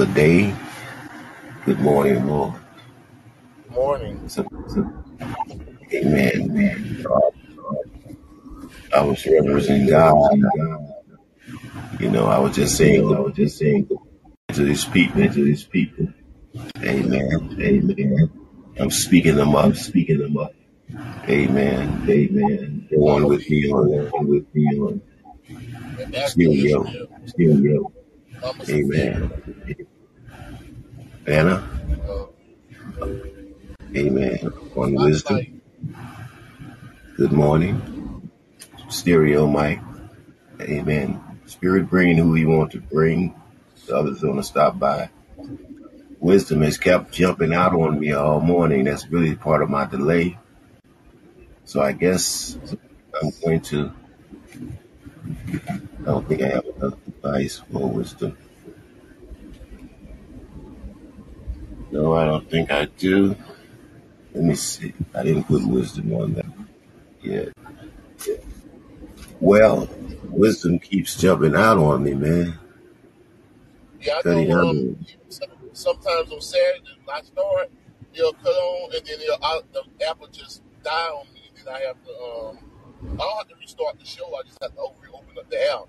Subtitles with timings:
[0.00, 0.54] another day.
[1.66, 2.54] Good morning, Lord.
[3.68, 4.28] Morning.
[4.30, 5.04] So, so,
[5.92, 7.04] amen.
[8.94, 10.40] I was referencing God.
[12.00, 13.88] You know, I was just saying, I was just saying
[14.54, 16.08] to these people, to these people.
[16.78, 17.58] Amen.
[17.60, 18.30] Amen.
[18.78, 20.54] I'm speaking them up, speaking them up.
[21.28, 22.06] Amen.
[22.08, 22.88] Amen.
[22.90, 25.02] Go on with me on, on with me on.
[26.26, 26.86] Still yo.
[27.26, 27.92] Still yo.
[28.68, 29.86] Amen.
[31.30, 31.64] Anna.
[33.96, 34.52] Amen.
[34.74, 35.62] On wisdom.
[37.16, 38.30] Good morning.
[38.88, 39.78] Stereo mic.
[40.60, 41.20] Amen.
[41.46, 43.40] Spirit bringing who he want to bring.
[43.86, 45.10] The others to stop by.
[46.18, 48.84] Wisdom has kept jumping out on me all morning.
[48.84, 50.36] That's really part of my delay.
[51.64, 52.58] So I guess
[53.22, 53.92] I'm going to.
[56.00, 58.36] I don't think I have enough device for wisdom.
[61.90, 63.36] No, I don't think I do.
[64.32, 64.94] Let me see.
[65.14, 66.46] I didn't put wisdom on that
[67.20, 67.48] yet.
[69.40, 69.88] Well,
[70.24, 72.58] wisdom keeps jumping out on me, man.
[74.00, 74.96] yeah, I know um
[75.72, 77.70] sometimes on Saturday when I start,
[78.14, 81.66] it'll cut on and then it'll out the app will just die on me and
[81.66, 82.58] then I have to um
[83.14, 85.72] I don't have to restart the show, I just have to open open up the
[85.72, 85.88] app.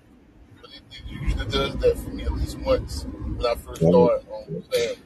[0.60, 4.24] But it, it usually does that for me at least once when I first start
[4.28, 5.00] on Saturday.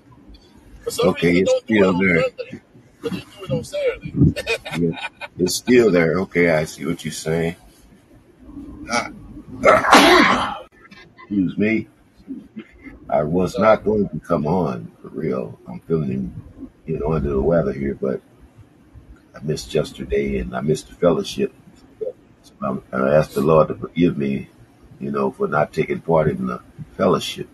[1.02, 2.22] Okay, reason it's don't do it still there.
[2.22, 2.60] Sunday,
[3.02, 4.14] but they do it on Saturday.
[4.78, 4.90] Yeah,
[5.38, 6.18] It's still there.
[6.20, 7.56] Okay, I see what you're saying.
[11.16, 11.88] Excuse me.
[13.08, 15.58] I was not going to come on for real.
[15.68, 16.34] I'm feeling,
[16.86, 18.20] you know, under the weather here, but
[19.34, 21.54] I missed yesterday and I missed the fellowship.
[22.42, 24.48] So I'm, I asked the Lord to forgive me,
[25.00, 26.60] you know, for not taking part in the
[26.96, 27.48] fellowship,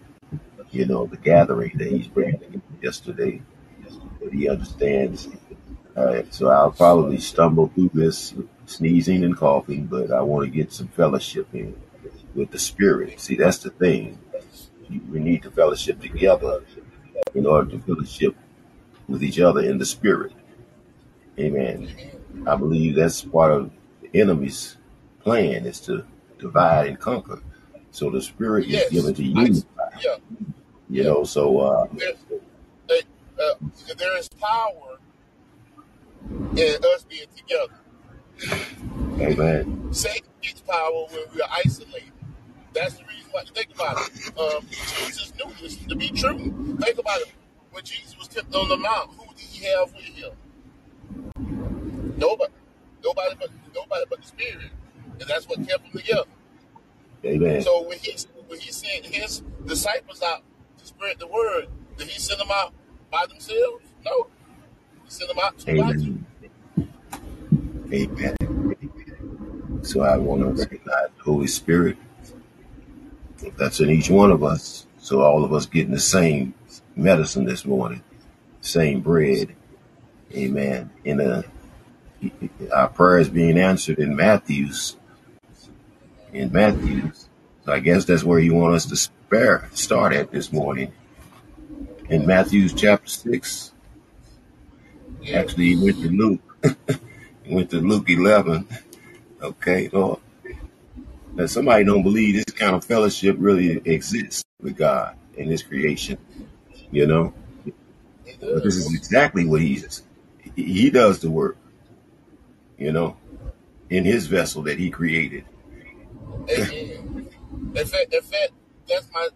[0.72, 3.42] you know, the gathering that He's bringing yesterday.
[4.20, 5.28] But He understands.
[5.96, 8.34] Uh, so I'll probably stumble through this
[8.66, 11.76] sneezing and coughing, but I want to get some fellowship in
[12.34, 13.20] with the Spirit.
[13.20, 14.18] See, that's the thing.
[15.10, 16.64] We need to fellowship together
[17.34, 18.34] in order to fellowship
[19.08, 20.32] with each other in the Spirit.
[21.38, 21.94] Amen.
[22.46, 23.70] I believe that's part of
[24.00, 24.76] the enemy's
[25.20, 26.04] plan is to
[26.38, 27.40] divide and conquer.
[27.90, 29.90] So the Spirit is given yes, to unify.
[30.02, 30.16] yeah,
[30.92, 32.12] You know, so uh, There,
[32.86, 33.00] they,
[33.40, 33.54] uh,
[33.96, 34.98] there is power
[36.54, 37.72] in us being together.
[39.18, 39.88] Amen.
[39.90, 42.12] Satan gets power when we are isolated.
[42.74, 43.42] That's the reason why.
[43.54, 44.38] Think about it.
[44.38, 46.38] Um, Jesus knew this to be true.
[46.78, 47.32] Think about it.
[47.70, 50.32] When Jesus was tempted on the mount, who did he have with him?
[52.18, 52.52] Nobody.
[53.02, 54.70] Nobody but nobody but the Spirit,
[55.18, 56.28] and that's what kept them together.
[57.24, 57.62] Amen.
[57.62, 58.14] So when he
[58.46, 60.42] when he sent his disciples out
[60.82, 62.72] to spread the word, did he send them out
[63.10, 63.84] by themselves?
[64.04, 64.26] No.
[65.04, 66.18] He sent them out by two.
[67.92, 68.36] Amen.
[68.42, 69.80] Amen.
[69.82, 71.96] So I want to recognize the Holy Spirit
[73.56, 74.86] that's in each one of us.
[74.98, 76.54] So all of us getting the same
[76.94, 78.02] medicine this morning,
[78.60, 79.54] same bread.
[80.32, 80.90] Amen.
[81.04, 81.42] In a uh,
[82.72, 84.96] our prayers being answered in Matthew's
[86.32, 87.28] in Matthew's.
[87.64, 88.96] So I guess that's where you want us to
[89.32, 90.92] spare start at this morning.
[92.10, 93.72] In Matthew's chapter six.
[95.32, 96.58] Actually he went to Luke.
[97.42, 98.68] he went to Luke eleven.
[99.40, 100.20] Okay, Lord.
[101.32, 106.18] Now somebody don't believe this kind of fellowship really exists with God and his creation,
[106.90, 107.32] you know?
[108.38, 110.02] But this is exactly what he's
[110.56, 111.56] he he does the work,
[112.76, 113.16] you know,
[113.88, 115.46] in his vessel that he created.
[116.50, 117.30] Amen.
[117.74, 118.52] In fact, in fact,
[118.88, 119.28] that's my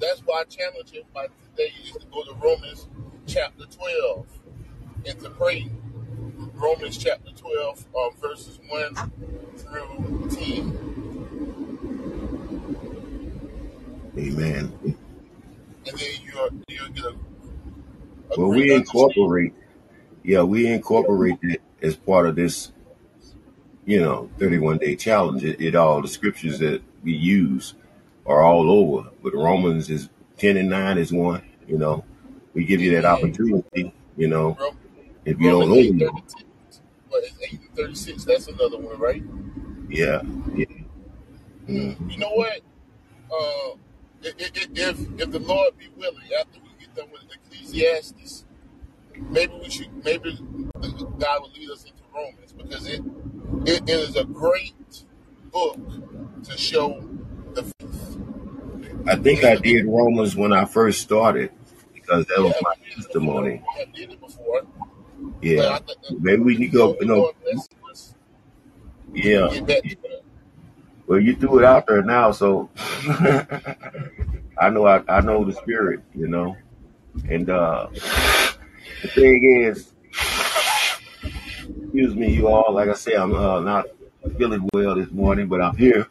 [0.00, 2.88] that's why I challenge everybody today is to go to Romans
[3.26, 4.26] chapter twelve
[5.06, 5.70] and to pray.
[6.54, 8.94] Romans chapter twelve, um, verses one
[9.56, 10.90] through ten,
[14.18, 14.74] Amen.
[15.86, 17.16] and then you'll you'll get a,
[18.34, 18.74] a Well, great we understanding.
[18.74, 19.54] incorporate,
[20.24, 22.72] yeah, we incorporate it as part of this,
[23.86, 25.44] you know, 31 day challenge.
[25.44, 27.74] It, it all the scriptures that we use
[28.30, 29.10] are all over.
[29.22, 32.04] But Romans is 10 and 9 is one, you know,
[32.54, 34.56] we give you that opportunity, you know,
[35.24, 36.22] if you don't know, eight you thirty know.
[36.26, 36.80] six.
[37.08, 38.24] What is eight and thirty six?
[38.24, 39.22] That's another one, right?
[39.88, 40.22] Yeah.
[40.54, 40.66] yeah.
[41.68, 42.18] You Mm.
[42.18, 42.60] know what?
[43.32, 43.76] Uh,
[44.22, 48.44] if, if if if the Lord be willing, after we get done with Ecclesiastes,
[49.16, 50.38] maybe we should maybe
[51.18, 53.02] God will lead us into Romans because it
[53.66, 55.04] it, it is a great
[55.52, 55.78] book
[56.44, 57.08] to show
[57.54, 57.99] the faith.
[59.06, 61.50] I think I did Romans when I first started.
[61.94, 63.62] because that was my testimony.
[65.42, 65.78] Yeah,
[66.18, 66.96] maybe we need to go.
[67.00, 67.32] You know,
[69.12, 69.48] yeah.
[71.06, 72.70] Well, you threw it out there now, so
[73.08, 76.56] I know I, I know the spirit, you know.
[77.28, 77.88] And uh
[79.02, 79.92] the thing is,
[81.82, 82.72] excuse me, you all.
[82.72, 83.86] Like I say, I'm uh, not
[84.38, 86.08] feeling well this morning, but I'm here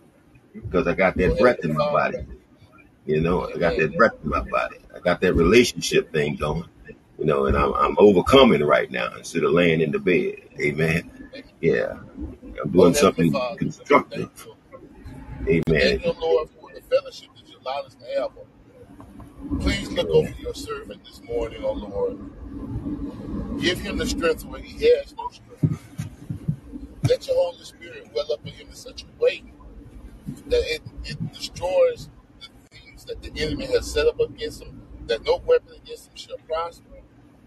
[0.54, 2.18] because I got that breath in my body.
[3.10, 4.78] You know, I got that breath in my body.
[4.96, 6.66] I got that relationship thing going.
[7.18, 10.36] You know, and I'm I'm overcoming right now instead of laying in the bed.
[10.62, 11.10] Amen.
[11.60, 11.98] Yeah,
[12.62, 14.30] I'm doing something constructive.
[15.42, 15.64] Amen.
[15.68, 19.60] Thank you, Lord, for the fellowship that you allowed us to have.
[19.60, 23.60] Please look over your servant this morning, oh Lord.
[23.60, 25.82] Give him the strength where he has no strength.
[27.10, 29.42] Let your Holy Spirit well up in him in such a way
[30.46, 32.08] that it, it destroys
[33.10, 37.02] that the enemy has set up against him, that no weapon against him shall prosper,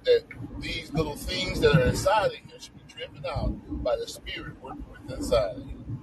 [0.04, 0.24] that
[0.58, 3.54] these little things that are inside of him should be driven out
[3.84, 6.02] by the Spirit working within inside of him.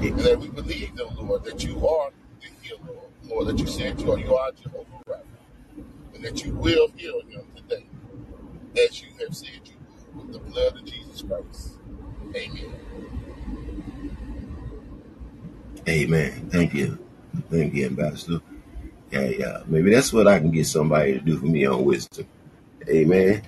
[0.00, 2.10] And that we believe, though, Lord, that you are
[2.40, 5.84] the healer, Lord, that you said you are, you are Jehovah Rapha,
[6.14, 7.84] and that you will heal him today,
[8.82, 9.74] as you have said you
[10.14, 11.72] will, with the blood of Jesus Christ.
[12.34, 12.74] Amen.
[15.86, 16.48] Amen.
[16.50, 17.09] Thank you.
[17.50, 18.40] Thank you, Ambassador.
[19.10, 19.62] Yeah, yeah.
[19.66, 22.26] Maybe that's what I can get somebody to do for me on wisdom.
[22.88, 23.42] Amen.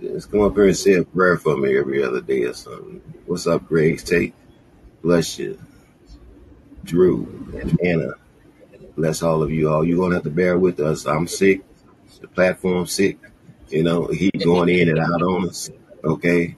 [0.00, 3.00] Just come up here and say a prayer for me every other day or something.
[3.26, 4.02] What's up, Grace?
[4.02, 4.34] Take
[5.02, 5.58] bless you.
[6.84, 7.26] Drew
[7.60, 8.12] and Anna.
[8.96, 9.84] Bless all of you all.
[9.84, 11.06] You're gonna have to bear with us.
[11.06, 11.62] I'm sick.
[12.20, 13.18] The platform's sick.
[13.68, 15.70] You know, he going in and out on us.
[16.04, 16.56] Okay.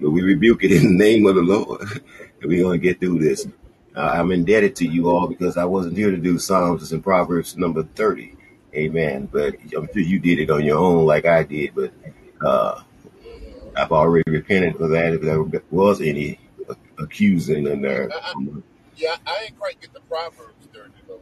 [0.00, 1.80] But we rebuke it in the name of the Lord.
[2.40, 3.46] and we're gonna get through this.
[3.96, 7.56] Uh, I'm indebted to you all because I wasn't here to do Psalms and Proverbs
[7.56, 8.36] number 30.
[8.74, 9.26] Amen.
[9.32, 11.74] But I'm sure you did it on your own like I did.
[11.74, 11.92] But
[12.44, 12.82] uh,
[13.74, 16.38] I've already repented for that if there was any
[16.98, 18.10] accusing in there.
[18.12, 18.44] I, I,
[18.96, 21.20] yeah, I ain't quite get the Proverbs 30, though.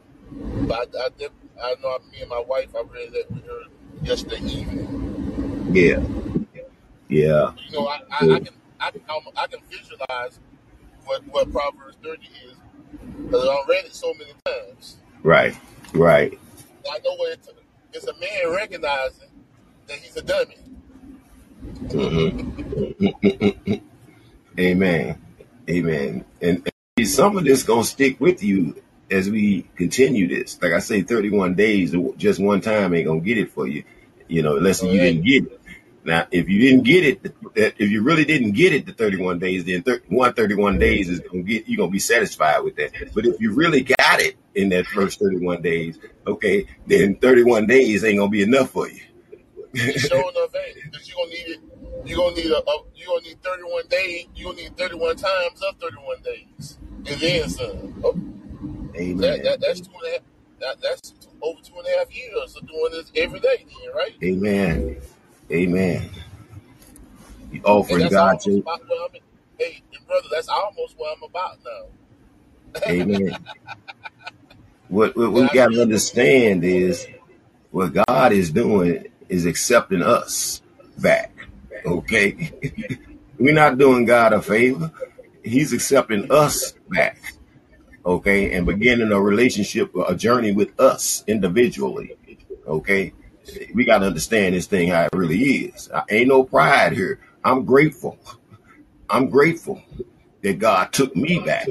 [0.67, 1.29] But I, I,
[1.63, 3.63] I know me and my wife, I read that with her
[4.03, 5.69] yesterday evening.
[5.73, 6.03] Yeah.
[7.09, 7.53] Yeah.
[7.69, 9.03] You know, I, I, I can I can
[9.37, 10.41] I can visualize
[11.05, 12.54] what, what Proverbs 30 is
[13.25, 14.97] because I've read it so many times.
[15.23, 15.57] Right.
[15.93, 16.39] Right.
[16.91, 17.49] I know what it's,
[17.93, 19.29] it's a man recognizing
[19.87, 20.57] that he's a dummy.
[21.91, 23.81] hmm
[24.59, 25.19] Amen.
[25.69, 26.25] Amen.
[26.41, 28.81] And, and some of this gonna stick with you
[29.11, 30.61] as we continue this.
[30.63, 33.85] Like I say, 31 days, just one time ain't gonna get it for you.
[34.29, 35.61] You know, unless you didn't get it.
[36.05, 39.65] Now, if you didn't get it, if you really didn't get it, the 31 days,
[39.65, 42.93] then thir- 131 days is gonna get you gonna be satisfied with that.
[43.15, 48.05] But if you really got it in that first 31 days, okay, then 31 days
[48.05, 49.01] ain't gonna be enough for you.
[49.75, 50.53] Sure enough
[50.85, 51.61] because you're gonna need it.
[52.05, 54.27] You're gonna need a, a you're gonna need 31 days.
[54.37, 58.03] You're gonna need 31 times of 31 days, and then some.
[58.05, 58.15] Oh,
[58.97, 59.43] Amen.
[59.43, 60.21] that that's two and a half.
[60.61, 64.15] That, that's over two and a half years of doing this every day, then, right?
[64.23, 65.01] Amen.
[65.51, 66.11] Amen.
[67.53, 69.21] You offering God almost your about what I'm.
[69.59, 72.83] Hey, brother, that's almost what I'm about now.
[72.89, 73.37] Amen.
[74.89, 77.09] What, what we got to understand is
[77.71, 80.63] what God is doing is accepting us
[80.99, 81.33] back.
[81.85, 82.53] Okay.
[83.39, 84.93] We're not doing God a favor.
[85.43, 87.19] He's accepting us back.
[88.05, 88.53] Okay.
[88.53, 92.17] And beginning a relationship, a journey with us individually.
[92.67, 93.15] Okay.
[93.75, 95.91] We got to understand this thing how it really is.
[95.93, 97.21] I ain't no pride here.
[97.45, 98.19] I'm grateful.
[99.11, 99.83] I'm grateful
[100.43, 101.69] that God took me back.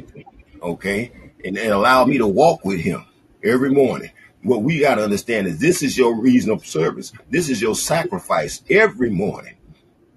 [0.61, 1.11] Okay.
[1.43, 3.05] And, and allowed me to walk with him
[3.43, 4.11] every morning.
[4.43, 7.13] What we got to understand is this is your reason of service.
[7.29, 9.55] This is your sacrifice every morning.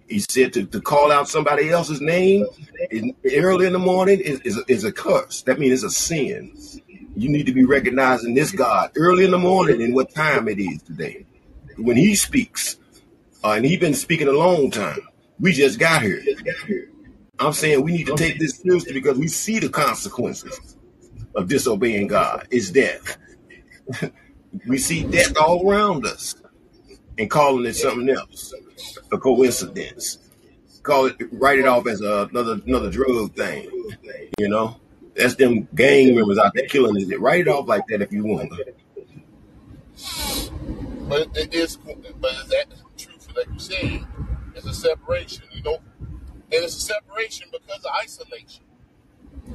[0.08, 2.46] He said to, to call out somebody else's name
[2.90, 5.42] in, early in the morning is, is, is a curse.
[5.42, 6.56] That means it's a sin.
[7.16, 10.58] You need to be recognizing this God early in the morning and what time it
[10.58, 11.26] is today.
[11.76, 12.76] When he speaks,
[13.45, 15.00] uh, and he's been speaking a long time.
[15.38, 16.23] We just got here.
[17.38, 20.76] I'm saying we need to take this seriously because we see the consequences
[21.35, 22.47] of disobeying God.
[22.50, 23.18] It's death.
[24.66, 26.35] We see death all around us
[27.18, 28.54] and calling it something else,
[29.12, 30.18] a coincidence.
[30.83, 33.71] Call it, write it off as a, another another drug thing.
[34.38, 34.80] You know,
[35.14, 37.21] that's them gang members out there killing it.
[37.21, 38.50] Write it off like that if you want.
[41.08, 44.06] But it is, but is that true for like you said?
[44.54, 48.64] It's a separation, you know, and it's a separation because of isolation.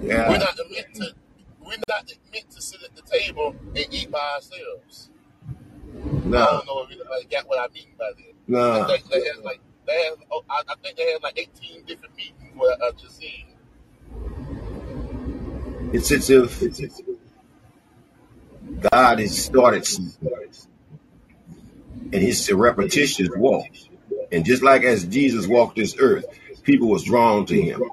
[0.01, 1.13] We're Yeah, not meant to.
[1.61, 5.09] We're not meant to sit at the table and eat by ourselves.
[6.25, 8.35] Nah, don't know if anybody got what I mean by that.
[8.73, 8.87] I nah.
[8.87, 12.15] think they had like they had, oh, I, I think they had like 18 different
[12.15, 13.47] meetings where I just seen.
[15.93, 16.61] It's as if
[18.91, 20.31] God has started something,
[22.13, 23.67] and it's a repetitious walk.
[24.31, 26.25] And just like as Jesus walked this earth,
[26.63, 27.83] people was drawn to him.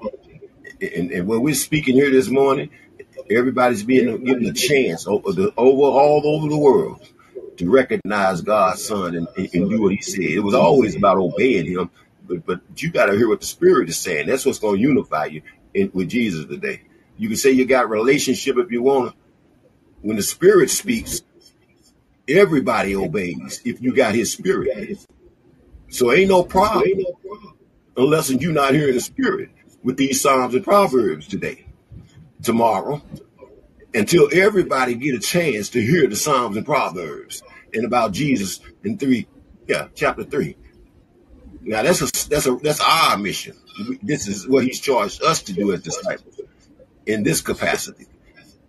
[0.81, 2.69] And, and when we're speaking here this morning,
[3.29, 7.05] everybody's being given a chance over, the, over all over the world
[7.57, 10.21] to recognize God's Son and, and, and do what He said.
[10.21, 11.89] It was always about obeying Him,
[12.25, 14.27] but but you got to hear what the Spirit is saying.
[14.27, 15.41] That's what's going to unify you
[15.73, 16.83] in, with Jesus today.
[17.17, 19.13] You can say you got relationship if you want.
[20.01, 21.21] When the Spirit speaks,
[22.29, 24.99] everybody obeys if you got His Spirit.
[25.89, 27.05] So ain't no problem
[27.97, 29.49] unless you're not hearing the Spirit
[29.83, 31.65] with these Psalms and Proverbs today,
[32.43, 33.01] tomorrow,
[33.93, 37.41] until everybody get a chance to hear the Psalms and Proverbs
[37.73, 39.27] and about Jesus in three,
[39.67, 40.55] yeah, chapter three.
[41.61, 43.55] Now that's a that's a that's our mission.
[44.01, 46.39] This is what He's charged us to do as disciples
[47.05, 48.05] in this capacity,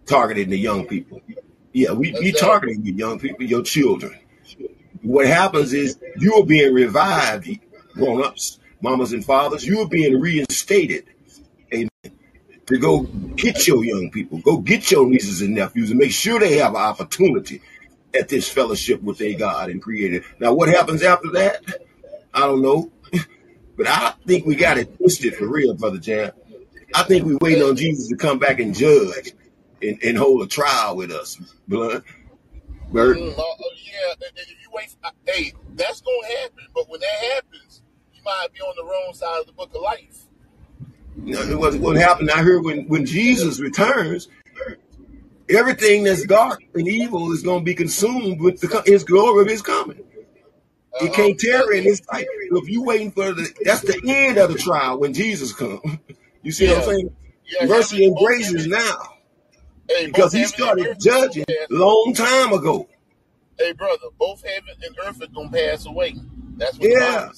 [0.06, 1.20] targeting the young people.
[1.72, 4.18] Yeah, we be targeting the young people, your children.
[5.02, 7.48] What happens is you are being revived,
[7.94, 9.64] grown ups, mamas and fathers.
[9.64, 11.04] You are being reinstated.
[11.72, 11.88] Amen.
[12.66, 16.38] To go get your young people, go get your nieces and nephews, and make sure
[16.38, 17.62] they have an opportunity
[18.14, 20.24] at this fellowship with their God and Creator.
[20.40, 21.64] Now, what happens after that?
[22.34, 22.90] I don't know,
[23.76, 26.32] but I think we got it twisted for real, brother Jam.
[26.94, 29.32] I think we waiting on Jesus to come back and judge
[29.82, 31.36] and, and hold a trial with us,
[31.68, 32.02] blood.
[32.92, 33.16] Bert.
[33.16, 33.42] Mm, uh,
[33.84, 36.64] yeah, if you wait, uh, hey, that's gonna happen.
[36.74, 37.82] But when that happens,
[38.12, 40.24] you might be on the wrong side of the book of life.
[41.24, 44.28] You know, what, what happened out here when, when Jesus returns,
[45.48, 49.48] everything that's dark and evil is going to be consumed with the, his glory of
[49.48, 49.98] his coming.
[51.00, 51.12] It huh.
[51.12, 52.26] can't tarry in his life.
[52.30, 55.80] If you waiting for the, that's the end of the trial when Jesus comes.
[56.42, 57.16] You see what I'm saying?
[57.60, 57.66] yeah.
[57.66, 58.96] Mercy and grace is now
[59.90, 62.88] hey, because he started earth is gonna judging long time ago.
[63.58, 66.14] Hey, brother, both heaven and earth are gonna pass away.
[66.56, 67.30] That's what Yeah.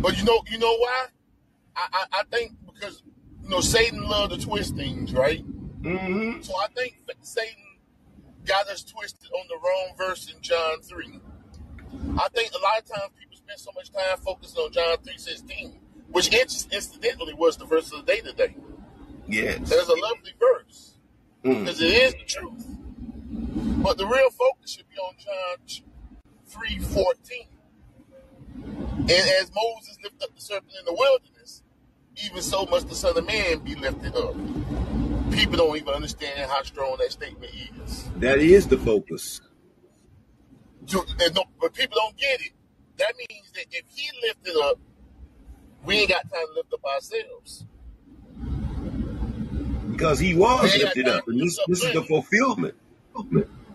[0.00, 1.06] But you know, you know why?
[1.76, 3.02] I, I, I think because
[3.42, 5.40] you know Satan loved to twist things, right?
[5.82, 7.64] hmm So I think Satan
[8.44, 11.20] got us twisted on the wrong verse in John three.
[12.18, 15.18] I think a lot of times people spend so much time focusing on John three
[15.18, 18.54] sixteen, which incidentally was the verse of the day today.
[19.28, 19.68] Yes.
[19.70, 20.94] There's a lovely verse
[21.44, 21.64] Mm.
[21.64, 22.66] because it is the truth.
[23.82, 25.84] But the real focus should be on John
[26.46, 27.48] three fourteen.
[28.94, 31.62] And as Moses lifted up the serpent in the wilderness,
[32.24, 34.34] even so must the Son of Man be lifted up.
[35.32, 37.52] People don't even understand how strong that statement
[37.86, 38.10] is.
[38.16, 39.40] That is the focus.
[40.88, 42.52] To- and no- but people don't get it.
[42.98, 44.78] That means that if he lifted up,
[45.84, 47.64] we ain't got time to lift up ourselves.
[49.98, 51.26] Because he was ain't got lifted up.
[51.26, 52.76] And this, this is the fulfillment.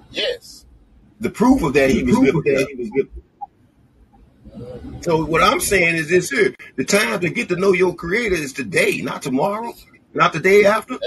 [0.10, 0.66] Yes.
[1.20, 3.08] The proof of that he was lifted up.
[5.02, 6.56] So what I'm saying is this here.
[6.78, 9.74] The time to get to know your creator is today, not tomorrow,
[10.14, 10.98] not the day after.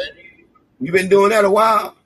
[0.81, 1.97] You've been doing that a while.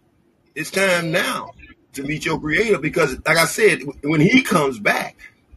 [0.54, 1.50] It's time now
[1.94, 5.16] to meet your creator because like I said, when he comes back,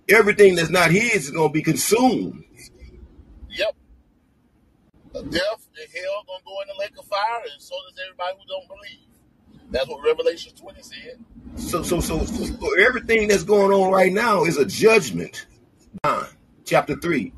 [0.10, 2.46] everything that's not his is gonna be consumed.
[3.50, 3.76] Yep.
[5.30, 8.46] Death and hell gonna go in the lake of fire, and so does everybody who
[8.48, 9.08] don't believe.
[9.72, 11.20] That's what Revelation 20 said.
[11.56, 15.46] So so so, so everything that's going on right now is a judgment.
[16.04, 16.28] John
[16.66, 17.34] chapter 3,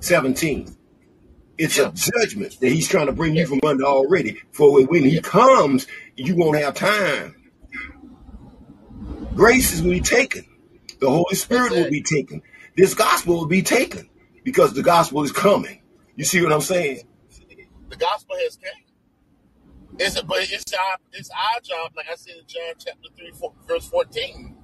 [0.00, 0.76] 17.
[1.58, 4.40] It's a judgment that he's trying to bring you from under already.
[4.52, 5.86] For when he comes,
[6.16, 7.36] you won't have time.
[9.34, 10.46] Grace is will be taken.
[11.00, 12.42] The Holy Spirit will be taken.
[12.76, 14.08] This gospel will be taken
[14.42, 15.82] because the gospel is coming.
[16.16, 17.02] You see what I'm saying?
[17.90, 18.84] The gospel has came.
[19.98, 23.52] It's but it's our it's our job, like I said in John chapter three, four,
[23.66, 24.56] verse fourteen,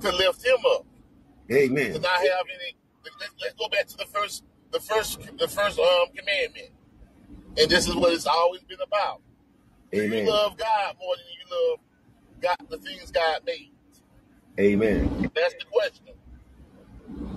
[0.00, 0.86] to lift him up,
[1.50, 1.92] Amen.
[1.92, 2.76] to not have any.
[3.20, 6.70] Let's, let's go back to the first, the first, the first um commandment,
[7.58, 9.20] and this is what it's always been about.
[9.92, 10.26] Do you Amen.
[10.26, 11.78] love God more than you love
[12.40, 13.72] God, the things God made?
[14.60, 15.30] Amen.
[15.34, 16.14] That's the question.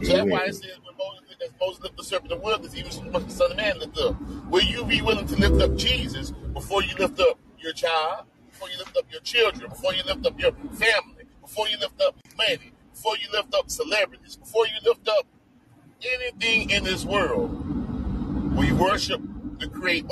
[0.04, 2.76] So that's why it says when Moses, as Moses lifted the serpent of the wilderness,
[2.76, 4.16] even so much the Son of Man lift up.
[4.50, 8.70] Will you be willing to lift up Jesus before you lift up your child, before
[8.70, 12.16] you lift up your children, before you lift up your family, before you lift up
[12.38, 15.26] money, before you lift up celebrities, before you lift up
[16.02, 17.52] anything in this world?
[18.56, 19.22] Will you worship
[19.60, 20.08] the Creator,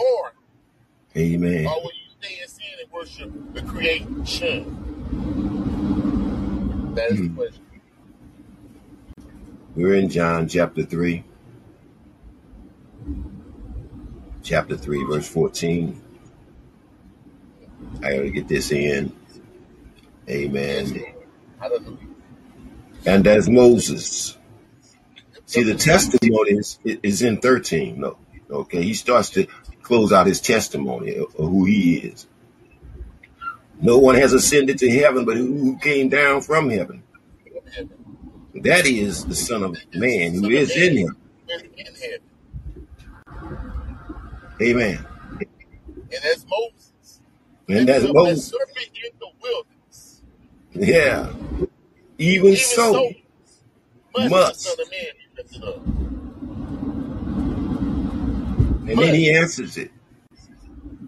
[1.17, 1.65] Amen.
[1.67, 4.85] or will you stay in sin and worship the creation?
[6.95, 7.35] That is the Hmm.
[7.35, 7.63] question.
[9.79, 11.23] We're in John chapter 3,
[14.43, 16.01] chapter 3, verse 14.
[18.03, 19.13] I gotta get this in.
[20.27, 21.01] Amen.
[23.05, 24.37] And as Moses,
[25.45, 28.01] see the testimony is, is in 13.
[28.01, 28.17] No,
[28.51, 28.83] okay.
[28.83, 29.47] He starts to
[29.81, 32.27] close out his testimony of, of who he is.
[33.79, 37.01] No one has ascended to heaven, but who came down from heaven.
[38.63, 41.17] That is the Son of Man who is in him.
[41.47, 42.19] is in heaven.
[44.61, 45.05] Amen.
[46.11, 47.21] And as Moses
[47.69, 50.21] And as Moses, in the wilderness,
[50.73, 51.31] yeah,
[52.17, 53.11] even so
[54.13, 54.59] must the must.
[54.61, 55.85] Son Man up.
[58.89, 59.91] And then he answers it.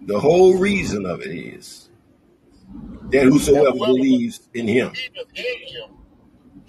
[0.03, 1.89] The whole reason of it is
[3.09, 4.93] that whosoever believes in him
[5.35, 6.00] in him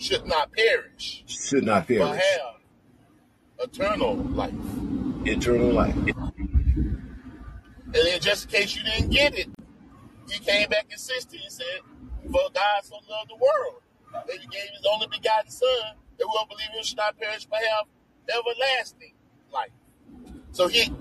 [0.02, 4.52] should not perish, should not but perish, have eternal life.
[5.24, 5.94] eternal life.
[5.96, 9.48] And then just in case you didn't get it,
[10.30, 11.66] he came back in 16 and said,
[12.24, 13.82] For God so loved the world
[14.12, 15.68] that he gave his only begotten son,
[16.18, 17.86] that whoever believes in him should not perish but have
[18.34, 19.12] everlasting
[19.52, 19.70] life.
[20.52, 20.92] So he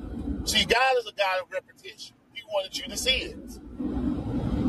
[0.45, 2.15] see God is a God of repetition.
[2.33, 3.51] He wanted you to see it.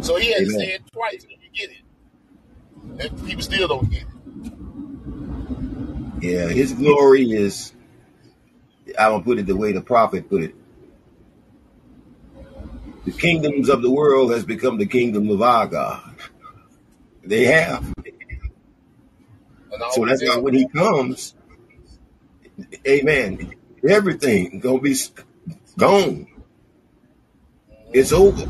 [0.05, 3.11] So he had to say it twice when you get it.
[3.11, 4.09] And people still don't get it.
[6.23, 7.73] Yeah, his glory is,
[8.97, 10.55] I don't put it the way the prophet put it.
[13.05, 16.15] The kingdoms of the world has become the kingdom of our God.
[17.25, 17.93] They have.
[19.91, 21.35] So that's why when he comes,
[22.87, 24.95] amen, everything gonna be
[25.77, 26.29] gone.
[27.93, 28.47] It's over.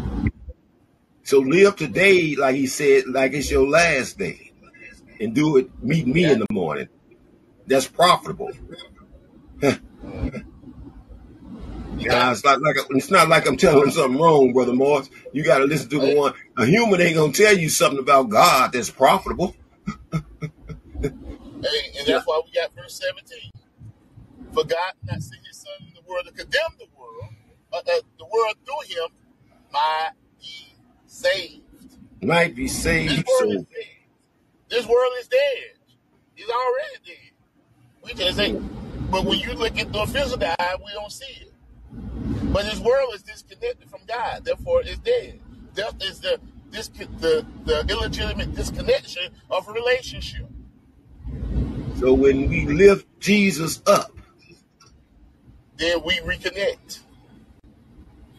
[1.23, 4.53] So live today, like he said, like it's your last day.
[5.19, 6.33] And do it, meet me yeah.
[6.33, 6.89] in the morning.
[7.67, 8.51] That's profitable.
[11.99, 15.11] You it's not like it's not like I'm telling something wrong, brother Morris.
[15.33, 16.35] You got to listen to the one.
[16.59, 19.55] A human ain't gonna tell you something about God that's profitable.
[21.63, 23.53] hey, and that's why we got verse 17.
[24.53, 27.35] For God not send his son in the world to condemn the world,
[27.71, 29.11] but that the world through him
[29.73, 30.75] might be
[31.07, 31.63] saved.
[32.23, 33.29] Might be This saved.
[33.29, 33.87] world So is dead.
[34.71, 35.79] This world is dead.
[36.35, 37.32] He's already dead.
[38.05, 38.53] We just say,
[39.11, 41.53] but when you look at the physical eye, we don't see it.
[42.53, 45.41] But this world is disconnected from God, therefore it's dead.
[45.75, 50.47] Death is the this the the illegitimate disconnection of a relationship.
[51.99, 54.11] so when we lift Jesus up,
[55.77, 57.01] Then we reconnect.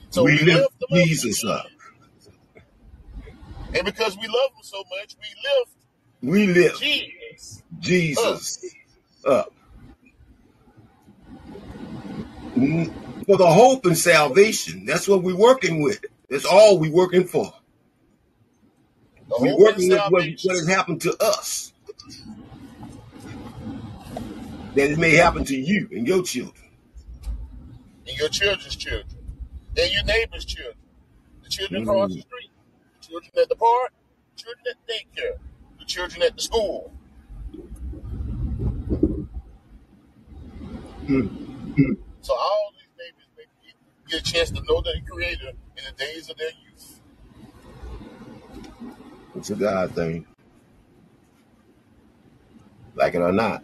[0.09, 1.65] So we we lift lift him up Jesus up.
[3.73, 5.71] and because we love him so much, we lift
[6.21, 7.63] We lift Jesus.
[7.79, 8.59] Jesus
[9.25, 9.53] up.
[12.55, 12.93] Mm,
[13.27, 14.85] For the hope and salvation.
[14.85, 16.03] That's what we're working with.
[16.29, 17.53] That's all we're working for.
[19.39, 21.73] We're working with what, what has happened to us.
[24.75, 26.55] That it may happen to you and your children.
[28.07, 29.07] and your children's children,
[29.77, 30.77] and your neighbor's children,
[31.43, 32.51] the children across the Mm, street,
[33.01, 33.93] the children at the park,
[34.35, 35.37] the children at the daycare,
[35.79, 36.93] the children at the school.
[41.07, 41.97] Mm, mm.
[42.21, 43.75] So all these babies may get,
[44.09, 46.99] get a chance to know their Creator in the days of their youth.
[49.35, 50.25] It's a God thing.
[52.95, 53.63] Like it or not.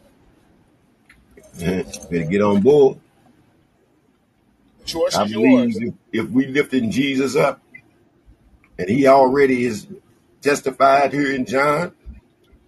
[1.60, 3.00] Better get on board.
[4.80, 5.78] The choice I is believe yours.
[5.82, 5.94] if,
[6.26, 7.62] if we lifting Jesus up,
[8.78, 9.88] and he already is
[10.42, 11.94] testified here in John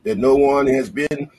[0.03, 1.29] that no one has been.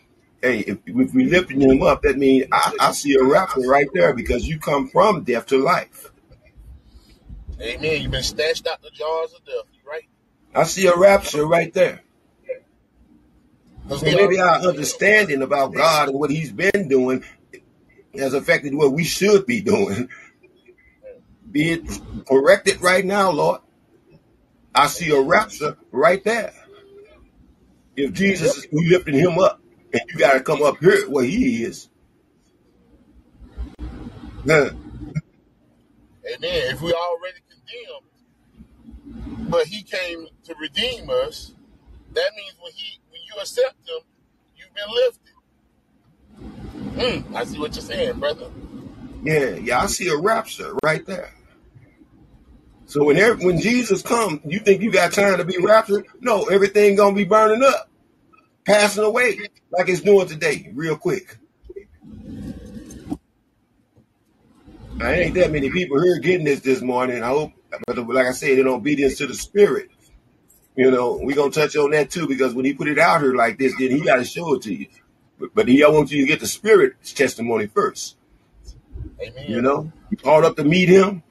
[0.42, 3.86] Hey, if, if we lifting him up, that means I, I see a rapture right
[3.94, 6.10] there because you come from death to life.
[7.60, 8.02] Amen.
[8.02, 10.02] You've been snatched out the jaws of death, right?
[10.52, 12.00] I see a rapture right there.
[14.02, 17.24] Maybe our understanding about God and what He's been doing
[18.16, 20.08] has affected what we should be doing.
[21.50, 23.60] Be it corrected right now, Lord.
[24.74, 26.52] I see a rapture right there.
[27.94, 29.61] If Jesus, is lifting Him up,
[29.92, 31.88] and you got to come up here where He is.
[34.46, 34.70] Huh.
[36.24, 36.62] Amen.
[36.72, 38.06] If we already condemned,
[39.50, 41.54] but He came to redeem us,
[42.12, 44.00] that means when He when you accept Him,
[44.56, 45.32] you've been lifted.
[47.26, 47.36] Hmm.
[47.36, 48.50] I see what you're saying, brother.
[49.22, 51.32] Yeah, yeah, I see a rapture right there.
[52.86, 56.06] So when every, when Jesus comes, you think you got time to be raptured?
[56.20, 57.88] No, everything gonna be burning up.
[58.64, 59.38] Passing away
[59.70, 61.38] like it's doing today, real quick.
[65.00, 67.22] I ain't that many people here getting this this morning.
[67.22, 67.52] I hope,
[67.86, 69.90] but like I said, in obedience to the Spirit,
[70.76, 73.34] you know, we gonna touch on that too because when he put it out here
[73.34, 74.86] like this, then he got to show it to you.
[75.38, 78.16] But, but he, I want you to get the Spirit's testimony first.
[79.20, 79.44] Amen.
[79.48, 81.22] You know, you called up to meet him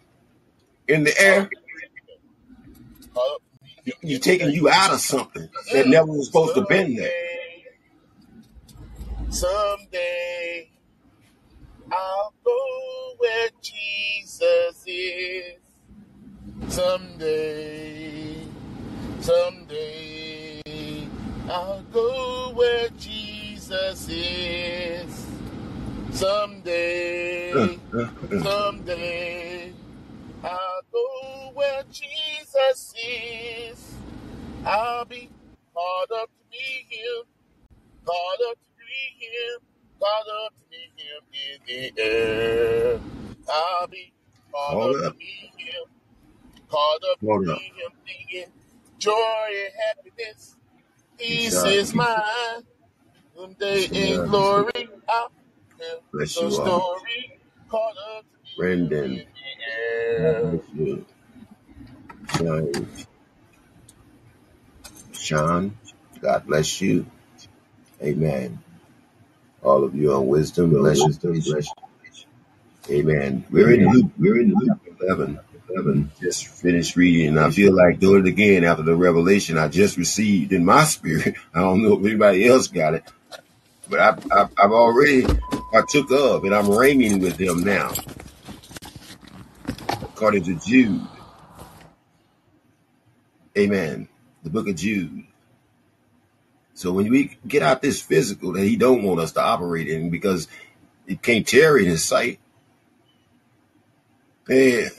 [0.88, 1.50] in the air.
[3.86, 6.08] Call up to meet him He's in the taking you out of something that never
[6.12, 7.12] was supposed to been there.
[9.30, 10.70] Someday,
[11.91, 15.58] I'll go where Jesus is.
[16.70, 18.38] Someday,
[19.22, 20.62] someday,
[21.50, 25.28] I'll go where Jesus is.
[26.12, 27.80] Someday,
[28.44, 29.74] someday,
[30.43, 33.95] I'll go where Jesus is.
[34.65, 35.30] I'll be
[35.73, 37.23] caught up to meet him,
[38.06, 39.60] caught up to meet him,
[39.99, 41.23] caught up to meet him
[41.67, 42.99] in the air.
[43.51, 44.13] I'll be
[44.51, 45.86] caught Hold up up, to meet him,
[46.69, 47.58] caught up to hold up.
[47.58, 48.54] meet him, singing
[48.99, 50.58] joy and happiness.
[51.17, 52.63] Peace is mine.
[53.36, 55.32] Someday Peace in glory, I'll
[55.80, 56.65] tell Bless the you all.
[56.65, 57.39] story.
[57.69, 59.23] Caught up to meet him Brendan,
[60.17, 61.06] in the
[62.38, 62.88] God bless you.
[65.13, 65.78] Sean,
[66.21, 67.06] God bless you.
[68.02, 68.60] Amen.
[69.63, 71.63] All of you on wisdom, bless you, bless you.
[72.89, 73.45] Amen.
[73.52, 75.39] We're in Luke, we're in Luke 11.
[75.69, 76.12] 11.
[76.19, 79.97] Just finished reading, and I feel like doing it again after the revelation I just
[79.97, 81.36] received in my spirit.
[81.54, 83.04] I don't know if anybody else got it,
[83.89, 85.26] but I've, I've, I've already
[85.71, 87.93] partook of, and I'm reigning with them now,
[90.21, 91.01] according to Jude.
[93.57, 94.07] Amen.
[94.43, 95.23] The book of Jude.
[96.75, 100.12] So when we get out this physical that he don't want us to operate in
[100.12, 100.47] because
[101.07, 102.38] it can't tarry in his sight,
[104.47, 104.89] yeah,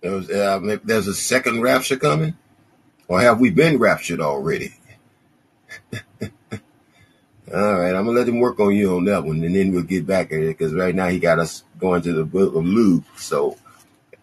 [0.00, 2.36] there's, uh, there's a second rapture coming,
[3.06, 4.74] or have we been raptured already?
[7.54, 9.82] All right, I'm gonna let him work on you on that one, and then we'll
[9.82, 12.64] get back at it because right now he got us going to the book of
[12.64, 13.04] Luke.
[13.18, 13.58] So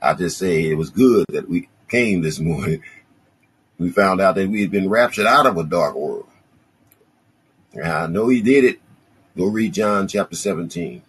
[0.01, 2.81] I just say it was good that we came this morning.
[3.77, 6.27] We found out that we had been raptured out of a dark world.
[7.83, 8.81] I know he did it.
[9.37, 11.03] Go read John chapter 17.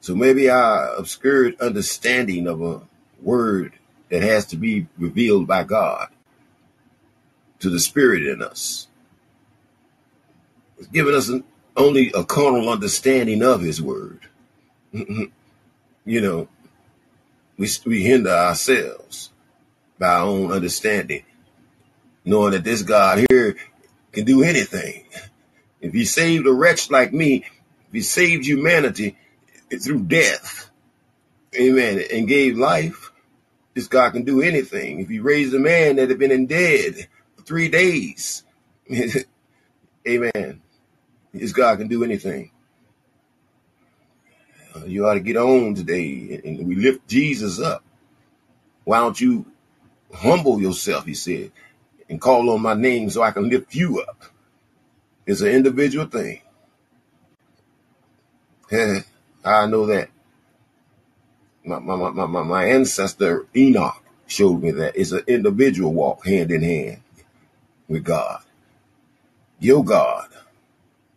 [0.00, 2.82] So maybe our obscured understanding of a
[3.20, 3.72] word
[4.08, 6.10] that has to be revealed by God
[7.58, 8.86] to the spirit in us
[10.84, 11.44] is giving us an,
[11.76, 14.20] only a carnal understanding of his word.
[14.92, 15.24] Mm-hmm.
[16.04, 16.48] you know,
[17.58, 19.30] we, we hinder ourselves
[19.98, 21.24] by our own understanding,
[22.24, 23.56] knowing that this God here
[24.12, 25.04] can do anything.
[25.80, 27.44] If he saved a wretch like me,
[27.88, 29.16] if he saved humanity
[29.82, 30.70] through death,
[31.58, 33.10] amen, and gave life,
[33.74, 35.00] this God can do anything.
[35.00, 38.44] If he raised a man that had been in dead for three days,
[40.08, 40.62] amen,
[41.34, 42.50] this God can do anything.
[44.76, 47.84] Uh, You ought to get on today and we lift Jesus up.
[48.84, 49.46] Why don't you
[50.14, 51.52] humble yourself, he said,
[52.08, 54.24] and call on my name so I can lift you up.
[55.26, 56.40] It's an individual thing.
[59.44, 60.10] I know that.
[61.64, 66.50] My, my, my, my, my ancestor Enoch showed me that it's an individual walk hand
[66.50, 67.02] in hand
[67.88, 68.42] with God.
[69.60, 70.28] Your God.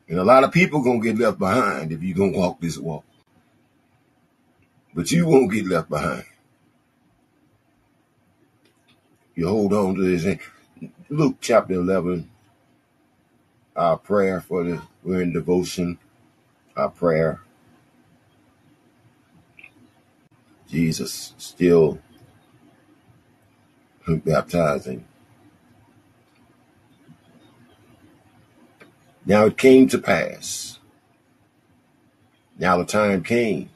[0.09, 3.03] And a lot of people gonna get left behind if you gonna walk this walk.
[4.93, 6.25] But you won't get left behind.
[9.35, 10.39] You hold on to this.
[11.09, 12.29] Luke chapter 11,
[13.75, 15.99] our prayer for the, we're in devotion,
[16.75, 17.41] our prayer.
[20.69, 21.99] Jesus still
[24.07, 25.05] baptizing.
[29.27, 30.79] Now it came to pass.
[32.57, 33.69] Now the time came.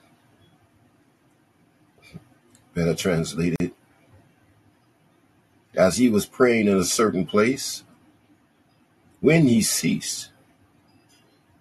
[2.74, 3.74] Better translated.
[5.76, 7.84] As he was praying in a certain place,
[9.20, 10.30] when he ceased,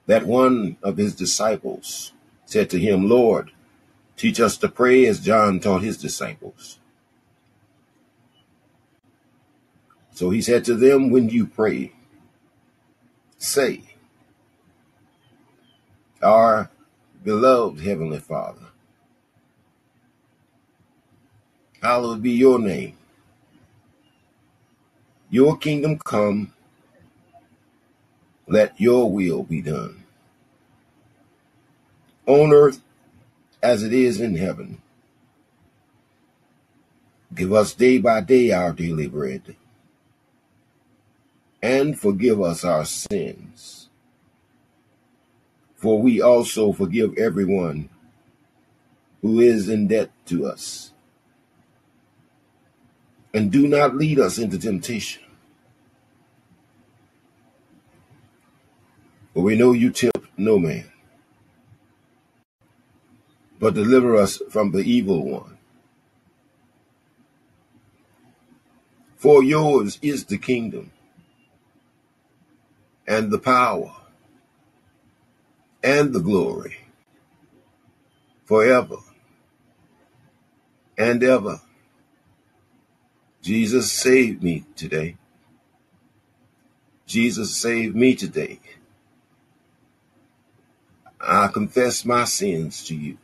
[0.06, 2.12] that one of his disciples
[2.44, 3.50] said to him, Lord,
[4.16, 6.78] teach us to pray as John taught his disciples.
[10.12, 11.92] So he said to them, When you pray,
[13.40, 13.82] say,
[16.22, 16.70] Our
[17.24, 18.66] beloved Heavenly Father,
[21.82, 22.96] hallowed be your name.
[25.30, 26.52] Your kingdom come,
[28.46, 30.04] Let your will be done
[32.26, 32.80] on earth
[33.62, 34.82] as it is in heaven.
[37.34, 39.56] Give us day by day our daily bread,
[41.62, 43.88] and forgive us our sins,
[45.74, 47.88] for we also forgive everyone
[49.20, 50.92] who is in debt to us.
[53.32, 55.22] And do not lead us into temptation,
[59.34, 60.90] for we know you tempt no man,
[63.60, 65.58] but deliver us from the evil one.
[69.16, 70.90] For yours is the kingdom
[73.10, 73.92] and the power
[75.82, 76.76] and the glory
[78.44, 78.98] forever
[80.96, 81.60] and ever.
[83.42, 85.16] Jesus saved me today.
[87.06, 88.60] Jesus saved me today.
[91.20, 93.18] I confess my sins to you.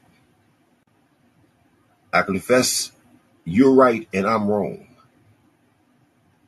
[2.13, 2.91] I confess
[3.45, 4.89] you're right and I'm wrong.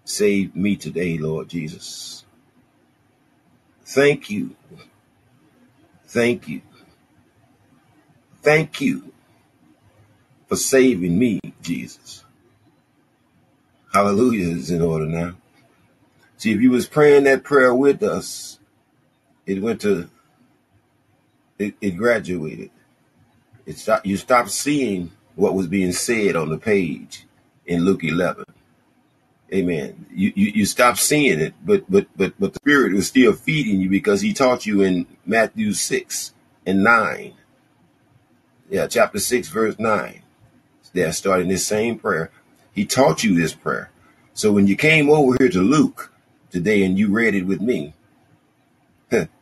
[0.05, 2.24] Save me today, Lord Jesus.
[3.88, 4.55] Thank you.
[6.05, 6.61] Thank you.
[8.42, 9.14] Thank you
[10.46, 12.22] for saving me, Jesus.
[13.94, 15.37] Hallelujah is in order now.
[16.37, 18.59] See, if you was praying that prayer with us,
[19.46, 20.11] it went to,
[21.59, 22.70] it, it graduated.
[23.64, 27.24] It stopped, you stopped seeing what was being said on the page
[27.64, 28.44] in Luke 11.
[29.53, 30.07] Amen.
[30.13, 33.81] You, you you stop seeing it, but but but but the Spirit was still feeding
[33.81, 36.35] you because He taught you in Matthew six
[36.67, 37.35] and nine.
[38.69, 40.23] Yeah, chapter six, verse nine.
[40.93, 42.31] They're starting this same prayer.
[42.73, 43.91] He taught you this prayer.
[44.35, 46.13] So when you came over here to Luke
[46.51, 47.95] today and you read it with me,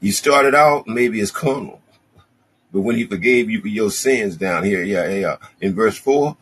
[0.01, 1.81] you started out maybe as carnal,
[2.73, 6.37] but when He forgave you for your sins down here, yeah, yeah, in verse four,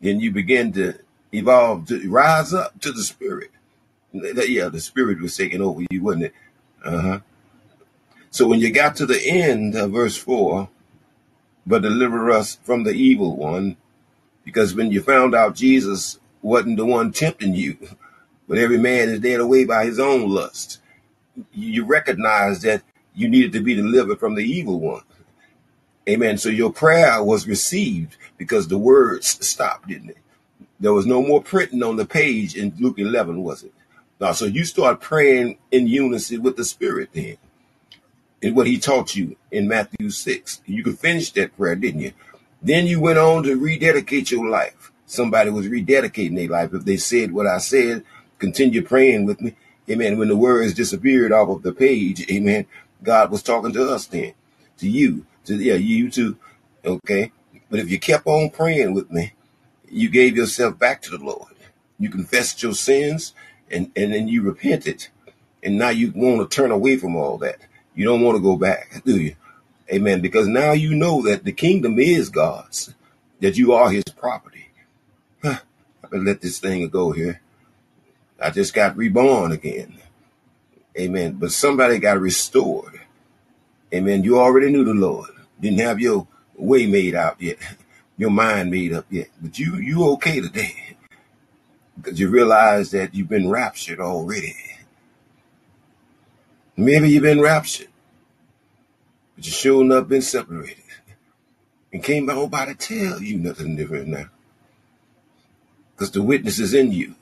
[0.00, 0.98] then you begin to
[1.34, 3.50] evolved to rise up to the spirit.
[4.12, 6.34] Yeah, the spirit was taking over you, wasn't it?
[6.84, 7.20] Uh huh.
[8.30, 10.68] So when you got to the end of verse four,
[11.66, 13.76] but deliver us from the evil one,
[14.44, 17.76] because when you found out Jesus wasn't the one tempting you,
[18.48, 20.80] but every man is led away by his own lust,
[21.52, 22.82] you recognize that
[23.14, 25.02] you needed to be delivered from the evil one.
[26.08, 26.36] Amen.
[26.38, 30.18] So your prayer was received because the words stopped, didn't it?
[30.84, 33.72] There was no more printing on the page in Luke 11, was it?
[34.20, 37.38] Now, so you start praying in unison with the Spirit then.
[38.42, 40.60] And what he taught you in Matthew 6.
[40.66, 42.12] You could finish that prayer, didn't you?
[42.60, 44.92] Then you went on to rededicate your life.
[45.06, 46.74] Somebody was rededicating their life.
[46.74, 48.04] If they said what I said,
[48.38, 49.56] continue praying with me.
[49.88, 50.18] Amen.
[50.18, 52.66] When the words disappeared off of the page, amen.
[53.02, 54.34] God was talking to us then,
[54.76, 56.36] to you, to yeah, you too.
[56.84, 57.32] Okay.
[57.70, 59.32] But if you kept on praying with me,
[59.94, 61.52] you gave yourself back to the Lord.
[61.98, 63.32] You confessed your sins
[63.70, 65.08] and, and then you repented.
[65.62, 67.58] And now you want to turn away from all that.
[67.94, 69.36] You don't want to go back, do you?
[69.92, 70.20] Amen.
[70.20, 72.94] Because now you know that the kingdom is God's,
[73.40, 74.68] that you are his property.
[75.42, 75.60] Huh.
[76.02, 77.40] I better let this thing go here.
[78.40, 79.98] I just got reborn again.
[80.98, 81.34] Amen.
[81.34, 83.00] But somebody got restored.
[83.92, 84.24] Amen.
[84.24, 85.30] You already knew the Lord.
[85.60, 86.26] Didn't have your
[86.56, 87.58] way made out yet
[88.16, 90.96] your mind made up yet, but you you okay today
[91.96, 94.56] because you realize that you've been raptured already.
[96.76, 97.88] Maybe you've been raptured,
[99.36, 100.82] but you sure enough been separated,
[101.92, 104.26] and can't nobody tell you nothing different now,
[105.92, 107.14] because the witness is in you.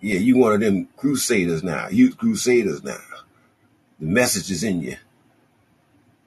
[0.00, 2.98] Yeah, you one of them crusaders now, youth crusaders now.
[4.00, 4.96] The message is in you.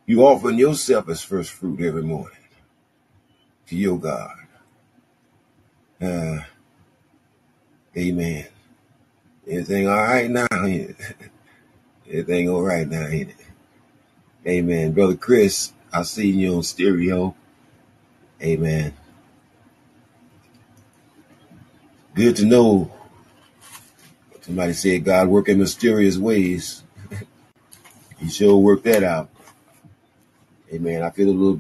[0.06, 2.38] You offering yourself as first fruit every morning
[3.72, 4.38] your God.
[6.02, 6.40] Uh,
[7.98, 8.48] amen.
[9.48, 10.48] Everything all right now?
[12.08, 13.36] Everything all right now, ain't it?
[14.48, 14.92] Amen.
[14.92, 17.36] Brother Chris, I seen you on stereo.
[18.42, 18.94] Amen.
[22.14, 22.92] Good to know.
[24.42, 26.84] Somebody said God work in mysterious ways.
[28.20, 29.30] he sure worked that out.
[30.72, 31.02] Amen.
[31.02, 31.56] I feel a little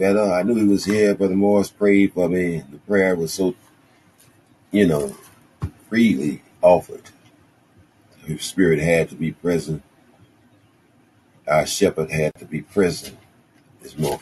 [0.00, 0.14] better.
[0.14, 0.32] Better.
[0.32, 1.14] Uh, I knew he was here.
[1.14, 2.64] Brother Morris prayed for me.
[2.70, 3.54] The prayer was so,
[4.70, 5.14] you know,
[5.88, 7.10] freely offered.
[8.24, 9.82] His spirit had to be present.
[11.46, 13.18] Our shepherd had to be present
[13.82, 14.20] this morning.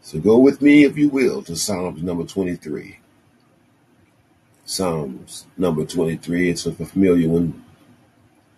[0.00, 2.98] So go with me, if you will, to Psalms number 23.
[4.64, 6.50] Psalms number 23.
[6.50, 7.64] It's a familiar one.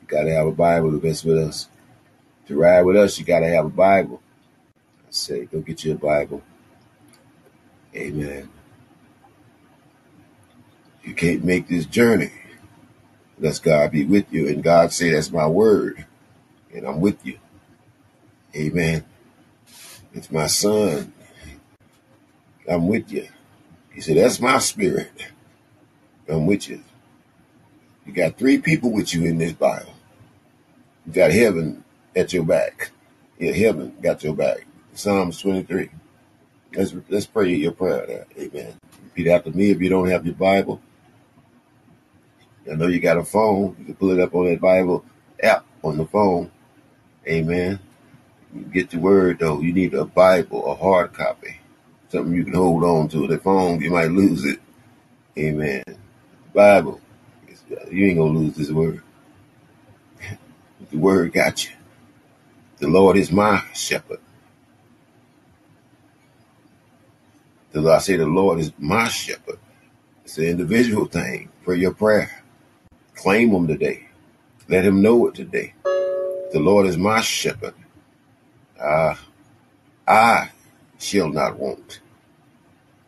[0.00, 1.68] You got to have a Bible to mess with us.
[2.46, 4.22] To ride with us, you got to have a Bible.
[5.06, 6.42] I say, go get you a Bible.
[7.94, 8.48] Amen.
[11.04, 12.32] You can't make this journey
[13.38, 14.48] unless God be with you.
[14.48, 16.04] And God say, that's my word.
[16.74, 17.38] And I'm with you.
[18.54, 19.04] Amen.
[20.12, 21.12] It's my son.
[22.68, 23.28] I'm with you.
[23.92, 25.10] He said, that's my spirit.
[26.28, 26.82] I'm with you.
[28.04, 29.94] You got three people with you in this Bible.
[31.06, 32.90] You got heaven at your back.
[33.38, 34.66] Yeah, heaven got your back.
[34.96, 35.90] Psalms 23.
[36.74, 38.26] Let's let's pray your prayer there.
[38.38, 38.74] Amen.
[39.04, 40.80] Repeat after me if you don't have your Bible.
[42.70, 43.76] I know you got a phone.
[43.78, 45.04] You can pull it up on that Bible
[45.42, 46.50] app on the phone.
[47.28, 47.78] Amen.
[48.72, 49.60] Get the word though.
[49.60, 51.60] You need a Bible, a hard copy,
[52.08, 53.26] something you can hold on to.
[53.26, 54.60] The phone, you might lose it.
[55.38, 55.84] Amen.
[56.54, 57.00] Bible,
[57.90, 59.02] you ain't gonna lose this word.
[60.90, 61.72] the word got you.
[62.78, 64.20] The Lord is my shepherd.
[67.84, 69.58] I say the Lord is my shepherd.
[70.24, 71.50] It's an individual thing.
[71.64, 72.42] Pray your prayer.
[73.14, 74.08] Claim him today.
[74.68, 75.74] Let him know it today.
[76.52, 77.74] The Lord is my shepherd.
[78.80, 79.14] Uh,
[80.06, 80.50] I
[80.98, 82.00] shall not want.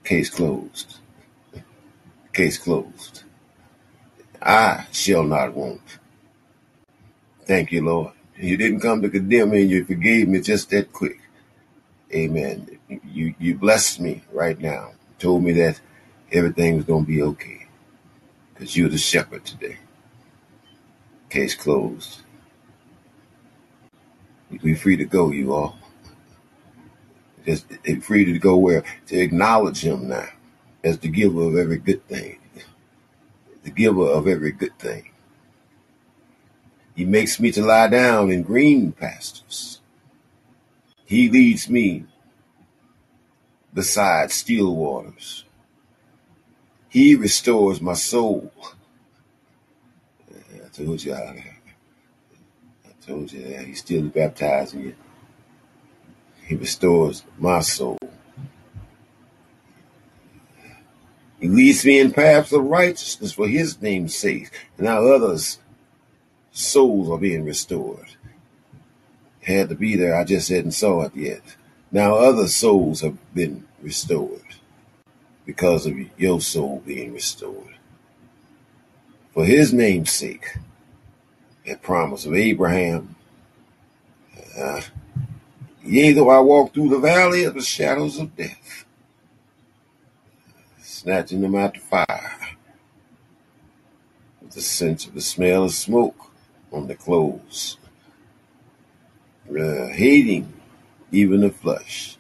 [0.05, 0.99] Case closed.
[2.33, 3.25] Case closed.
[4.43, 5.99] I shall not want.
[7.47, 8.13] Thank you, Lord.
[8.37, 11.21] You didn't come to condemn me and you forgave me just that quick.
[12.15, 12.78] Amen.
[12.89, 14.93] You you blessed me right now.
[15.19, 15.81] Told me that
[16.33, 17.67] everything was gonna be okay.
[18.55, 19.79] Because you're the shepherd today.
[21.29, 22.23] Case closed.
[24.63, 25.79] Be free to go, you all.
[27.45, 27.67] Just
[28.03, 28.83] free to go where?
[29.09, 30.29] To acknowledge him now
[30.83, 32.39] as the giver of every good thing.
[33.63, 35.11] The giver of every good thing.
[36.95, 39.81] He makes me to lie down in green pastures.
[41.05, 42.05] He leads me
[43.73, 45.45] beside still waters.
[46.89, 48.53] He restores my soul.
[50.33, 51.45] I told you, I,
[52.87, 54.95] I told you that he's still baptizing you.
[56.45, 57.99] He restores my soul.
[61.41, 64.51] He leads me in paths of righteousness for his name's sake.
[64.77, 65.59] And now others'
[66.53, 68.17] souls are being restored.
[69.43, 71.43] Had to be there, I just hadn't saw it yet.
[71.91, 74.43] Now other souls have been restored
[75.47, 77.77] because of your soul being restored.
[79.33, 80.59] For his name's sake,
[81.67, 83.17] that promise of Abraham,
[84.59, 84.83] uh,
[85.83, 88.85] yea, though I walk through the valley of the shadows of death,
[90.83, 92.37] snatching them out the fire
[94.43, 96.31] with the sense of the smell of smoke
[96.73, 97.79] on the clothes,
[99.51, 100.53] uh, hating
[101.11, 102.17] even the flesh,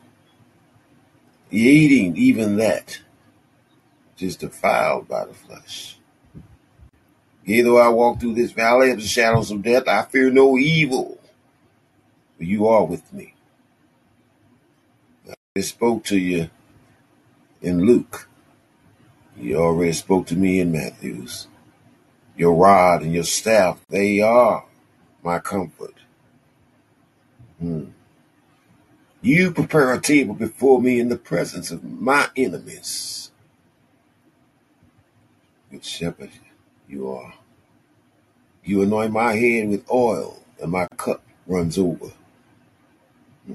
[1.50, 3.00] Eating even that
[4.12, 5.98] which is defiled by the flesh.
[7.46, 10.58] Yea, though I walk through this valley of the shadows of death, I fear no
[10.58, 11.18] evil,
[12.36, 13.34] for you are with me.
[15.56, 16.50] I spoke to you
[17.62, 18.28] in Luke
[19.40, 21.46] you already spoke to me in Matthews.
[22.36, 24.64] Your rod and your staff, they are
[25.22, 25.94] my comfort.
[27.60, 27.86] Hmm.
[29.20, 33.30] You prepare a table before me in the presence of my enemies.
[35.70, 36.30] Good shepherd,
[36.88, 37.34] you are.
[38.64, 42.12] You anoint my head with oil, and my cup runs over.
[43.46, 43.54] Hmm.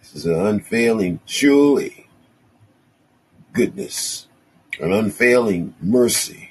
[0.00, 2.08] This is an unfailing, surely,
[3.52, 4.28] goodness
[4.80, 6.50] an unfailing mercy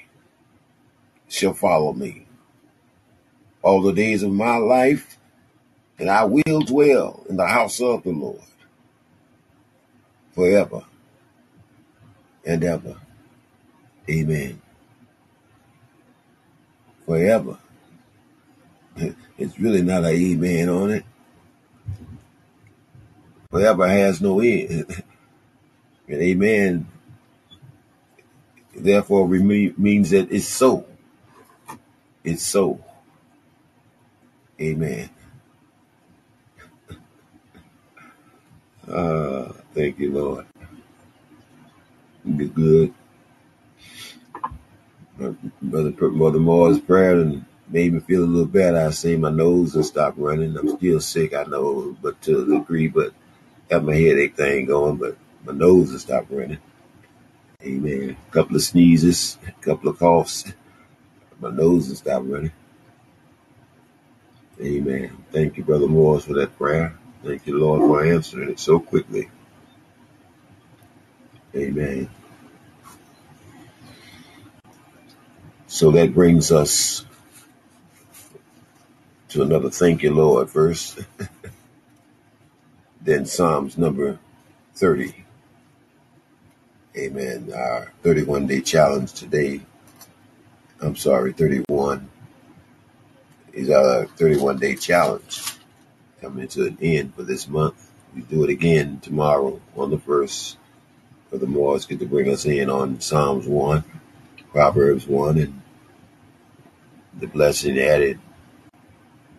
[1.28, 2.26] shall follow me
[3.62, 5.17] all the days of my life,
[5.98, 8.40] and I will dwell in the house of the Lord
[10.32, 10.84] forever
[12.44, 12.96] and ever.
[14.08, 14.60] Amen.
[17.04, 17.58] Forever.
[19.36, 21.04] It's really not an amen on it.
[23.50, 25.02] Forever has no end.
[26.08, 26.86] and amen
[28.82, 30.86] therefore means that it's so.
[32.24, 32.84] It's so.
[34.60, 35.10] Amen.
[38.90, 40.46] Uh, thank you, Lord.
[42.36, 42.94] Be good.
[45.62, 48.78] Brother, Mother Moore's prayer and made me feel a little better.
[48.78, 50.56] I say my nose has stopped running.
[50.56, 53.12] I'm still sick, I know, but to a degree, but
[53.70, 56.58] have my headache thing going, but my nose has stopped running.
[57.62, 58.16] Amen.
[58.28, 60.44] A couple of sneezes, a couple of coughs.
[61.40, 62.52] My nose has stopped running.
[64.60, 65.24] Amen.
[65.32, 66.96] Thank you, Brother Morris, for that prayer.
[67.28, 69.28] Thank you, Lord, for answering it so quickly.
[71.54, 72.08] Amen.
[75.66, 77.04] So that brings us
[79.28, 80.98] to another thank you, Lord, verse.
[83.02, 84.18] then Psalms number
[84.76, 85.14] 30.
[86.96, 87.52] Amen.
[87.54, 89.60] Our 31 day challenge today.
[90.80, 92.08] I'm sorry, 31
[93.52, 95.57] is our 31 day challenge
[96.20, 97.90] coming to an end for this month.
[98.14, 100.56] We do it again tomorrow on the first.
[101.30, 103.84] For the Moors get to bring us in on Psalms 1,
[104.50, 105.62] Proverbs 1, and
[107.18, 108.18] the blessing added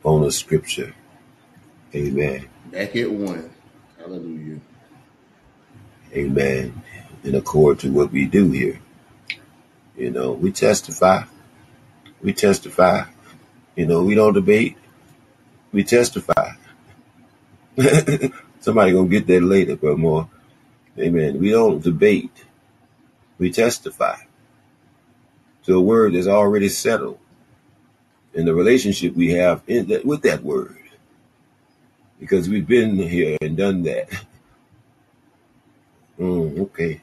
[0.04, 0.94] bonus scripture.
[1.96, 2.48] Amen.
[2.72, 3.50] Back at one.
[3.98, 4.60] Hallelujah.
[6.14, 6.82] Amen.
[7.24, 8.80] In accord to what we do here.
[9.98, 11.24] You know, we testify.
[12.22, 13.06] We testify.
[13.76, 14.78] You know, we don't debate.
[15.72, 16.54] We testify.
[18.60, 20.30] Somebody gonna get that later, but more.
[20.98, 21.40] Amen.
[21.40, 22.46] We don't debate.
[23.38, 24.18] We testify
[25.64, 27.20] to a word that's already settled
[28.34, 30.78] in the relationship we have that, with that word.
[32.20, 34.10] Because we've been here and done that.
[36.20, 37.00] Mm, okay.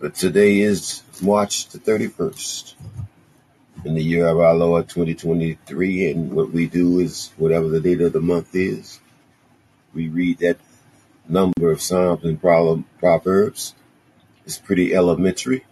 [0.00, 2.74] But today is March the 31st
[3.84, 6.10] in the year of our Lord 2023.
[6.10, 9.00] And what we do is whatever the date of the month is,
[9.94, 10.58] we read that
[11.28, 13.74] number of Psalms and Proverbs.
[14.46, 15.64] It's pretty elementary.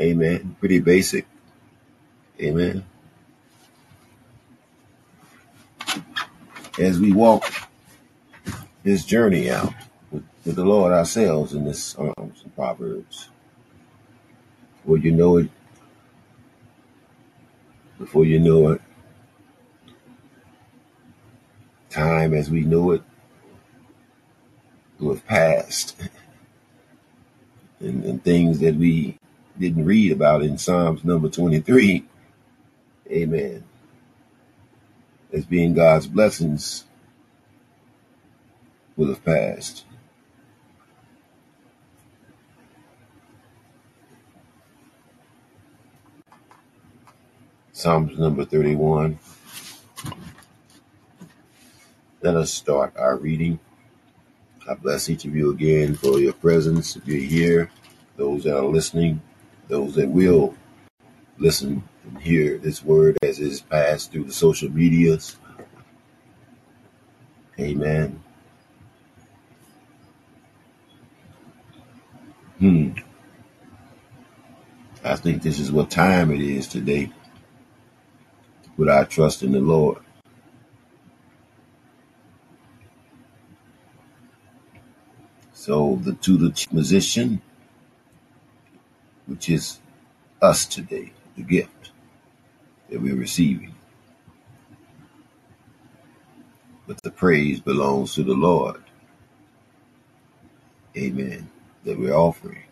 [0.00, 0.56] Amen.
[0.60, 1.26] Pretty basic.
[2.40, 2.84] Amen.
[6.78, 7.50] As we walk
[8.84, 9.74] this journey out
[10.10, 13.28] with, with the Lord ourselves in this Psalms and Proverbs,
[14.84, 15.50] Well, you know it,
[17.98, 18.80] before you know it,
[21.90, 23.02] time as we know it
[24.98, 26.00] will have passed.
[27.80, 29.18] and, and things that we
[29.58, 32.04] didn't read about in Psalms number 23.
[33.10, 33.64] Amen.
[35.32, 36.84] As being God's blessings
[38.96, 39.84] will have passed.
[47.76, 49.18] Psalms number 31.
[52.22, 53.60] Let us start our reading.
[54.66, 56.96] I bless each of you again for your presence.
[56.96, 57.70] If you're here,
[58.16, 59.20] those that are listening,
[59.68, 60.54] those that will
[61.36, 65.36] listen and hear this word as it is passed through the social medias.
[67.60, 68.22] Amen.
[72.58, 72.92] Hmm.
[75.04, 77.12] I think this is what time it is today.
[78.76, 79.98] Put our trust in the Lord.
[85.52, 87.42] So the to the musician,
[89.26, 89.80] which is
[90.42, 91.92] us today, the gift
[92.90, 93.74] that we're receiving.
[96.86, 98.82] But the praise belongs to the Lord.
[100.96, 101.50] Amen.
[101.84, 102.64] That we're offering.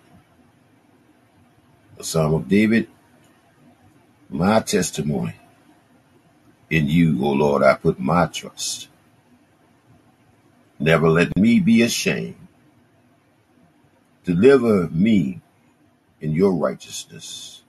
[1.98, 2.88] A Psalm of David,
[4.30, 5.34] my testimony.
[6.74, 8.88] In you, O Lord, I put my trust.
[10.80, 12.48] Never let me be ashamed.
[14.24, 15.40] Deliver me
[16.20, 17.62] in your righteousness.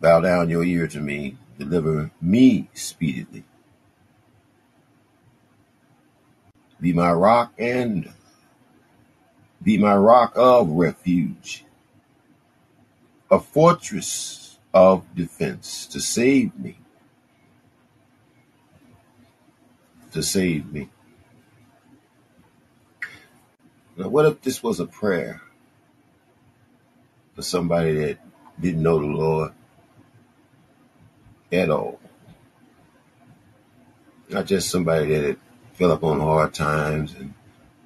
[0.00, 1.36] Bow down your ear to me.
[1.58, 3.44] Deliver me speedily.
[6.80, 8.10] Be my rock and
[9.62, 11.66] be my rock of refuge,
[13.30, 14.47] a fortress
[14.78, 16.78] of defense to save me.
[20.12, 20.88] To save me.
[23.96, 25.42] Now, what if this was a prayer
[27.34, 28.18] for somebody that
[28.60, 29.52] didn't know the Lord
[31.50, 31.98] at all?
[34.28, 35.38] Not just somebody that had
[35.72, 37.34] fell upon hard times, and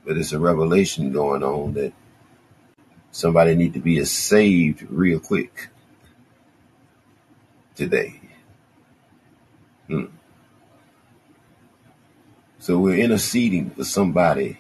[0.05, 1.95] but it's a revelation going on that
[3.13, 5.69] somebody need to be saved real quick
[7.75, 8.21] today.
[9.87, 10.07] Hmm.
[12.59, 14.59] So we're interceding for somebody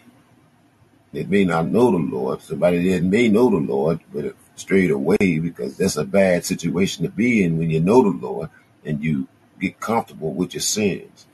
[1.12, 5.38] that may not know the Lord, somebody that may know the Lord, but strayed away
[5.38, 8.50] because that's a bad situation to be in when you know the Lord
[8.84, 9.28] and you
[9.60, 11.26] get comfortable with your sins.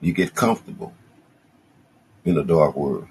[0.00, 0.94] You get comfortable
[2.24, 3.06] in a dark world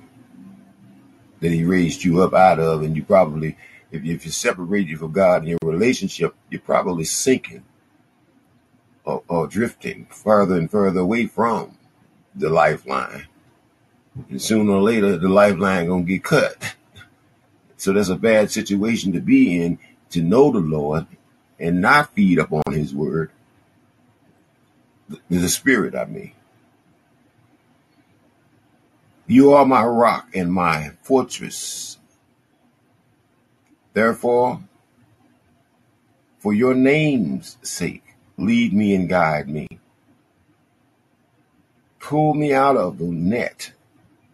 [1.40, 3.56] that he raised you up out of, and you probably
[3.92, 7.64] If you, if you separate you from God in your relationship, you're probably sinking
[9.04, 11.78] or, or drifting further and further away from
[12.36, 13.28] the lifeline.
[14.30, 16.76] And sooner or later, the lifeline gonna get cut.
[17.78, 19.80] So that's a bad situation to be in
[20.10, 21.08] to know the Lord
[21.58, 23.32] and not feed upon His word,
[25.08, 25.96] the, the Spirit.
[25.96, 26.34] I mean,
[29.28, 31.99] you are my rock and my fortress.
[33.94, 34.62] Therefore,
[36.40, 39.68] for your name's sake, lead me and guide me.
[42.00, 43.74] Pull me out of the net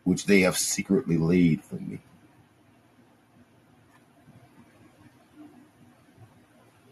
[0.04, 2.00] which they have secretly laid for me.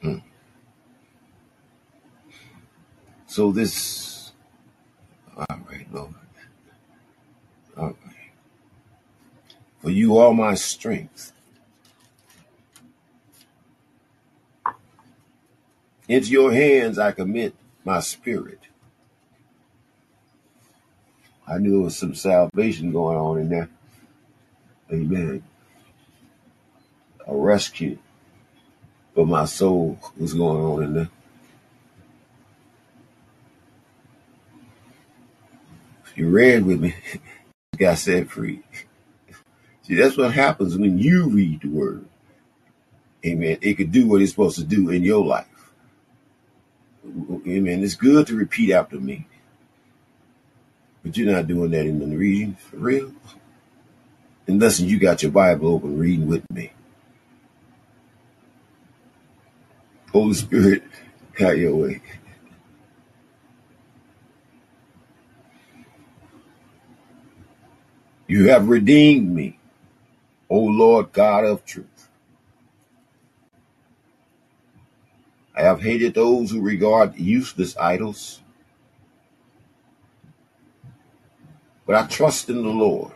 [0.02, 0.18] Hmm.
[3.28, 4.32] So this,
[5.38, 6.16] all right, Lord.
[7.78, 7.98] All right.
[9.80, 11.33] For you are my strength.
[16.08, 18.60] Into your hands I commit my spirit.
[21.48, 23.70] I knew there was some salvation going on in there.
[24.92, 25.44] Amen.
[27.28, 27.98] A rescue
[29.14, 31.10] for my soul was going on in there.
[36.16, 36.96] You read with me.
[37.14, 37.20] You
[37.80, 38.62] got set free.
[39.84, 42.06] See, that's what happens when you read the word.
[43.26, 43.58] Amen.
[43.62, 45.48] It could do what it's supposed to do in your life.
[47.06, 47.84] Amen.
[47.84, 49.28] It's good to repeat after me.
[51.04, 53.12] But you're not doing that in the reading for real.
[54.48, 56.72] Unless you got your Bible open reading with me.
[60.12, 60.84] Holy Spirit,
[61.40, 62.02] have your way.
[68.28, 69.60] You have redeemed me,
[70.50, 72.10] O Lord God of truth.
[75.64, 78.42] I have hated those who regard useless idols,
[81.86, 83.14] but I trust in the Lord.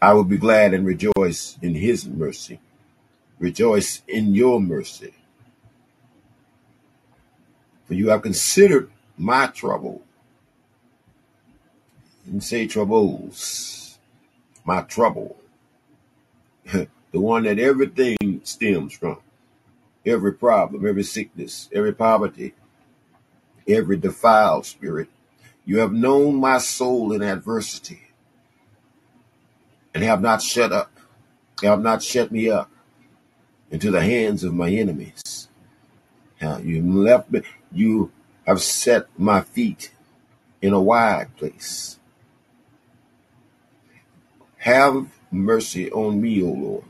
[0.00, 2.60] I will be glad and rejoice in his mercy.
[3.40, 5.14] Rejoice in your mercy.
[7.86, 10.02] For you have considered my trouble.
[12.26, 13.98] And say troubles.
[14.64, 15.41] My trouble.
[16.72, 19.18] the one that everything stems from.
[20.04, 22.54] Every problem, every sickness, every poverty,
[23.68, 25.08] every defiled spirit.
[25.64, 28.02] You have known my soul in adversity
[29.94, 30.90] and have not shut up,
[31.62, 32.68] have not shut me up
[33.70, 35.48] into the hands of my enemies.
[36.40, 38.10] You left me, you
[38.46, 39.92] have set my feet
[40.60, 41.98] in a wide place.
[44.58, 46.84] Have mercy on me, O Lord,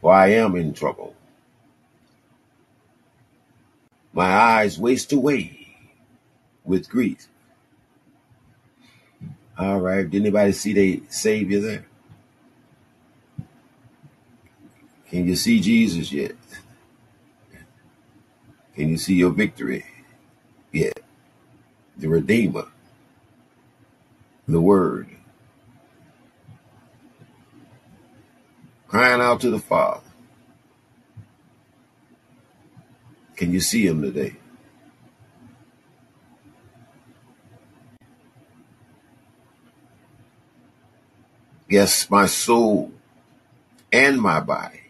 [0.00, 1.14] for I am in trouble.
[4.12, 5.76] My eyes waste away
[6.64, 7.28] with grief.
[9.58, 10.08] All right.
[10.08, 11.86] Did anybody see the Savior there?
[15.10, 16.32] Can you see Jesus yet?
[18.74, 19.84] Can you see your victory
[20.72, 21.00] yet?
[21.96, 22.66] The Redeemer,
[24.48, 25.08] the Word,
[28.94, 30.06] crying out to the Father.
[33.34, 34.36] Can you see Him today?
[41.68, 42.92] Yes, my soul
[43.92, 44.82] and my body.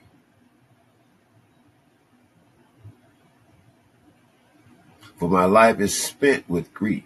[5.17, 7.05] For my life is spent with grief,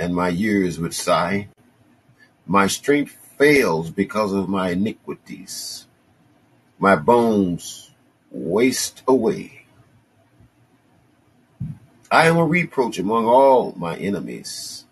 [0.00, 1.50] and my years with sighing.
[2.46, 5.86] My strength fails because of my iniquities.
[6.78, 7.90] My bones
[8.30, 9.66] waste away.
[12.10, 14.84] I am a reproach among all my enemies,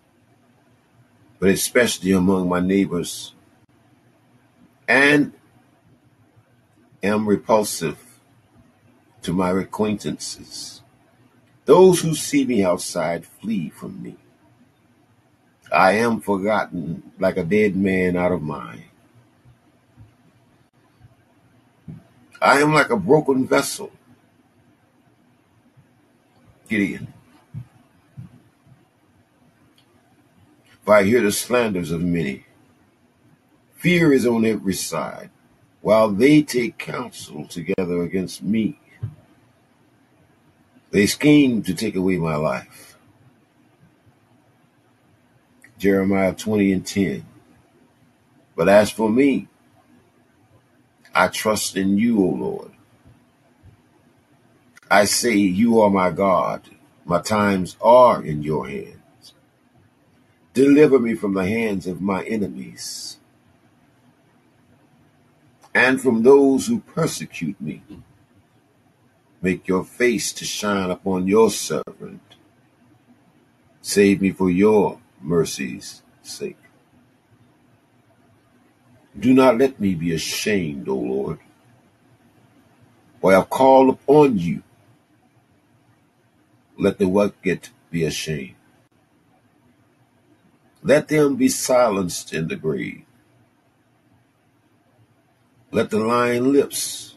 [1.39, 3.33] but especially among my neighbors,
[4.87, 5.33] and
[7.01, 7.97] am repulsive
[9.21, 10.81] to my acquaintances.
[11.65, 14.17] Those who see me outside flee from me.
[15.71, 18.83] I am forgotten like a dead man out of mind.
[22.41, 23.91] I am like a broken vessel.
[26.69, 27.13] Gideon.
[30.83, 32.45] For I hear the slanders of many.
[33.75, 35.31] Fear is on every side,
[35.81, 38.79] while they take counsel together against me.
[40.91, 42.84] They scheme to take away my life.
[45.85, 47.23] Jeremiah 20 and 10.
[48.55, 49.47] But as for me,
[51.13, 52.71] I trust in you, O Lord.
[54.89, 56.63] I say, You are my God.
[57.05, 59.33] My times are in your hands.
[60.55, 63.19] Deliver me from the hands of my enemies
[65.75, 67.83] and from those who persecute me.
[69.39, 72.23] Make your face to shine upon your servant.
[73.83, 76.57] Save me for your mercy's sake.
[79.17, 81.39] Do not let me be ashamed, O Lord,
[83.19, 84.61] for I have called upon you.
[86.77, 88.55] Let the wicked be ashamed.
[90.83, 93.03] Let them be silenced in the grave.
[95.71, 97.15] Let the lying lips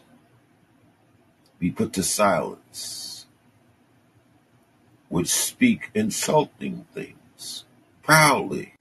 [1.59, 3.27] be put to silence,
[5.09, 7.18] which speak insulting things
[8.09, 8.73] proudly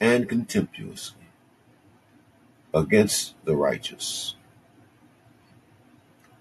[0.00, 1.28] and contemptuously
[2.74, 4.34] against the righteous.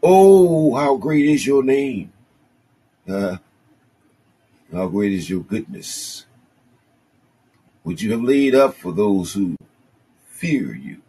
[0.01, 2.11] Oh, how great is your name!
[3.07, 3.38] Uh,
[4.73, 6.25] how great is your goodness,
[7.83, 9.55] which you have laid up for those who
[10.27, 11.03] fear you,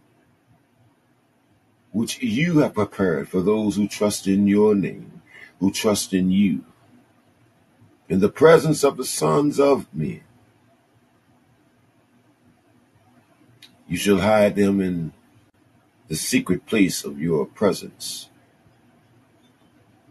[1.92, 5.22] which you have prepared for those who trust in your name,
[5.58, 6.66] who trust in you.
[8.10, 10.20] In the presence of the sons of men,
[13.88, 15.12] you shall hide them in
[16.08, 18.28] the secret place of your presence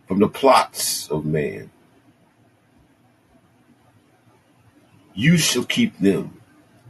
[0.07, 1.71] from the plots of man.
[5.13, 6.41] You shall keep them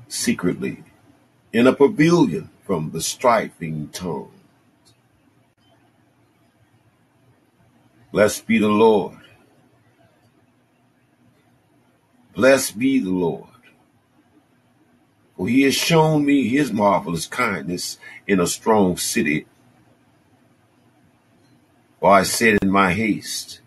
[0.08, 0.84] secretly
[1.54, 4.32] in a pavilion from the strifing tongue.
[8.12, 9.18] Blessed be the Lord.
[12.34, 13.55] Blessed be the Lord.
[15.38, 19.46] For he has shown me his marvelous kindness in a strong city.
[22.00, 23.62] For I said in my haste,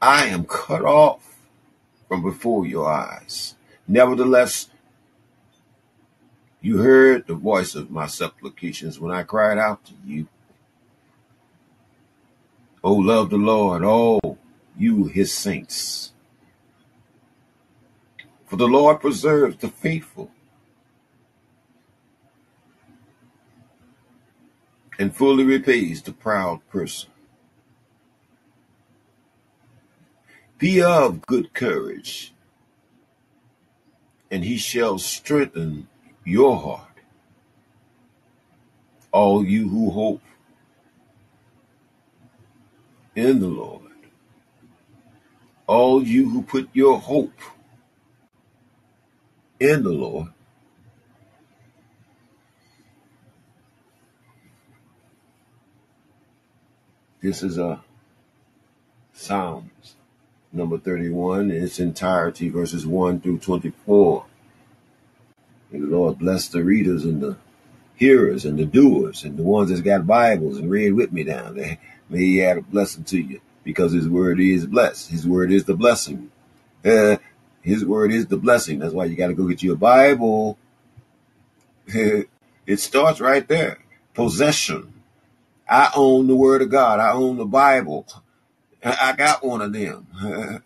[0.00, 1.36] I am cut off
[2.08, 3.54] from before your eyes.
[3.86, 4.68] Nevertheless,
[6.60, 10.28] you heard the voice of my supplications when I cried out to you.
[12.84, 14.38] Oh, love the Lord, all
[14.76, 16.11] you his saints.
[18.52, 20.30] For the Lord preserves the faithful
[24.98, 27.08] and fully repays the proud person.
[30.58, 32.34] Be of good courage,
[34.30, 35.88] and he shall strengthen
[36.22, 36.98] your heart.
[39.12, 40.20] All you who hope
[43.16, 43.92] in the Lord,
[45.66, 47.40] all you who put your hope
[49.62, 50.28] in the Lord,
[57.22, 57.80] this is a
[59.12, 59.94] Psalms
[60.52, 64.24] number 31 in its entirety, verses 1 through 24.
[65.70, 67.36] May the Lord bless the readers and the
[67.94, 71.56] hearers and the doers and the ones that's got Bibles and read with me down
[71.56, 71.78] there.
[72.10, 75.10] May He add a blessing to you because His word is blessed.
[75.10, 76.32] His word is the blessing.
[76.84, 77.18] Uh,
[77.62, 78.78] his word is the blessing.
[78.78, 80.58] That's why you got to go get you a Bible.
[81.86, 82.28] it
[82.76, 83.78] starts right there.
[84.14, 84.92] Possession.
[85.68, 87.00] I own the word of God.
[87.00, 88.06] I own the Bible.
[88.84, 90.06] I got one of them.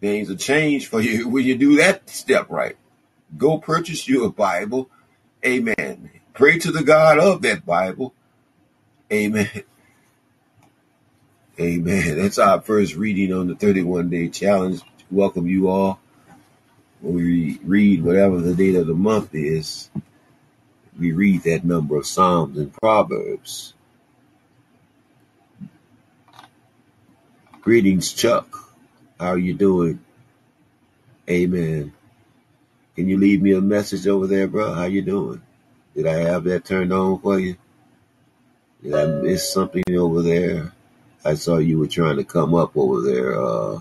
[0.00, 2.76] Things will change for you when you do that step right.
[3.36, 4.90] Go purchase you a Bible.
[5.44, 6.10] Amen.
[6.34, 8.12] Pray to the God of that Bible.
[9.10, 9.48] Amen.
[11.58, 12.18] Amen.
[12.18, 14.82] That's our first reading on the 31 day challenge.
[15.10, 15.98] Welcome you all.
[17.00, 19.88] When we read whatever the date of the month is,
[20.98, 23.72] we read that number of Psalms and Proverbs.
[27.62, 28.70] Greetings, Chuck.
[29.18, 30.00] How are you doing?
[31.28, 31.94] Amen.
[32.96, 34.74] Can you leave me a message over there, bro?
[34.74, 35.40] How you doing?
[35.94, 37.56] Did I have that turned on for you?
[38.82, 40.72] Did I miss something over there?
[41.26, 43.40] I saw you were trying to come up over there.
[43.40, 43.80] Uh,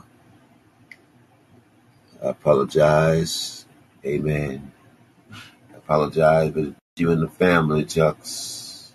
[2.24, 3.68] I apologize.
[4.04, 4.72] Amen.
[5.32, 8.94] I apologize, but you and the family, Chucks.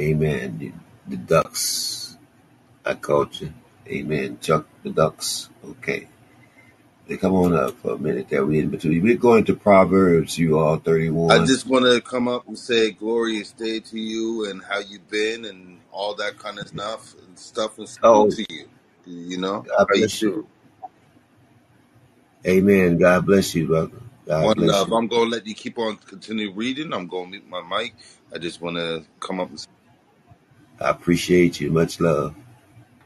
[0.00, 0.72] Amen.
[1.06, 2.16] The, ducks.
[2.86, 3.52] I called you.
[3.86, 4.38] Amen.
[4.40, 5.50] Chuck the ducks.
[5.62, 6.08] Okay.
[7.06, 8.46] They come on up for a minute there.
[8.46, 9.02] We in between.
[9.02, 11.32] We're going to Proverbs, you all 31.
[11.32, 15.10] I just want to come up and say glorious day to you and how you've
[15.10, 18.68] been and all that kind of stuff and stuff salute Oh, to you.
[19.06, 20.48] You know, God bless you.
[22.46, 22.98] Amen.
[22.98, 23.98] God bless you, brother.
[24.26, 24.88] God One bless love.
[24.88, 24.94] you.
[24.94, 26.92] I'm gonna let you keep on continue reading.
[26.94, 27.94] I'm gonna mute my mic.
[28.34, 29.58] I just want to come up and
[30.80, 31.70] I appreciate you.
[31.70, 32.34] Much love.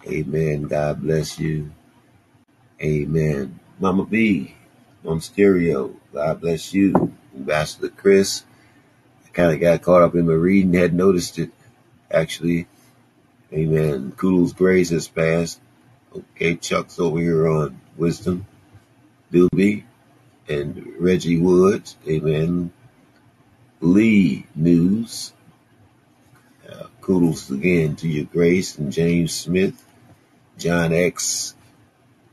[0.07, 0.65] Amen.
[0.65, 1.73] God bless you.
[2.83, 3.61] Amen.
[3.81, 4.55] Mama B
[5.07, 5.95] on stereo.
[6.13, 7.15] God bless you.
[7.37, 8.45] Ambassador Chris.
[9.27, 11.51] I kind of got caught up in my reading, had noticed it
[12.11, 12.69] actually.
[13.53, 14.13] Amen.
[14.17, 15.61] Kudos Grace has passed.
[16.15, 18.47] Okay, Chuck's over here on Wisdom.
[19.33, 19.85] Doobie
[20.49, 21.97] and Reggie Woods.
[22.09, 22.73] Amen.
[23.81, 25.33] Lee News.
[26.69, 29.81] Uh, kudos again to your Grace and James Smith.
[30.59, 31.55] John X.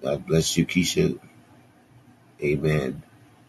[0.02, 1.20] God bless you, Keisha.
[2.42, 3.04] Amen.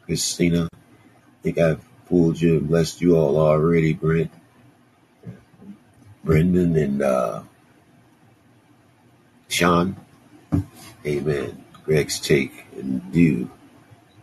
[0.05, 0.69] Christina.
[0.73, 4.31] I think I've pulled you and blessed you all already, Brent.
[6.23, 7.43] Brendan and uh,
[9.49, 9.97] Sean.
[11.07, 11.65] Amen.
[11.85, 13.51] Greg's take and you,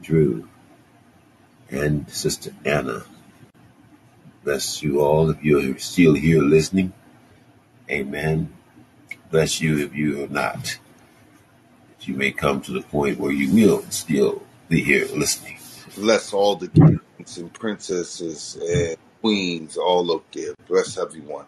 [0.01, 0.47] Drew,
[1.69, 3.03] and Sister Anna.
[4.43, 6.93] Bless you all if you're still here listening.
[7.89, 8.51] Amen.
[9.29, 10.77] Bless you if you are not.
[11.99, 15.57] That you may come to the point where you will still be here listening.
[15.95, 20.53] bless all the kings and princesses and queens all up there.
[20.67, 21.45] Bless everyone.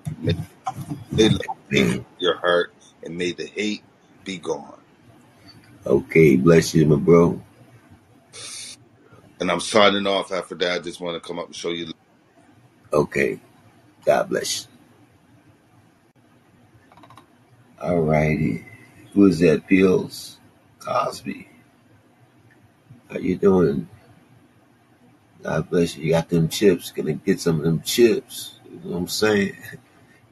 [1.11, 1.41] They love
[1.74, 2.05] Amen.
[2.19, 2.72] your heart,
[3.06, 3.84] and may the hate
[4.24, 4.80] be gone.
[5.86, 7.41] Okay, bless you, my bro.
[9.39, 10.72] And I'm signing off after that.
[10.72, 11.91] I just want to come up and show you.
[12.93, 13.39] Okay,
[14.06, 14.72] God bless you.
[17.82, 18.66] All righty.
[19.14, 19.68] Who is that?
[19.68, 20.38] Pills
[20.80, 21.49] Cosby.
[23.10, 23.88] How you doing?
[25.43, 26.06] God bless you.
[26.06, 26.91] You got them chips.
[26.91, 28.56] Gonna get some of them chips.
[28.66, 29.56] You know what I'm saying?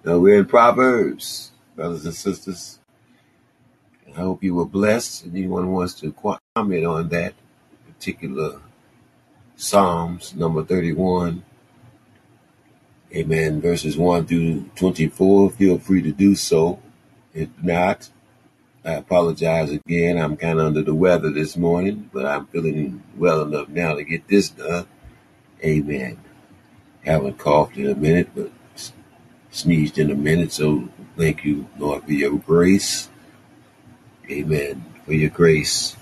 [0.03, 1.50] Now we're in Proverbs,
[1.81, 2.77] brothers and sisters.
[4.07, 5.25] I hope you were blessed.
[5.25, 7.33] Anyone wants to comment on that
[7.87, 8.61] particular
[9.55, 11.43] Psalms number 31,
[13.15, 16.79] amen, verses 1 through 24, feel free to do so.
[17.33, 18.11] If not,
[18.85, 20.19] I apologize again.
[20.19, 24.03] I'm kind of under the weather this morning, but I'm feeling well enough now to
[24.03, 24.85] get this done.
[25.65, 26.19] Amen.
[27.03, 28.51] Haven't coughed in a minute, but
[29.51, 30.51] sneezed in a minute.
[30.51, 33.09] So thank you, Lord, for your grace.
[34.29, 34.83] Amen.
[35.05, 35.95] For your grace.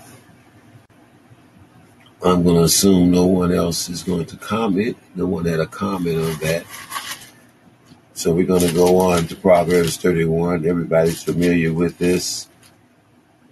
[2.22, 4.96] I'm going to assume no one else is going to comment.
[5.14, 6.64] No one had a comment on that.
[8.12, 10.66] So we're going to go on to Proverbs 31.
[10.66, 12.48] Everybody's familiar with this.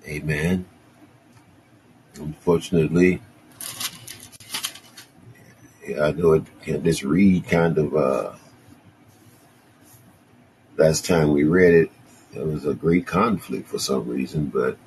[0.07, 0.67] Amen.
[2.17, 3.23] Unfortunately,
[6.01, 8.33] I know it can this read kind of uh
[10.79, 11.91] last time we read it,
[12.33, 14.79] there was a great conflict for some reason, but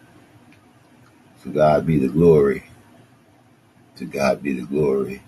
[1.43, 2.63] to God be the glory.
[3.97, 5.21] To God be the glory.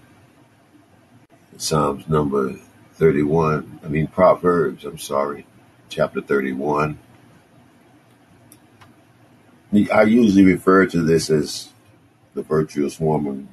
[1.57, 2.55] Psalms number
[2.93, 5.45] 31, I mean Proverbs, I'm sorry,
[5.89, 6.97] chapter 31.
[9.91, 11.70] I usually refer to this as
[12.36, 13.49] the virtuous woman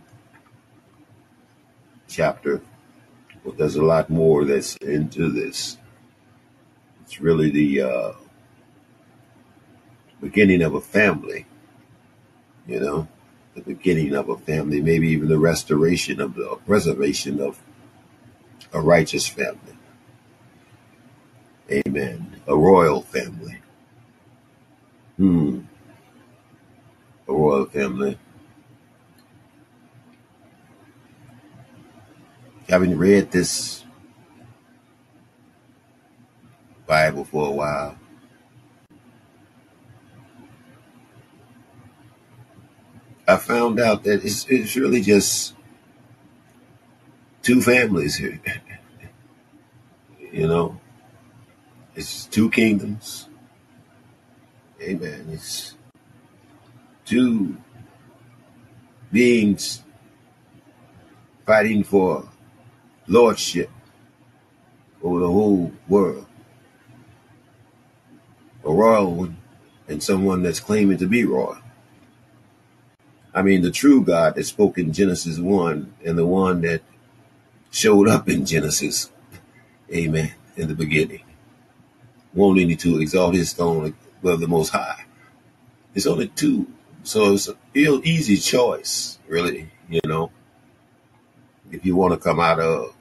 [2.08, 2.60] chapter,
[3.44, 5.78] but there's a lot more that's into this.
[7.10, 8.12] It's really the uh,
[10.20, 11.44] beginning of a family,
[12.68, 13.08] you know,
[13.56, 17.58] the beginning of a family, maybe even the restoration of the preservation of
[18.72, 19.74] a righteous family.
[21.68, 22.40] Amen.
[22.46, 23.58] A royal family.
[25.16, 25.62] Hmm.
[27.26, 28.20] A royal family.
[32.68, 33.79] Having read this
[36.90, 37.96] Bible for a while,
[43.28, 45.54] I found out that it's, it's really just
[47.42, 48.40] two families here.
[50.32, 50.80] you know,
[51.94, 53.28] it's two kingdoms.
[54.82, 55.28] Amen.
[55.30, 55.76] It's
[57.04, 57.56] two
[59.12, 59.84] beings
[61.46, 62.28] fighting for
[63.06, 63.70] lordship
[65.04, 66.26] over the whole world.
[68.64, 69.36] A royal one
[69.88, 71.58] and someone that's claiming to be royal.
[73.34, 76.82] I mean, the true God that spoke in Genesis 1 and the one that
[77.70, 79.10] showed up in Genesis,
[79.94, 81.22] amen, in the beginning,
[82.34, 85.04] wanting to exalt his throne above the Most High.
[85.94, 86.66] It's only two.
[87.02, 90.30] So it's an easy choice, really, you know,
[91.70, 92.94] if you want to come out of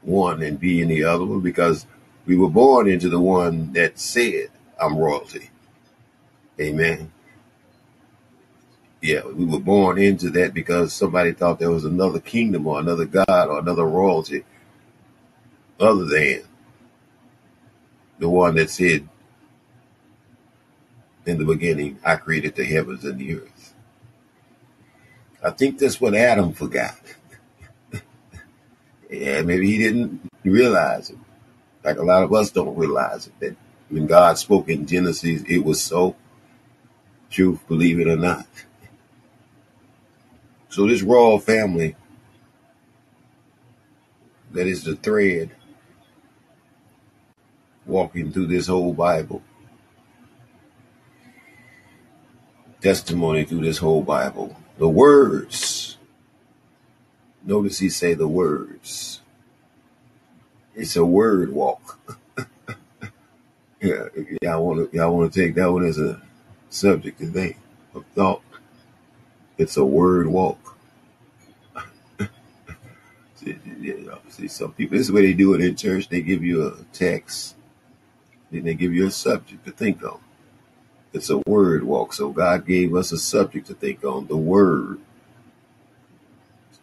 [0.00, 1.86] one and be in the other one, because
[2.26, 4.48] we were born into the one that said,
[4.82, 5.50] I'm royalty.
[6.60, 7.12] Amen.
[9.00, 13.04] Yeah, we were born into that because somebody thought there was another kingdom or another
[13.04, 14.44] God or another royalty
[15.80, 16.42] other than
[18.18, 19.08] the one that said
[21.26, 23.74] in the beginning, I created the heavens and the earth.
[25.42, 26.96] I think that's what Adam forgot.
[29.10, 31.18] yeah, maybe he didn't realize it.
[31.84, 33.32] Like a lot of us don't realize it.
[33.40, 33.56] That
[33.92, 36.16] when God spoke in Genesis, it was so.
[37.30, 38.46] Truth, believe it or not.
[40.70, 41.94] So this royal family,
[44.52, 45.50] that is the thread
[47.84, 49.42] walking through this whole Bible,
[52.80, 54.56] testimony through this whole Bible.
[54.78, 55.98] The words.
[57.44, 59.20] Notice he say the words.
[60.74, 61.98] It's a word walk.
[63.82, 64.06] yeah,
[64.42, 66.22] y'all want to y'all want to take that one as a
[66.70, 67.56] subject today
[67.94, 68.42] of thought.
[69.58, 70.76] It's a word walk.
[73.34, 73.56] see,
[74.28, 74.96] see, some people.
[74.96, 76.08] This is the way they do it in church.
[76.08, 77.56] They give you a text,
[78.50, 80.20] then they give you a subject to think on.
[81.12, 82.12] It's a word walk.
[82.12, 84.28] So God gave us a subject to think on.
[84.28, 85.00] The word.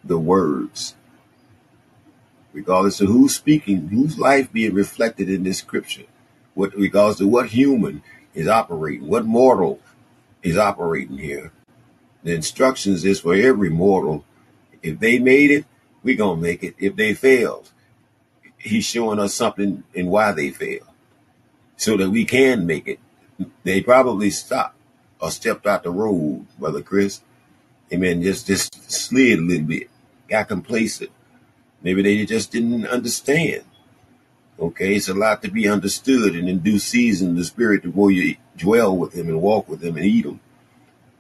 [0.04, 0.96] The words
[2.52, 6.06] regardless of who's speaking, whose life being reflected in this scripture,
[6.60, 8.04] what regardless of what human
[8.36, 9.80] is operating, what mortal
[10.44, 11.54] is operating here.
[12.24, 14.26] The instructions is for every mortal.
[14.84, 15.66] If they made it,
[16.04, 16.76] we gonna make it.
[16.78, 17.72] If they failed,
[18.58, 20.90] he's showing us something and why they failed,
[21.78, 23.00] so that we can make it.
[23.64, 24.76] They probably stopped
[25.22, 27.22] or stepped out the road, brother Chris.
[27.94, 28.22] Amen.
[28.22, 29.90] Just just slid a little bit,
[30.30, 31.12] got complacent
[31.82, 33.64] Maybe they just didn't understand.
[34.60, 38.36] Okay, it's a lot to be understood, and in due season, the Spirit will you
[38.58, 40.42] dwell with Him and walk with Him and eat Him.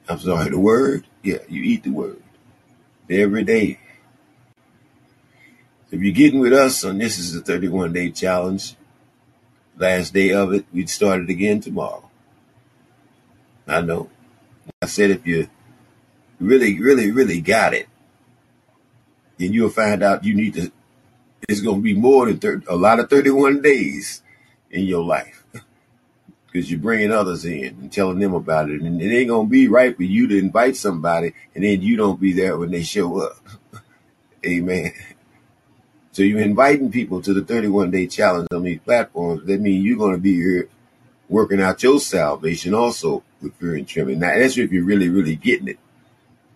[0.09, 1.05] I'm sorry, the Word?
[1.23, 2.21] Yeah, you eat the Word
[3.09, 3.79] every day.
[5.91, 8.75] If you're getting with us on this is the 31 day challenge,
[9.77, 12.09] last day of it, we'd start it again tomorrow.
[13.67, 14.09] I know.
[14.81, 15.47] I said if you
[16.39, 17.87] really, really, really got it,
[19.37, 20.71] then you'll find out you need to.
[21.47, 24.21] It's going to be more than 30, a lot of 31 days
[24.71, 25.43] in your life
[26.51, 28.81] because you're bringing others in and telling them about it.
[28.81, 31.95] And it ain't going to be right for you to invite somebody and then you
[31.95, 33.37] don't be there when they show up.
[34.45, 34.91] Amen.
[36.11, 39.45] So you're inviting people to the 31 day challenge on these platforms.
[39.45, 40.67] That means you're going to be here
[41.29, 44.19] working out your salvation also with fear and trembling.
[44.19, 45.79] Now, that's if you're really, really getting it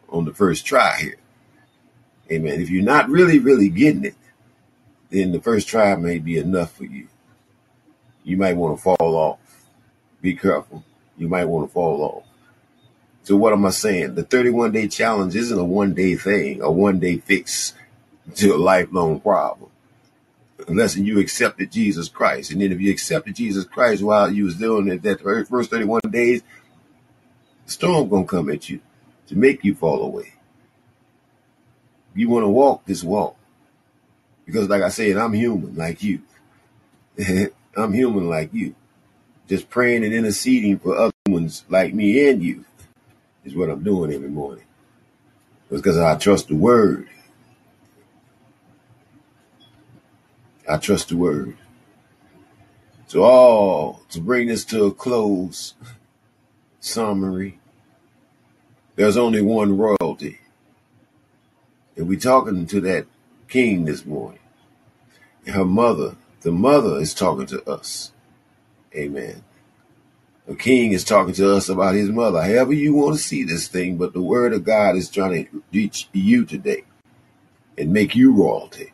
[0.10, 1.18] on the first try here.
[2.32, 2.62] Amen.
[2.62, 4.16] If you're not really, really getting it,
[5.14, 7.08] then the first try may be enough for you.
[8.24, 9.40] You might want to fall off.
[10.22, 10.84] Be careful.
[11.18, 12.24] You might want to fall off.
[13.24, 14.16] So what am I saying?
[14.16, 17.74] The 31 day challenge isn't a one day thing, a one day fix
[18.36, 19.70] to a lifelong problem.
[20.68, 22.52] Unless you accepted Jesus Christ.
[22.52, 26.02] And then if you accepted Jesus Christ while you was doing it that first 31
[26.10, 26.42] days,
[27.66, 28.80] the storm gonna come at you
[29.28, 30.34] to make you fall away
[32.16, 33.36] you want to walk this walk.
[34.46, 36.22] Because like I said, I'm human like you.
[37.78, 38.76] I'm human like you.
[39.48, 42.66] Just praying and interceding for other ones like me and you
[43.44, 44.64] is what I'm doing every morning.
[45.70, 47.10] It's because I trust the word.
[50.70, 51.58] I trust the word.
[53.08, 55.74] So all to bring this to a close
[56.80, 57.60] summary,
[58.96, 60.40] there's only one royalty.
[61.96, 63.06] And we talking to that
[63.54, 64.40] king this morning.
[65.46, 68.12] Her mother, the mother is talking to us.
[68.96, 69.44] Amen.
[70.48, 72.42] The king is talking to us about his mother.
[72.42, 75.64] However you want to see this thing, but the word of God is trying to
[75.72, 76.84] reach you today
[77.78, 78.92] and make you royalty.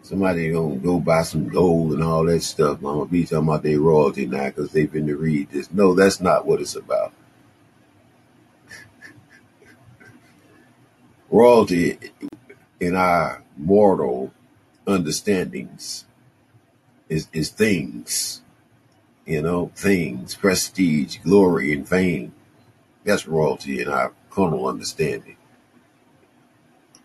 [0.00, 2.78] Somebody gonna go buy some gold and all that stuff.
[2.78, 5.70] I'm gonna be talking about their royalty now because they've been to read this.
[5.70, 7.12] No, that's not what it's about.
[11.30, 11.98] Royalty
[12.80, 14.32] in our mortal
[14.86, 16.04] understandings
[17.08, 18.42] is, is things,
[19.26, 22.34] you know, things, prestige, glory, and fame.
[23.04, 25.36] That's royalty in our carnal understanding.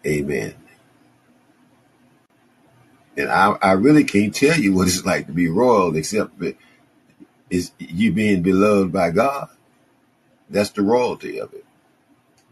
[0.05, 0.55] Amen.
[3.17, 6.57] And I, I really can't tell you what it's like to be royal except that
[7.49, 9.49] is you being beloved by God.
[10.49, 11.65] That's the royalty of it.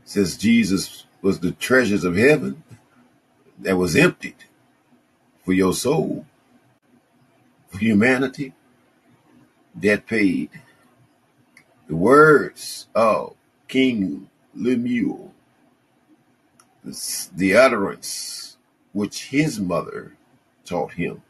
[0.06, 2.64] Since Jesus was the treasures of heaven
[3.60, 4.36] that was emptied
[5.46, 6.26] for your soul,
[7.70, 8.54] for humanity.
[9.80, 10.50] debt paid.
[11.88, 13.36] The words of
[13.68, 15.34] King Lemuel,
[16.84, 18.58] the utterance
[18.94, 20.16] which his mother
[20.66, 21.22] taught him.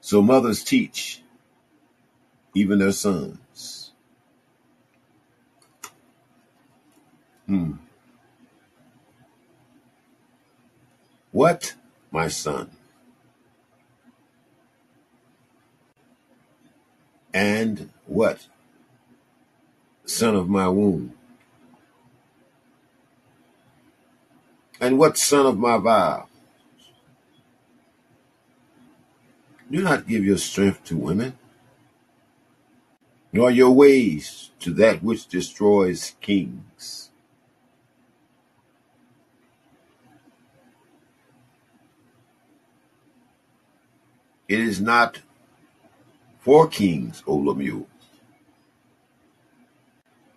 [0.00, 1.22] So mothers teach
[2.54, 3.38] even their sons.
[7.46, 7.72] Hmm.
[11.32, 11.74] What,
[12.10, 12.70] my son?
[17.34, 18.46] And what?
[20.06, 21.14] Son of my womb.
[24.80, 26.28] And what son of my vow?
[29.70, 31.36] Do not give your strength to women,
[33.32, 37.03] nor your ways to that which destroys kings.
[44.48, 45.20] It is not
[46.40, 47.88] for kings, O Lemuel.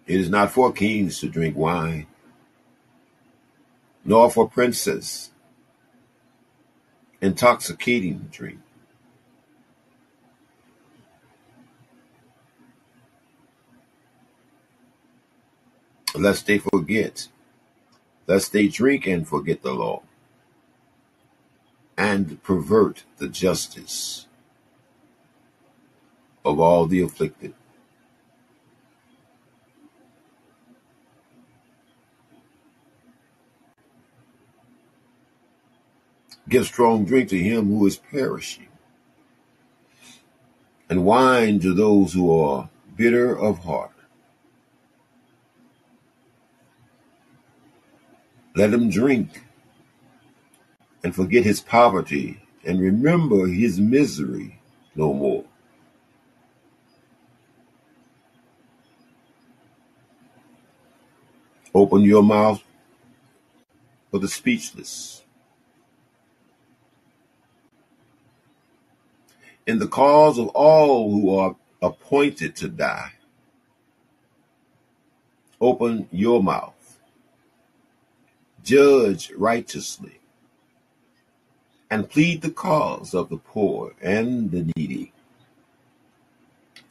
[0.05, 2.07] It is not for kings to drink wine,
[4.05, 5.31] nor for princes
[7.19, 8.59] intoxicating drink.
[16.15, 17.27] Lest they forget,
[18.27, 20.01] lest they drink and forget the law,
[21.97, 24.27] and pervert the justice
[26.45, 27.53] of all the afflicted.
[36.47, 38.67] Give strong drink to him who is perishing,
[40.89, 43.91] and wine to those who are bitter of heart.
[48.55, 49.43] Let him drink
[51.07, 54.59] and forget his poverty and remember his misery
[54.93, 55.45] no more.
[61.73, 62.61] Open your mouth
[64.11, 65.23] for the speechless.
[69.65, 73.13] In the cause of all who are appointed to die,
[75.61, 76.99] open your mouth.
[78.61, 80.19] Judge righteously
[81.89, 85.13] and plead the cause of the poor and the needy.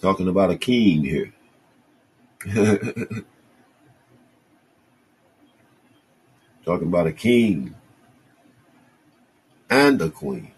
[0.01, 1.33] Talking about a king here.
[6.65, 7.75] Talking about a king
[9.71, 10.53] and a queen.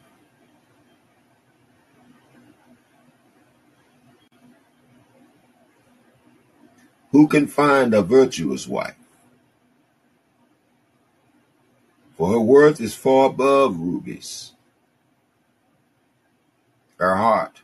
[7.10, 8.97] Who can find a virtuous wife?
[12.18, 14.52] For her worth is far above rubies.
[16.98, 17.62] Her heart,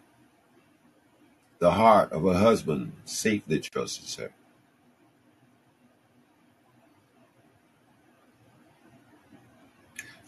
[1.58, 4.32] the heart of her husband, safely trusts her.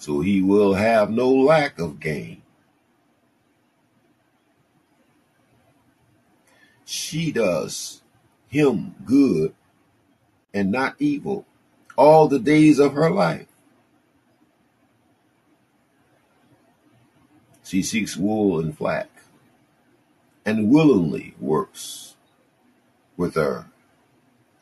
[0.06, 2.40] so he will have no lack of gain.
[6.84, 8.02] She does
[8.46, 9.52] him good
[10.54, 11.44] and not evil
[11.96, 13.48] all the days of her life.
[17.66, 19.08] She seeks wool and flax
[20.44, 22.14] and willingly works
[23.16, 23.66] with her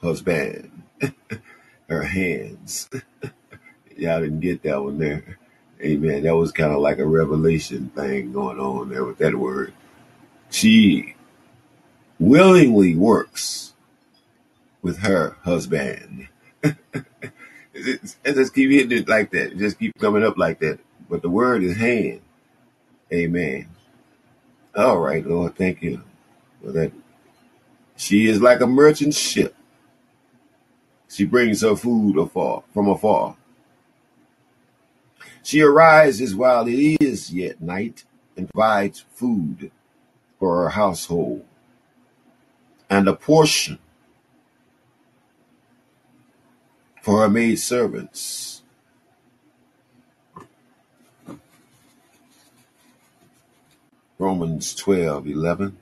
[0.00, 0.84] husband,
[1.88, 2.88] her hands.
[3.98, 5.38] Y'all didn't get that one there.
[5.82, 6.22] Amen.
[6.22, 9.74] That was kind of like a revelation thing going on there with that word.
[10.50, 11.14] She
[12.18, 13.74] willingly works
[14.80, 16.28] with her husband.
[16.62, 16.78] and
[18.24, 19.58] just keep hitting it like that.
[19.58, 20.78] Just keep coming up like that.
[21.10, 22.22] But the word is hand.
[23.12, 23.68] Amen.
[24.76, 26.02] All right, Lord, thank you
[26.62, 26.92] for that.
[27.96, 29.54] She is like a merchant ship.
[31.08, 33.36] She brings her food afar from afar.
[35.42, 38.04] She arises while it is yet night
[38.36, 39.70] and provides food
[40.40, 41.44] for her household
[42.90, 43.78] and a portion
[47.02, 48.63] for her maid servants.
[54.24, 55.76] Romans twelve eleven.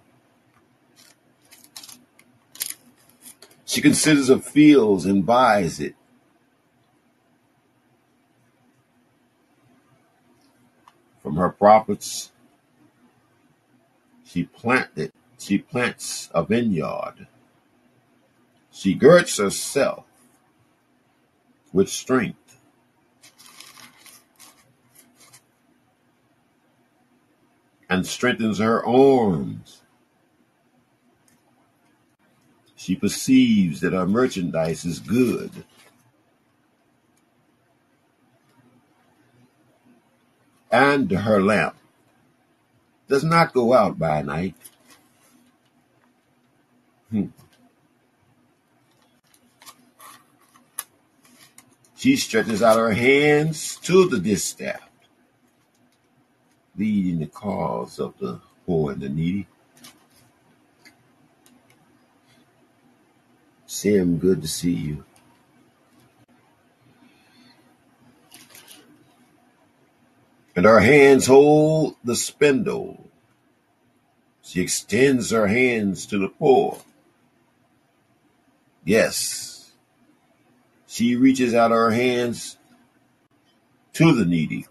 [3.65, 5.95] She considers her fields and buys it
[11.23, 12.33] From her profits,
[14.25, 17.29] she planted, she plants a vineyard.
[18.73, 20.05] She girds herself
[21.73, 22.42] with strength.
[27.93, 29.83] And strengthens her arms.
[32.75, 35.67] She perceives that her merchandise is good.
[40.71, 41.77] And her lamp
[43.09, 44.55] does not go out by night.
[47.11, 47.27] Hmm.
[51.95, 54.81] She stretches out her hands to the distaff,
[56.77, 59.47] leading the cause of the poor and the needy.
[63.67, 65.05] Sam, good to see you.
[70.55, 73.11] And our hands hold the spindle.
[74.43, 76.79] She extends her hands to the poor.
[78.85, 79.73] Yes,
[80.87, 82.59] she reaches out her hands
[83.95, 84.67] to the needy.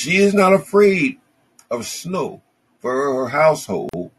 [0.00, 1.18] She is not afraid
[1.70, 2.40] of snow
[2.78, 4.10] for her household.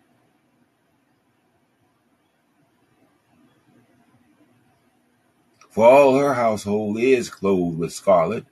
[5.71, 8.45] For all her household is clothed with scarlet.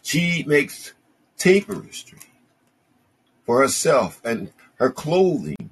[0.00, 0.92] She makes
[1.36, 2.20] tapestry
[3.44, 5.70] for herself, and her clothing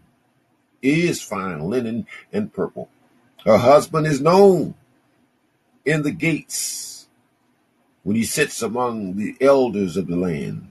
[0.83, 2.89] is fine linen and purple.
[3.45, 4.75] Her husband is known
[5.85, 7.00] in the gates
[8.03, 10.71] when he sits among the elders of the land.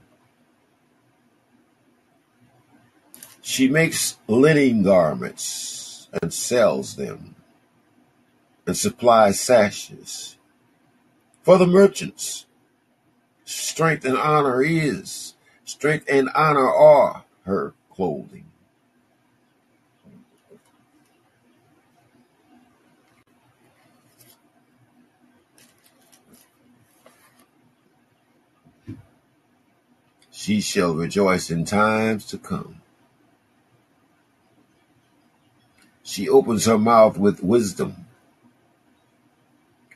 [3.40, 7.36] She makes linen garments and sells them,
[8.66, 10.36] and supplies sashes
[11.42, 12.46] for the merchants.
[13.44, 18.49] Strength and honor is, strength and honor are her clothing.
[30.40, 32.80] She shall rejoice in times to come.
[36.02, 38.06] She opens her mouth with wisdom,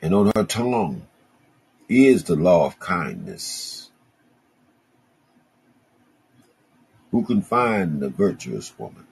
[0.03, 1.07] and on her tongue
[1.89, 3.91] is the law of kindness.
[7.11, 9.07] Who can find the virtuous woman?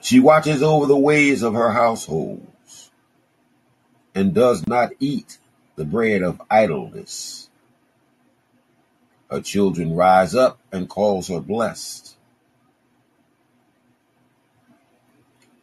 [0.00, 2.90] She watches over the ways of her households
[4.14, 5.36] and does not eat
[5.76, 7.50] the bread of idleness.
[9.34, 12.14] Her children rise up and calls her blessed.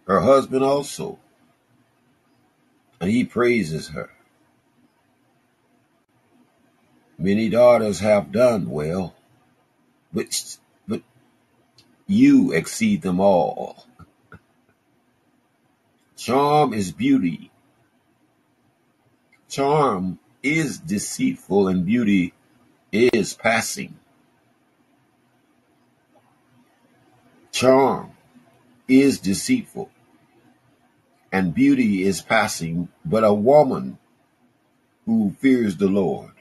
[0.06, 1.20] Her husband also,
[3.00, 4.10] and he praises her.
[7.18, 9.16] Many daughters have done well,
[10.12, 11.02] but, but
[12.08, 13.86] you exceed them all.
[16.18, 17.52] Charm is beauty.
[19.48, 22.34] Charm is deceitful and beauty
[22.92, 23.98] is passing.
[27.52, 28.12] Charm
[28.88, 29.90] is deceitful
[31.32, 33.98] and beauty is passing, but a woman
[35.06, 36.32] who fears the Lord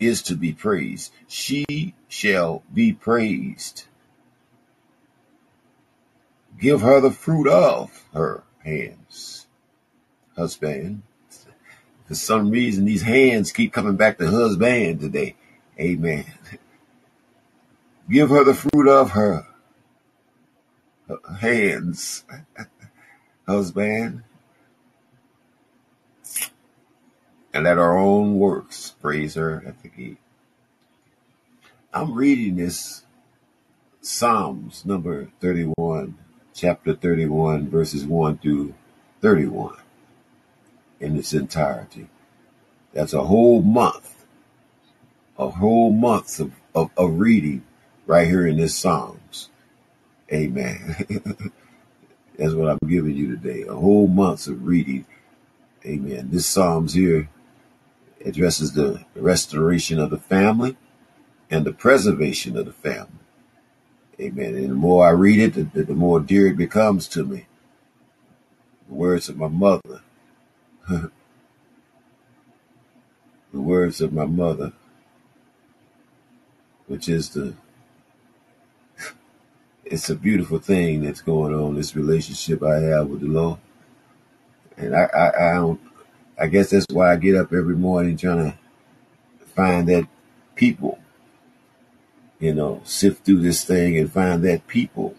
[0.00, 1.12] is to be praised.
[1.28, 3.84] She shall be praised.
[6.58, 9.46] Give her the fruit of her hands.
[10.36, 11.02] Husband.
[12.12, 15.34] For some reason, these hands keep coming back to husband today.
[15.80, 16.26] Amen.
[18.10, 19.46] Give her the fruit of her
[21.40, 22.26] hands.
[23.48, 24.24] Husband.
[27.54, 30.18] And let our own works praise her at the gate.
[31.94, 33.04] I'm reading this
[34.02, 36.18] Psalms number 31,
[36.52, 38.74] chapter 31, verses 1 through
[39.22, 39.76] 31
[41.02, 42.08] in its entirety.
[42.92, 44.24] That's a whole month,
[45.36, 47.64] a whole month of, of, of reading
[48.06, 49.50] right here in this Psalms.
[50.32, 50.94] Amen.
[52.38, 53.62] That's what I'm giving you today.
[53.62, 55.04] A whole month of reading.
[55.84, 56.28] Amen.
[56.30, 57.28] This Psalms here
[58.24, 60.76] addresses the restoration of the family
[61.50, 63.08] and the preservation of the family.
[64.20, 64.54] Amen.
[64.54, 67.46] And the more I read it, the, the more dear it becomes to me.
[68.88, 70.02] The words of my mother.
[70.88, 71.10] the
[73.52, 74.72] words of my mother,
[76.86, 77.54] which is the
[79.84, 81.74] it's a beautiful thing that's going on.
[81.74, 83.58] This relationship I have with the Lord,
[84.76, 85.80] and I, I, I don't.
[86.38, 88.58] I guess that's why I get up every morning trying to
[89.54, 90.08] find that
[90.54, 90.98] people
[92.42, 95.14] you know, sift through this thing and find that people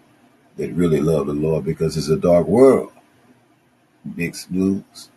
[0.58, 2.92] that really love the Lord because it's a dark world.
[4.04, 5.10] Mixed blues.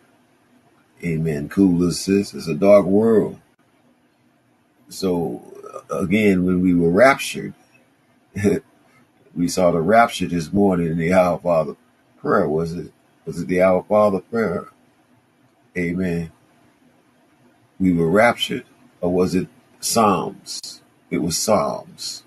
[1.03, 1.49] Amen.
[1.49, 2.33] Cool sis.
[2.33, 3.39] It's a dark world.
[4.89, 5.43] So
[5.89, 7.53] again, when we were raptured,
[9.35, 11.75] we saw the rapture this morning in the Our Father
[12.19, 12.49] prayer.
[12.49, 12.91] Was it?
[13.25, 14.69] Was it the Our Father prayer?
[15.77, 16.31] Amen.
[17.79, 18.65] We were raptured,
[19.01, 19.47] or was it
[19.79, 20.81] Psalms?
[21.11, 22.23] It was Psalms.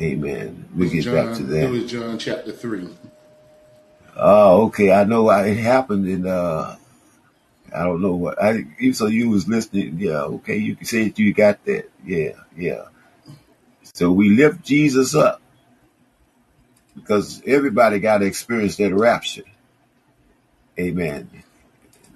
[0.00, 0.68] Amen.
[0.74, 1.64] We get John, back to that.
[1.64, 2.88] It was John chapter three.
[4.16, 4.92] Oh, okay.
[4.92, 6.76] I know it happened in uh
[7.74, 9.98] I don't know what I so you was listening.
[9.98, 10.56] Yeah, okay.
[10.56, 11.90] You can say you got that.
[12.04, 12.84] Yeah, yeah.
[13.94, 15.42] So we lift Jesus up
[16.94, 19.44] because everybody got to experience that rapture.
[20.78, 21.28] Amen.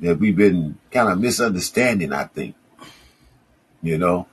[0.01, 2.55] That we've been kind of misunderstanding, I think.
[3.83, 4.27] You know,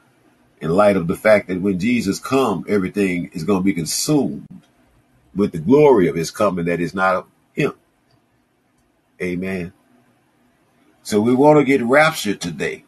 [0.61, 4.47] in light of the fact that when Jesus come, everything is going to be consumed
[5.35, 7.73] with the glory of his coming that is not of him.
[9.21, 9.73] Amen.
[11.05, 12.83] So we want to get raptured today.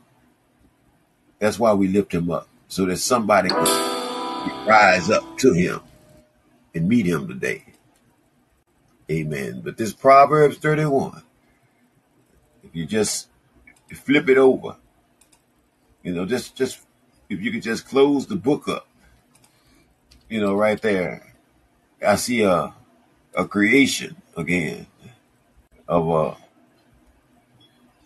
[1.38, 2.48] That's why we lift him up.
[2.68, 5.82] So that somebody can rise up to him
[6.74, 7.64] and meet him today.
[9.12, 9.62] Amen.
[9.64, 11.22] But this Proverbs 31,
[12.64, 13.28] if you just
[13.94, 14.78] flip it over,
[16.02, 16.80] you know, just just
[17.30, 18.88] if you could just close the book up,
[20.28, 21.36] you know, right there,
[22.06, 22.74] I see a
[23.36, 24.88] a creation again
[25.88, 26.47] of a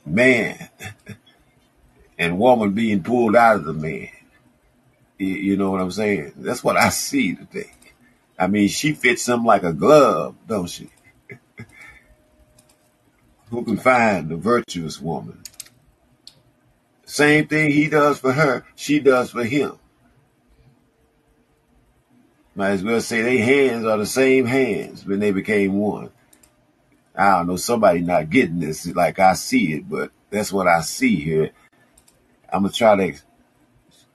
[0.06, 0.69] man
[2.18, 4.10] and woman being pulled out of the man.
[5.18, 6.34] You know what I'm saying?
[6.38, 7.72] That's what I see today.
[8.40, 10.90] I mean, she fits him like a glove, don't she?
[13.49, 15.44] Who can find the virtuous woman?
[17.06, 19.78] Same thing he does for her, she does for him.
[22.56, 26.10] Might as well say their hands are the same hands when they became one.
[27.15, 30.81] I don't know, somebody not getting this like I see it, but that's what I
[30.81, 31.51] see here.
[32.51, 33.19] I'm gonna try to.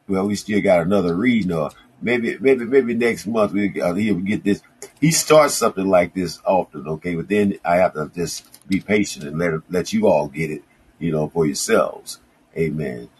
[0.08, 1.70] Well, we still got another reading, or
[2.00, 4.62] maybe, maybe, maybe next month we uh, he'll get this.
[5.00, 9.26] He starts something like this often, okay, but then I have to just be patient
[9.26, 10.62] and let let you all get it,
[10.98, 12.20] you know, for yourselves.
[12.56, 13.10] Amen.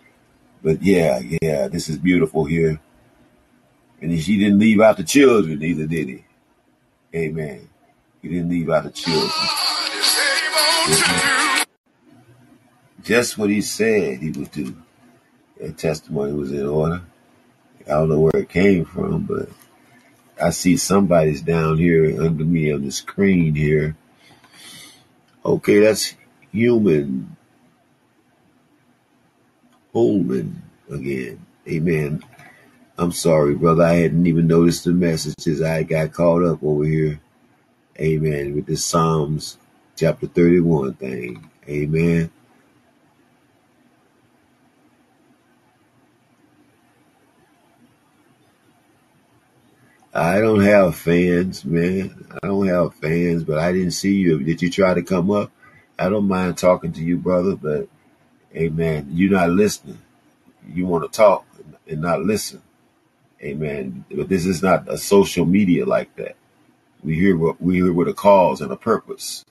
[0.63, 2.81] But yeah, yeah, this is beautiful here.
[4.01, 6.25] And he didn't leave out the children either, did he?
[7.15, 7.69] Amen.
[8.27, 9.31] He didn't leave out the children.
[13.05, 14.77] Just what he said he would do.
[15.61, 17.03] That testimony was in order.
[17.87, 19.49] I don't know where it came from, but
[20.43, 23.97] I see somebody's down here under me on the screen here.
[25.45, 26.15] Okay, that's
[26.51, 27.37] human.
[29.93, 31.47] Holman again.
[31.69, 32.25] Amen.
[32.99, 33.85] I'm sorry, brother.
[33.85, 35.63] I hadn't even noticed the messages.
[35.63, 37.21] I got caught up over here.
[38.01, 38.55] Amen.
[38.55, 39.59] With the Psalms
[39.97, 41.51] chapter 31 thing.
[41.69, 42.31] Amen.
[50.15, 52.27] I don't have fans, man.
[52.43, 54.43] I don't have fans, but I didn't see you.
[54.43, 55.53] Did you try to come up?
[55.99, 57.89] I don't mind talking to you, brother, but
[58.55, 59.09] amen.
[59.13, 59.99] You're not listening.
[60.73, 61.47] You want to talk
[61.89, 62.63] and not listen.
[63.43, 64.05] Amen.
[64.11, 66.37] But this is not a social media like that.
[67.05, 69.45] We hear what we hear with a cause and a purpose.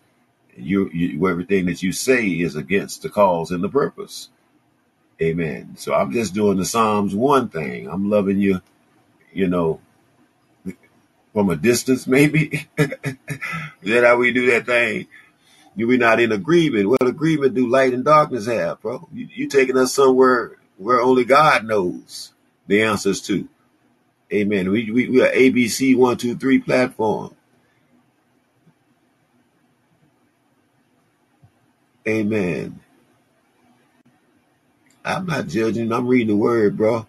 [0.57, 4.29] You, you everything that you say is against the cause and the purpose.
[5.21, 5.75] Amen.
[5.77, 7.89] So I'm just doing the Psalms one thing.
[7.89, 8.61] I'm loving you,
[9.33, 9.79] you know,
[11.33, 12.67] from a distance, maybe.
[12.77, 12.87] is
[13.83, 15.07] that how we do that thing?
[15.77, 16.89] We're not in agreement.
[16.89, 19.07] What agreement do light and darkness have, bro?
[19.13, 22.33] You, you taking us somewhere where only God knows
[22.67, 23.47] the answers to.
[24.35, 24.71] Amen.
[24.71, 27.35] We, we, we are ABC one, two, three platform.
[32.07, 32.81] Amen.
[35.05, 35.91] I'm not judging.
[35.93, 37.07] I'm reading the word, bro.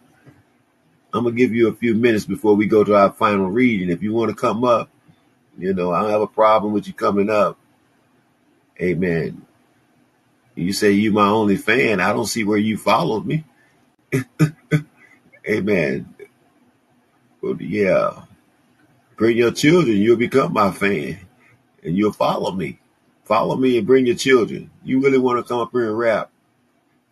[1.15, 3.91] I'm gonna give you a few minutes before we go to our final reading.
[3.91, 4.91] If you want to come up,
[5.59, 7.59] you know, I don't have a problem with you coming up.
[8.81, 9.47] Amen.
[10.55, 12.01] You say you my only fan.
[12.01, 13.45] I don't see where you followed me.
[15.49, 16.16] Amen.
[17.55, 18.23] But yeah.
[19.17, 21.21] Bring your children, you'll become my fan.
[21.83, 22.79] And you'll follow me.
[23.25, 24.71] Follow me and bring your children.
[24.85, 26.31] You really want to come up here and rap.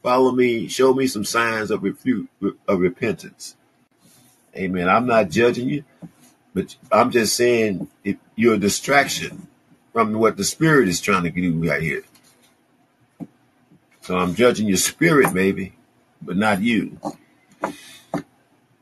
[0.02, 2.28] Follow me, show me some signs of, refute,
[2.68, 3.56] of repentance.
[4.54, 4.88] Amen.
[4.88, 5.84] I'm not judging you,
[6.52, 9.48] but I'm just saying if you're a distraction
[9.92, 12.04] from what the spirit is trying to do right here.
[14.02, 15.72] So I'm judging your spirit, maybe,
[16.20, 16.98] but not you.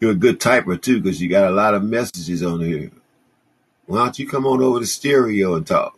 [0.02, 2.90] You're a good typer too, because you got a lot of messages on here.
[3.86, 5.96] Why don't you come on over to stereo and talk?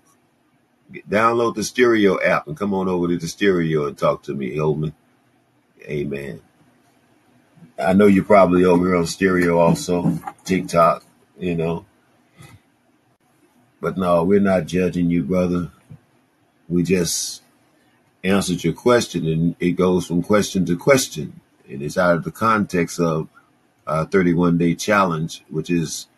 [1.08, 4.58] Download the stereo app and come on over to the stereo and talk to me,
[4.58, 4.92] Holman.
[5.84, 6.42] Amen.
[7.78, 11.02] I know you're probably over here on stereo also, TikTok,
[11.38, 11.86] you know.
[13.80, 15.70] But no, we're not judging you, brother.
[16.68, 17.40] We just
[18.22, 22.32] answered your question, and it goes from question to question, and it's out of the
[22.32, 23.30] context of
[23.86, 26.08] Uh, a 31 day challenge, which is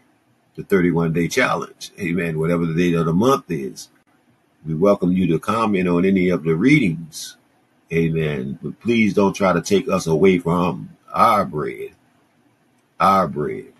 [0.56, 1.92] the 31 day challenge.
[2.00, 2.38] Amen.
[2.38, 3.88] Whatever the date of the month is,
[4.66, 7.36] we welcome you to comment on any of the readings.
[7.92, 8.58] Amen.
[8.62, 11.94] But please don't try to take us away from our bread.
[13.00, 13.72] Our bread.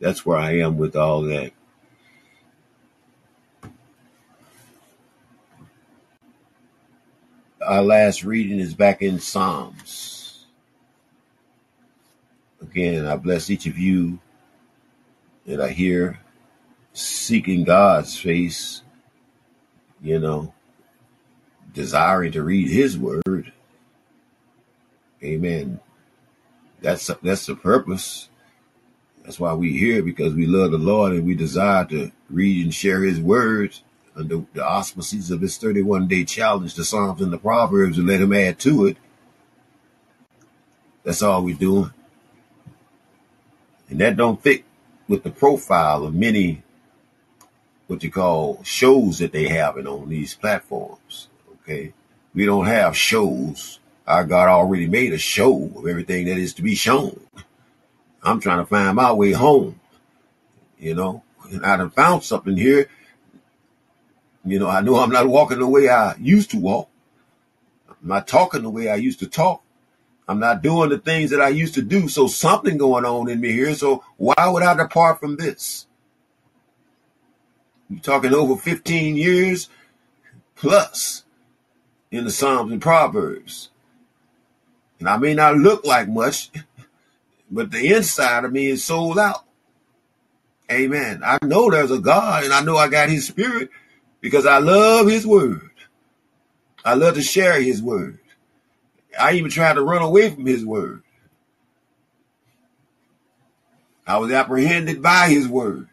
[0.00, 1.52] That's where I am with all that.
[7.66, 10.15] Our last reading is back in Psalms.
[12.76, 14.18] Again, I bless each of you
[15.46, 16.20] that are here
[16.92, 18.82] seeking God's face,
[20.02, 20.52] you know,
[21.72, 23.50] desiring to read His Word.
[25.24, 25.80] Amen.
[26.82, 28.28] That's that's the purpose.
[29.24, 32.74] That's why we're here because we love the Lord and we desire to read and
[32.74, 33.84] share His words
[34.14, 38.20] under the auspices of His 31 day challenge, the Psalms and the Proverbs, and let
[38.20, 38.98] Him add to it.
[41.04, 41.90] That's all we're doing,
[43.88, 44.64] and that don't fit
[45.08, 46.62] with the profile of many
[47.86, 51.28] what you call shows that they have on these platforms.
[51.62, 51.92] Okay,
[52.34, 53.80] we don't have shows.
[54.06, 57.20] Our God already made a show of everything that is to be shown.
[58.22, 59.80] I'm trying to find my way home,
[60.78, 62.88] you know, and I done found something here.
[64.44, 66.88] You know, I know I'm not walking the way I used to walk.
[67.88, 69.62] I'm not talking the way I used to talk.
[70.28, 72.08] I'm not doing the things that I used to do.
[72.08, 73.74] So something going on in me here.
[73.74, 75.86] So why would I depart from this?
[77.88, 79.68] You're talking over 15 years
[80.56, 81.24] plus
[82.10, 83.70] in the Psalms and Proverbs.
[84.98, 86.50] And I may not look like much,
[87.50, 89.44] but the inside of me is sold out.
[90.70, 91.22] Amen.
[91.24, 93.70] I know there's a God and I know I got his spirit
[94.20, 95.70] because I love his word.
[96.84, 98.18] I love to share his word.
[99.18, 101.02] I even tried to run away from his word.
[104.06, 105.88] I was apprehended by his word.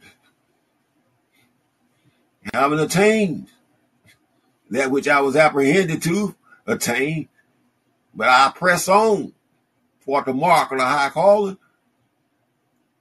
[2.54, 3.48] I haven't attained
[4.70, 6.36] that which I was apprehended to
[6.68, 7.30] attain,
[8.14, 9.34] but I press on
[10.02, 11.58] for the mark of the high calling.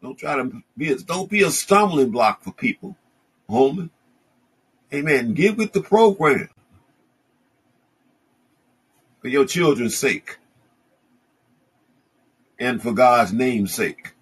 [0.01, 2.97] Don't try to be a, don't be a stumbling block for people,
[3.49, 3.91] homie.
[4.93, 5.35] Amen.
[5.35, 6.49] Get with the program
[9.23, 10.37] for your children's sake
[12.59, 14.13] and for God's name's sake.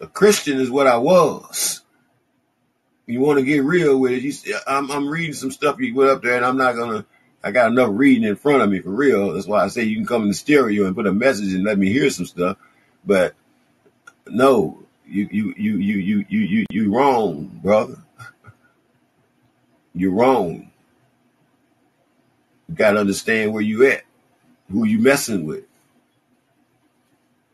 [0.00, 1.82] A Christian is what I was.
[3.06, 4.22] You want to get real with it?
[4.22, 7.04] You, I'm, I'm reading some stuff you put up there, and I'm not gonna.
[7.42, 9.32] I got enough reading in front of me for real.
[9.32, 11.62] That's why I say you can come in the stereo and put a message and
[11.62, 12.56] let me hear some stuff.
[13.04, 13.34] But
[14.26, 17.98] no, you you you you you you you wrong, brother.
[19.94, 20.70] You're wrong.
[22.68, 24.02] You gotta understand where you at,
[24.70, 25.64] who you messing with.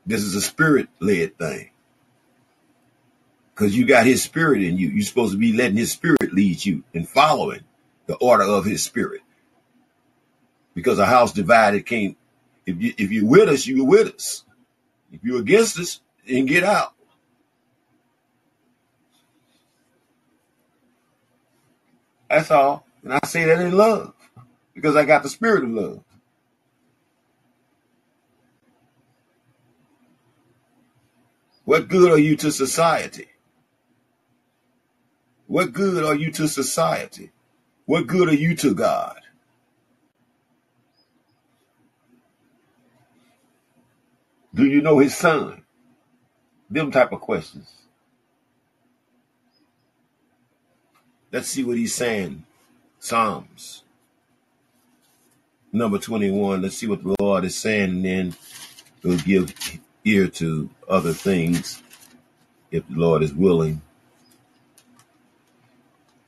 [0.06, 1.70] This is a spirit led thing.
[3.54, 4.88] Cause you got his spirit in you.
[4.88, 7.60] You're supposed to be letting his spirit lead you and following
[8.06, 9.20] the order of his spirit.
[10.74, 12.16] Because a house divided can't
[12.66, 14.44] if you if you're with us, you're with us.
[15.12, 16.94] If you're against us, then get out.
[22.32, 22.86] That's all.
[23.04, 24.14] And I say that in love
[24.74, 26.02] because I got the spirit of love.
[31.66, 33.28] What good are you to society?
[35.46, 37.32] What good are you to society?
[37.84, 39.20] What good are you to God?
[44.54, 45.64] Do you know his son?
[46.70, 47.81] Them type of questions.
[51.32, 52.44] Let's see what he's saying.
[53.00, 53.82] Psalms
[55.72, 56.62] number 21.
[56.62, 58.34] Let's see what the Lord is saying, and then
[59.02, 59.54] we'll give
[60.04, 61.82] ear to other things
[62.70, 63.80] if the Lord is willing.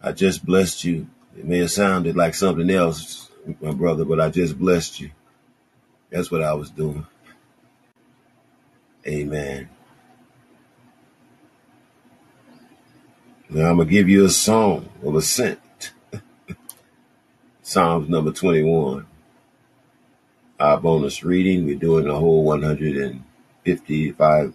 [0.01, 1.09] I just blessed you.
[1.37, 5.11] It may have sounded like something else, my brother, but I just blessed you.
[6.11, 7.07] That's what I was doing.
[9.07, 9.69] Amen.
[13.55, 15.93] Now I'm gonna give you a song of ascent.
[17.63, 19.07] Psalms number 21.
[20.59, 24.55] Our bonus reading, we're doing the whole 155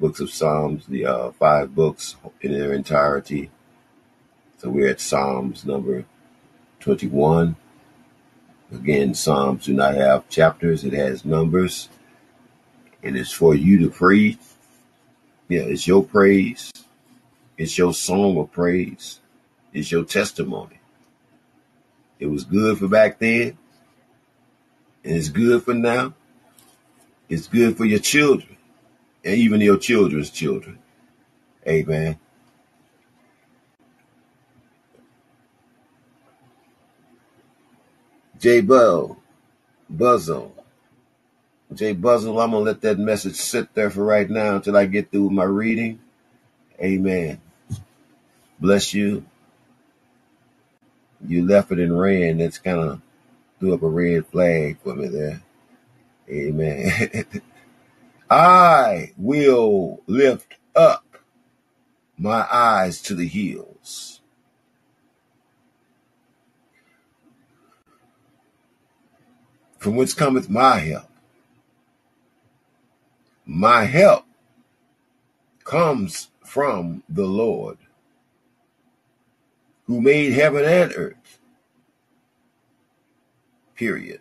[0.00, 3.50] books of Psalms, the uh, five books in their entirety.
[4.56, 6.06] So we're at Psalms number
[6.80, 7.56] 21.
[8.72, 11.90] Again, Psalms do not have chapters, it has numbers.
[13.02, 14.38] And it's for you to praise.
[15.50, 16.72] Yeah, it's your praise.
[17.56, 19.20] It's your song of praise.
[19.72, 20.80] It's your testimony.
[22.18, 23.58] It was good for back then.
[25.04, 26.14] And it's good for now.
[27.28, 28.56] It's good for your children
[29.24, 30.78] and even your children's children.
[31.66, 32.18] Amen.
[38.38, 39.16] J Bell,
[39.88, 40.54] Buzzle.
[41.72, 44.84] J Buzzle, I'm going to let that message sit there for right now until I
[44.84, 46.00] get through my reading.
[46.84, 47.40] Amen.
[48.60, 49.24] Bless you.
[51.26, 52.38] You left it and ran.
[52.38, 53.00] That's kind of
[53.58, 55.40] threw up a red flag for me there.
[56.28, 57.24] Amen.
[58.30, 61.04] I will lift up
[62.18, 64.20] my eyes to the hills.
[69.78, 71.08] From whence cometh my help?
[73.46, 74.24] My help
[75.64, 77.78] comes from the Lord
[79.86, 81.38] who made heaven and earth.
[83.74, 84.20] Period.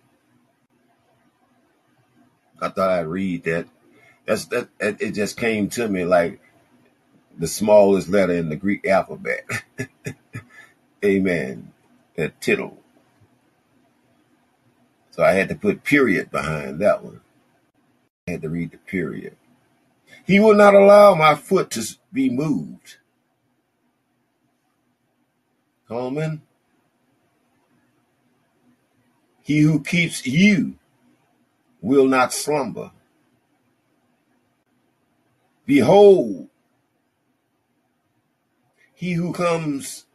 [2.62, 3.68] I thought I'd read that.
[4.26, 4.70] That's that.
[4.80, 6.40] It just came to me like
[7.38, 9.46] the smallest letter in the Greek alphabet.
[11.06, 11.74] Amen.
[12.16, 12.78] That tittle.
[15.12, 17.22] So I had to put period behind that one.
[18.28, 19.36] I had to read the period.
[20.26, 22.98] He will not allow my foot to be moved.
[25.88, 26.42] Coleman.
[29.42, 30.76] He who keeps you
[31.82, 32.92] will not slumber.
[35.66, 36.48] Behold,
[38.94, 40.06] he who comes,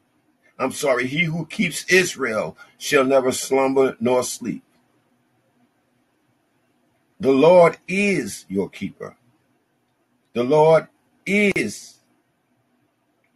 [0.59, 4.63] I'm sorry, he who keeps Israel shall never slumber nor sleep.
[7.21, 9.18] The Lord is your keeper.
[10.39, 10.87] The Lord
[11.27, 11.99] is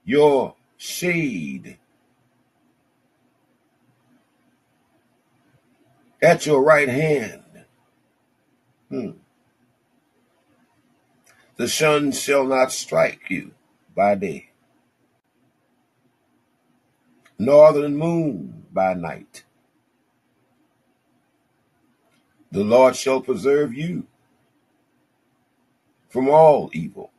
[0.05, 1.77] your shade
[6.23, 7.43] at your right hand.
[8.89, 9.11] Hmm.
[11.57, 13.51] The sun shall not strike you
[13.97, 14.51] by day,
[17.37, 19.43] nor the moon by night.
[22.53, 24.07] The Lord shall preserve you
[26.13, 27.11] from all evil.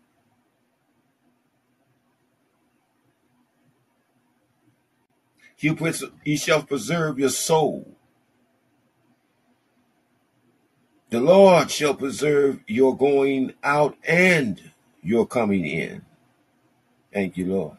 [5.56, 7.96] He, shall preserve your soul.
[11.10, 14.62] The Lord shall preserve your going out and
[15.02, 16.04] your coming in.
[17.12, 17.78] Thank you, Lord.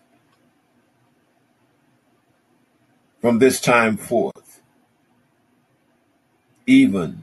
[3.21, 4.63] From this time forth,
[6.67, 7.23] even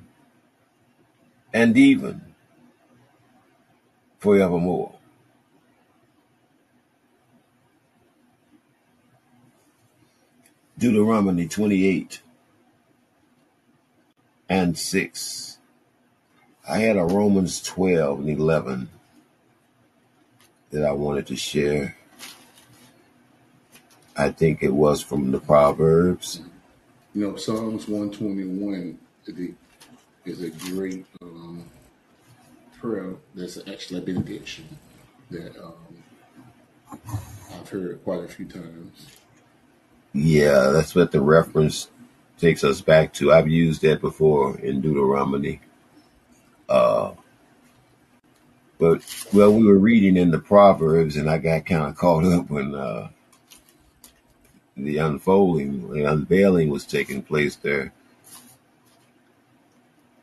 [1.53, 2.30] and even
[4.21, 4.93] forevermore.
[10.77, 12.21] Deuteronomy 28
[14.47, 15.57] and 6.
[16.69, 18.89] I had a Romans 12 and 11
[20.69, 21.97] that I wanted to share.
[24.15, 26.41] I think it was from the Proverbs.
[27.15, 28.97] You know, Psalms 121
[30.25, 31.40] is a great um,
[32.81, 34.67] prayer that's actually a benediction
[35.29, 36.03] that um,
[37.53, 39.07] I've heard quite a few times.
[40.13, 41.89] Yeah, that's what the reference
[42.37, 43.31] takes us back to.
[43.31, 45.61] I've used that before in Deuteronomy.
[46.67, 47.13] Uh,
[48.79, 52.49] but well, we were reading in the Proverbs, and I got kind of caught up
[52.49, 53.09] when uh,
[54.75, 57.93] the unfolding, the unveiling was taking place there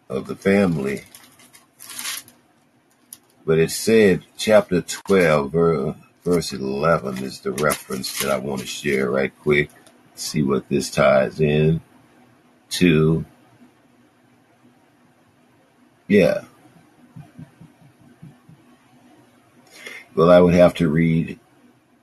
[0.09, 1.05] of the family.
[3.49, 9.11] But it said, chapter 12, verse 11 is the reference that I want to share
[9.11, 9.71] right quick.
[10.15, 11.81] See what this ties in
[12.73, 13.25] to.
[16.09, 16.43] Yeah.
[20.15, 21.41] Well, I would have to read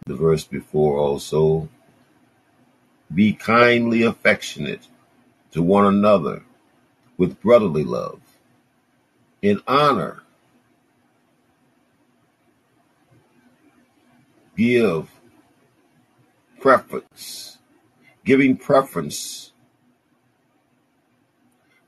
[0.07, 1.69] the verse before also.
[3.13, 4.87] Be kindly affectionate
[5.51, 6.41] to one another
[7.17, 8.19] with brotherly love,
[9.43, 10.23] in honor.
[14.55, 15.09] Give
[16.61, 17.57] preference,
[18.23, 19.51] giving preference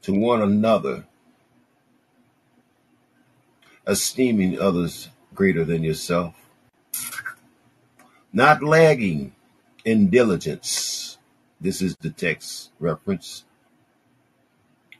[0.01, 1.05] to one another,
[3.87, 6.35] esteeming others greater than yourself,
[8.33, 9.33] not lagging
[9.85, 11.17] in diligence.
[11.61, 13.45] This is the text reference.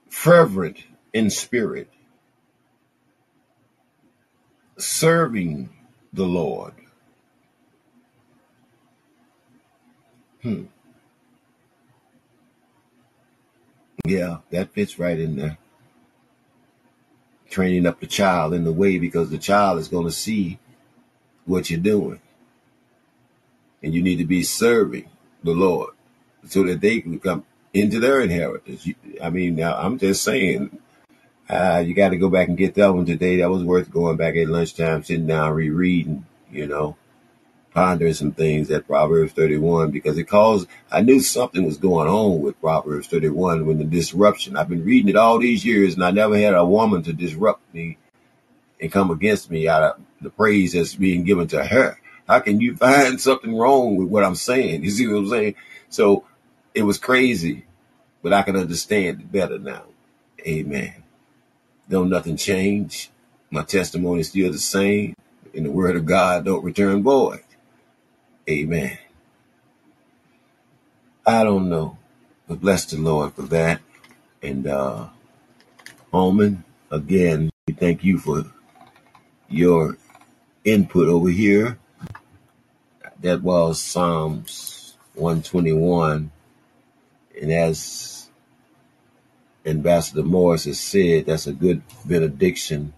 [0.10, 0.84] Fervent
[1.14, 1.90] in spirit,
[4.78, 5.70] serving
[6.14, 6.74] the Lord.
[10.48, 10.64] Hmm.
[14.06, 15.58] Yeah, that fits right in there.
[17.50, 20.58] Training up the child in the way because the child is going to see
[21.46, 22.22] what you're doing.
[23.84, 25.10] And you need to be serving
[25.44, 25.94] the Lord
[26.48, 28.88] so that they can come into their inheritance.
[29.22, 30.80] I mean, now I'm just saying,
[31.50, 33.38] uh, you got to go back and get that one today.
[33.38, 36.96] That was worth going back at lunchtime, sitting down, rereading, you know,
[37.78, 42.42] pondering some things at Proverbs 31 because it caused, I knew something was going on
[42.42, 44.58] with Proverbs 31 when the disruption.
[44.58, 47.62] I've been reading it all these years and I never had a woman to disrupt
[47.76, 48.00] me
[48.82, 52.00] and come against me out of the praise that's being given to her.
[52.28, 54.84] How can you find something wrong with what I'm saying?
[54.84, 55.56] You see what I'm saying?
[55.90, 56.26] So
[56.74, 57.68] it was crazy,
[58.24, 59.84] but I can understand it better now.
[60.48, 60.96] Amen.
[61.88, 63.12] Don't nothing change.
[63.52, 65.14] My testimony is still the same,
[65.54, 67.44] and the word of God don't return void.
[68.50, 68.98] Amen.
[71.26, 71.98] I don't know,
[72.48, 73.82] but bless the Lord for that.
[74.42, 75.10] And uh
[76.14, 78.46] Holman, again, we thank you for
[79.50, 79.98] your
[80.64, 81.78] input over here.
[83.20, 86.32] That was Psalms 121.
[87.42, 88.30] And as
[89.66, 92.94] Ambassador Morris has said, that's a good benediction.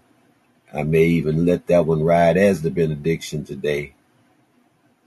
[0.72, 3.94] I may even let that one ride as the benediction today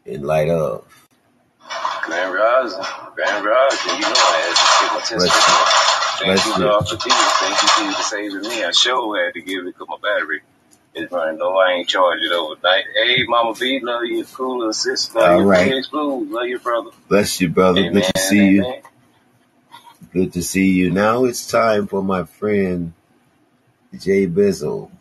[0.06, 0.86] in light of.
[2.06, 2.84] Grand Rising,
[3.16, 5.94] Grand Rising, you know I had to give my testimony.
[6.20, 6.70] Thank Bless you, you.
[6.70, 7.32] Lord, for Jesus.
[7.40, 8.64] Thank you, Jesus, for saving me.
[8.64, 10.42] I sure had to give it because my battery
[10.94, 11.58] is running low.
[11.58, 12.84] I ain't charged it overnight.
[12.96, 15.68] Hey, Mama B, love you, cool little sis, love All you, right.
[15.68, 16.92] Phoenix Blues, love you, brother.
[17.08, 17.90] Bless you, brother.
[17.90, 18.76] Good to see you.
[20.12, 20.92] Good to see you.
[20.92, 22.94] Now it's time for my friend
[23.98, 24.92] Jay Bizzle.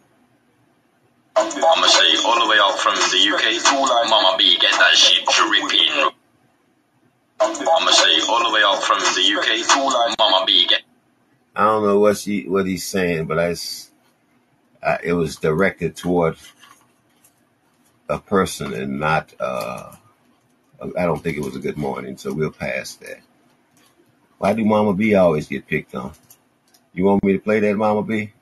[1.36, 4.08] Say all the way out from the UK.
[4.08, 6.10] Mama B, get that shit dripping.
[7.92, 10.18] Say all the way out from the UK.
[10.18, 10.82] Mama B, get
[11.56, 13.90] I don't know what she what he's saying, but I, s-
[14.82, 16.36] I- it was directed toward
[18.08, 19.32] a person and not.
[19.40, 19.94] uh
[20.96, 23.20] I don't think it was a good morning, so we'll pass that.
[24.38, 26.12] Why do Mama B always get picked on?
[26.92, 28.32] You want me to play that, Mama B?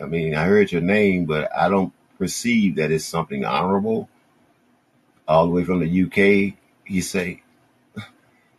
[0.00, 4.08] I mean, I heard your name, but I don't perceive that it's something honorable.
[5.26, 6.54] All the way from the UK,
[6.86, 7.42] you say.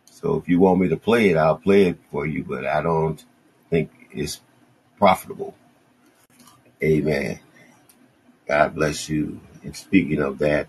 [0.06, 2.82] So if you want me to play it, I'll play it for you, but I
[2.82, 3.22] don't
[3.70, 4.40] think it's
[4.98, 5.54] profitable.
[6.82, 7.40] Amen.
[8.46, 9.40] God bless you.
[9.62, 10.68] And speaking of that,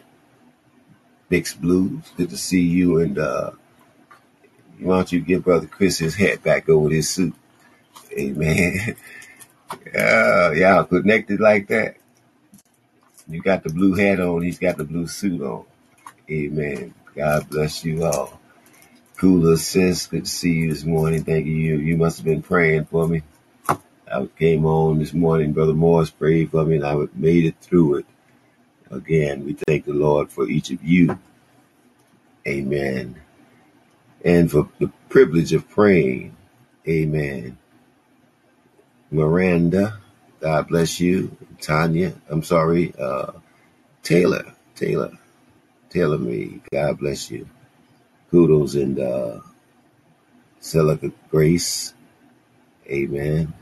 [1.30, 3.00] Bix Blues, good to see you.
[3.00, 3.52] And uh,
[4.80, 7.34] why don't you give Brother Chris his hat back over his suit?
[8.18, 8.96] Amen.
[9.94, 11.98] yeah, y'all connected like that.
[13.28, 15.66] You got the blue hat on, he's got the blue suit on.
[16.30, 16.94] Amen.
[17.16, 18.40] God bless you all.
[19.18, 21.24] Cooler sis, good to see you this morning.
[21.24, 21.78] Thank you.
[21.78, 23.24] You must have been praying for me.
[24.12, 27.96] I came on this morning, Brother Morris prayed for me, and I made it through
[27.96, 28.06] it.
[28.92, 31.18] Again, we thank the Lord for each of you.
[32.48, 33.16] Amen.
[34.24, 36.36] And for the privilege of praying.
[36.88, 37.58] Amen.
[39.12, 40.00] Miranda,
[40.42, 41.36] God bless you.
[41.62, 43.34] Tanya, I'm sorry, uh,
[44.04, 45.18] Taylor, Taylor,
[45.90, 47.48] Taylor me, God bless you.
[48.32, 49.40] Kudos and uh,
[50.60, 51.94] Silica Grace,
[52.88, 53.54] Amen.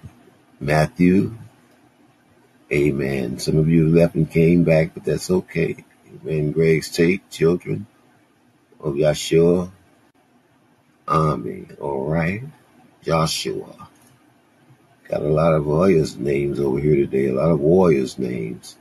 [0.60, 1.36] Matthew,
[2.72, 3.40] Amen.
[3.40, 5.86] Some of you left and came back, but that's okay.
[6.24, 6.52] Amen.
[6.52, 7.88] Greg's Tate, children
[8.80, 9.72] of Yahshua,
[11.08, 12.44] Army, all right.
[13.04, 13.90] Joshua.
[15.14, 18.78] Got a lot of warriors' names over here today, a lot of warriors' names.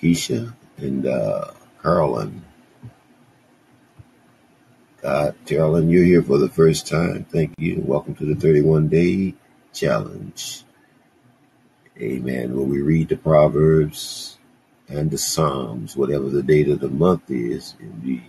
[0.00, 1.50] Keisha and uh,
[1.82, 2.42] Carolyn.
[5.02, 7.24] God, Carolyn, you're here for the first time.
[7.24, 7.82] Thank you.
[7.84, 9.34] Welcome to the 31 day
[9.74, 10.64] challenge.
[11.98, 12.56] Amen.
[12.56, 14.38] When we read the Proverbs
[14.88, 18.24] and the Psalms, whatever the date of the month is, and we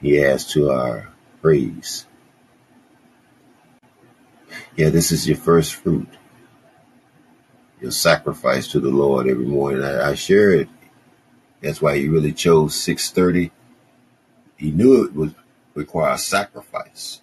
[0.00, 1.10] he adds to our
[1.42, 2.06] praise.
[4.76, 6.08] Yeah, this is your first fruit,
[7.80, 9.84] your sacrifice to the Lord every morning.
[9.84, 10.68] I, I share it.
[11.62, 13.50] That's why he really chose 6:30.
[14.56, 15.34] He knew it would
[15.74, 17.22] require sacrifice.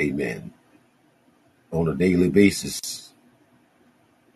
[0.00, 0.50] Amen.
[1.72, 3.12] on a daily basis.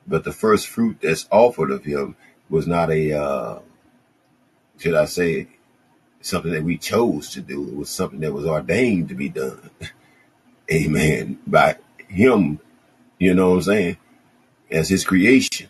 [0.07, 2.17] But the first fruit that's offered of him
[2.51, 3.59] was not a, uh,
[4.79, 5.49] should I say,
[6.21, 7.69] something that we chose to do.
[7.69, 9.71] It was something that was ordained to be done.
[10.73, 11.41] Amen.
[11.47, 11.77] By
[12.13, 12.61] him,
[13.19, 13.97] you know what I'm saying?
[14.71, 15.69] As his creation.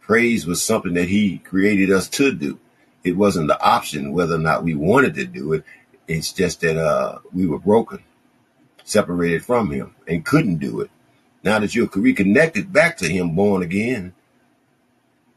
[0.00, 2.58] Praise was something that he created us to do.
[3.02, 5.64] It wasn't the option whether or not we wanted to do it.
[6.08, 8.04] It's just that uh, we were broken,
[8.84, 10.90] separated from him, and couldn't do it.
[11.42, 14.14] Now that you're reconnected back to him, born again,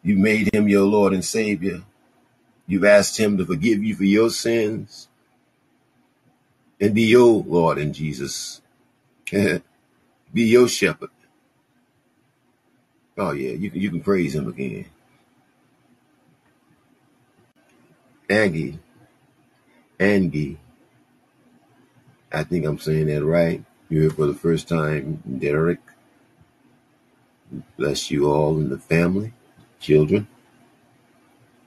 [0.03, 1.83] you made him your Lord and Savior.
[2.67, 5.07] You've asked him to forgive you for your sins
[6.79, 8.61] and be your Lord and Jesus.
[10.33, 11.09] be your shepherd.
[13.17, 14.85] Oh yeah, you can you can praise him again.
[18.29, 18.79] Angie,
[19.99, 20.57] Angie.
[22.31, 23.63] I think I'm saying that right.
[23.89, 25.79] You're here for the first time, Derek.
[27.77, 29.33] Bless you all in the family,
[29.79, 30.27] children.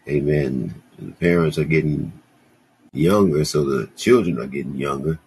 [0.09, 0.83] Amen.
[0.99, 2.13] The parents are getting
[2.93, 5.19] younger, so the children are getting younger.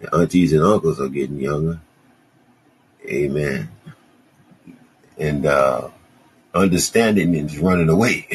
[0.00, 1.80] The aunties and uncles are getting younger.
[3.06, 3.68] Amen.
[5.18, 5.88] And uh,
[6.54, 8.28] understanding is running away.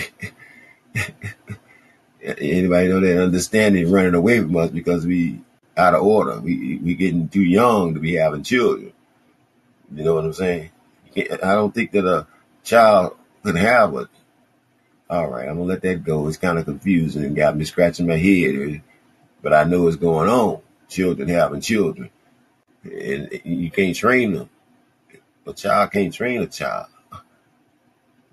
[2.23, 5.41] Anybody know that understanding running away from us because we
[5.77, 6.39] out of order.
[6.39, 8.91] We we getting too young to be having children.
[9.93, 10.71] You know what I'm saying?
[11.15, 12.27] I don't think that a
[12.63, 14.09] child could have a.
[15.09, 16.27] All right, I'm gonna let that go.
[16.27, 18.81] It's kind of confusing and got me scratching my head,
[19.41, 20.61] but I know what's going on.
[20.89, 22.09] Children having children,
[22.83, 24.49] and you can't train them.
[25.47, 26.87] A child can't train a child,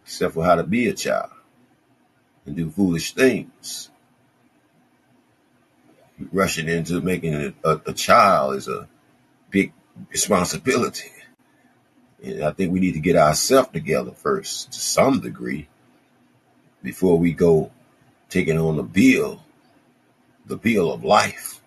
[0.03, 1.31] except for how to be a child
[2.45, 3.89] and do foolish things.
[6.33, 8.89] Rushing into making a, a, a child is a
[9.51, 9.73] big
[10.11, 11.11] responsibility.
[12.23, 15.69] And I think we need to get ourselves together first to some degree
[16.83, 17.71] before we go
[18.29, 19.43] taking on the bill,
[20.47, 21.61] the bill of life.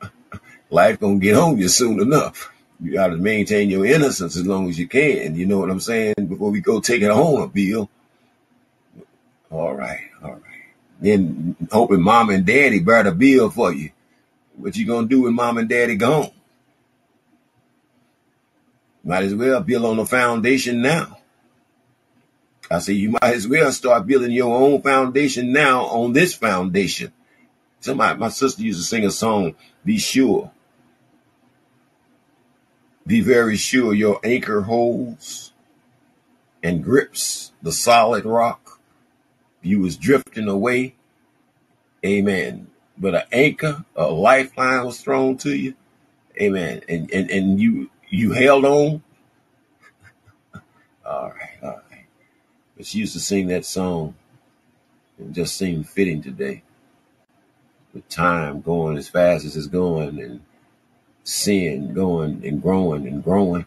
[0.70, 2.52] life gonna get on you soon enough.
[2.80, 5.34] You gotta maintain your innocence as long as you can.
[5.34, 6.14] You know what I'm saying?
[6.28, 7.90] Before we go taking on a bill.
[9.50, 10.42] All right, all right.
[11.00, 13.90] Then hoping mom and daddy bear the bill for you.
[14.56, 16.30] What you gonna do when mom and daddy gone?
[19.04, 21.18] Might as well build on the foundation now.
[22.70, 27.12] I say you might as well start building your own foundation now on this foundation.
[27.80, 30.50] Somebody, my sister used to sing a song, Be Sure.
[33.08, 35.54] Be very sure your anchor holds
[36.62, 38.80] and grips the solid rock.
[39.62, 40.94] You was drifting away.
[42.04, 42.66] Amen.
[42.98, 45.74] But an anchor, a lifeline was thrown to you.
[46.38, 46.82] Amen.
[46.86, 49.02] And and, and you you held on.
[51.06, 52.04] All right, all right.
[52.76, 54.16] But she used to sing that song.
[55.18, 56.62] It just seemed fitting today.
[57.94, 60.42] With time going as fast as it's going and
[61.28, 63.66] sin going and growing and growing,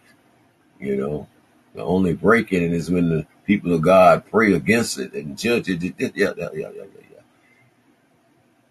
[0.79, 1.27] you know.
[1.73, 5.37] The only break in it is when the people of God pray against it and
[5.37, 5.81] judge it.
[5.97, 6.83] Yeah, yeah, yeah, yeah, yeah.
[7.11, 7.21] yeah.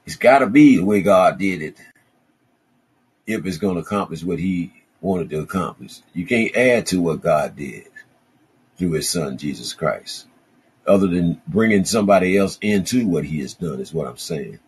[0.04, 1.78] It's got to be the way God did it
[3.26, 6.00] if it's going to accomplish what He wanted to accomplish.
[6.12, 7.88] You can't add to what God did
[8.76, 10.26] through His Son, Jesus Christ,
[10.86, 14.58] other than bringing somebody else into what He has done, is what I'm saying.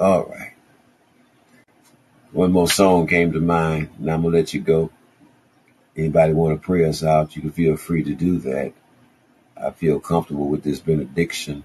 [0.00, 0.52] All right.
[2.38, 4.92] One more song came to mind, and I'm to let you go.
[5.96, 8.72] Anybody want to pray us out, you can feel free to do that.
[9.60, 11.64] I feel comfortable with this benediction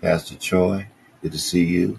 [0.02, 0.86] Pastor Troy,
[1.22, 1.98] good to see you.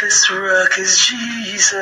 [0.00, 1.72] This rock is Jesus.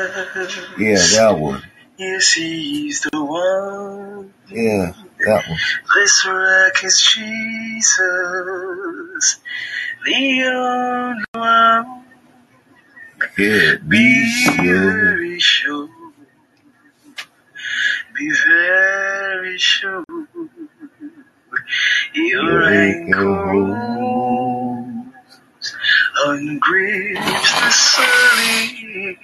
[0.78, 1.62] Yeah, that one.
[1.96, 4.34] Yes, he's the one.
[4.50, 4.92] Yeah,
[5.24, 5.58] that one.
[5.94, 7.94] This rock is Jesus.
[10.04, 12.04] The only one.
[13.36, 13.88] Good.
[13.88, 15.88] Be very sure.
[18.16, 20.04] Be very sure.
[22.12, 22.90] Your
[23.46, 25.03] rose
[26.24, 29.16] on grips the sunny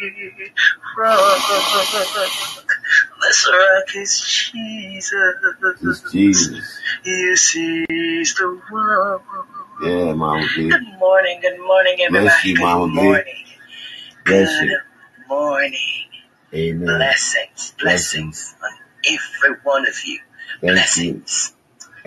[0.98, 1.40] rock.
[3.22, 4.20] This rock is
[4.52, 5.14] Jesus.
[5.82, 6.78] It's Jesus.
[7.05, 9.20] Yes, he's the one.
[9.82, 10.68] Yeah, Mama B.
[10.68, 12.24] Good morning, good morning, everybody.
[12.24, 12.93] Bless you, good Mama B.
[12.94, 13.24] morning.
[14.27, 14.81] Bless good you.
[15.28, 15.78] morning.
[16.52, 16.86] Amen.
[16.86, 18.70] Blessings, blessings on
[19.06, 20.18] every one of you.
[20.60, 20.68] Thank you.
[20.72, 21.55] Blessings.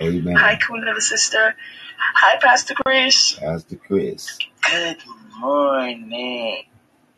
[0.00, 0.36] Amen.
[0.36, 1.54] Hi, cool little sister.
[1.98, 3.34] Hi, Pastor Chris.
[3.34, 4.38] Pastor Chris.
[4.70, 4.98] Good
[5.40, 6.64] morning.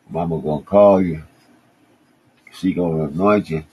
[0.09, 1.23] Mama gonna call you.
[2.51, 3.63] She gonna anoint you.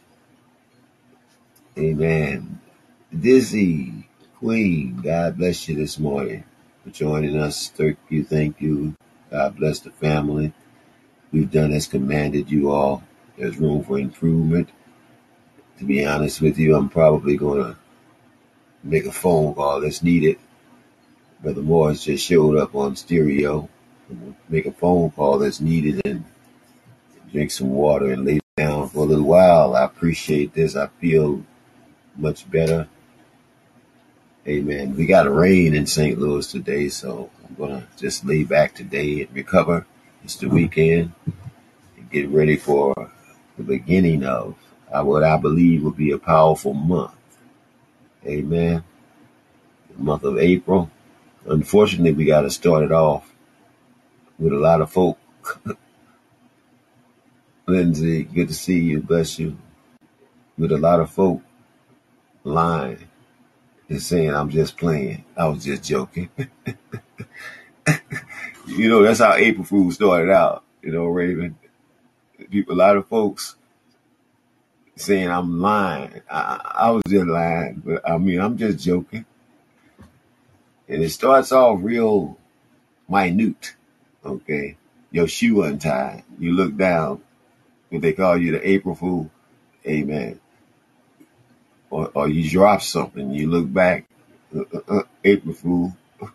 [1.78, 2.60] Amen.
[3.18, 6.44] Dizzy, Queen, God bless you this morning
[6.84, 7.68] for joining us.
[7.70, 8.94] Thank you, thank you.
[9.30, 10.52] God bless the family.
[11.32, 13.02] We've done as commanded you all.
[13.38, 14.68] There's room for improvement.
[15.78, 17.76] To be honest with you, I'm probably gonna
[18.84, 20.38] make a phone call that's needed.
[21.44, 23.68] Brother Morris just showed up on stereo.
[24.48, 26.24] Make a phone call that's needed and
[27.30, 29.76] drink some water and lay down for a little while.
[29.76, 30.74] I appreciate this.
[30.74, 31.44] I feel
[32.16, 32.88] much better.
[34.48, 34.96] Amen.
[34.96, 36.18] We got a rain in St.
[36.18, 39.86] Louis today, so I'm gonna just lay back today and recover.
[40.24, 43.10] It's the weekend and get ready for
[43.58, 44.56] the beginning of
[44.90, 47.12] what I believe will be a powerful month.
[48.24, 48.82] Amen.
[49.90, 50.90] The month of April.
[51.46, 53.32] Unfortunately, we got to start it off
[54.38, 55.18] with a lot of folk.
[57.66, 59.00] Lindsay, good to see you.
[59.00, 59.56] Bless you.
[60.56, 61.42] With a lot of folk
[62.44, 63.08] lying
[63.88, 65.24] and saying I'm just playing.
[65.36, 66.30] I was just joking.
[68.66, 70.64] you know, that's how April Fool started out.
[70.82, 71.58] You know, Raven.
[72.50, 73.56] People, a lot of folks
[74.96, 76.22] saying I'm lying.
[76.30, 79.24] I, I was just lying, but I mean, I'm just joking.
[80.88, 82.36] And it starts off real
[83.08, 83.74] minute.
[84.24, 84.76] Okay.
[85.10, 86.24] Your shoe untied.
[86.38, 87.22] You look down.
[87.88, 89.30] What they call you the April Fool.
[89.86, 90.40] Amen.
[91.90, 93.30] Or, or you drop something.
[93.30, 94.06] You look back.
[94.54, 95.96] Uh, uh, uh, April Fool.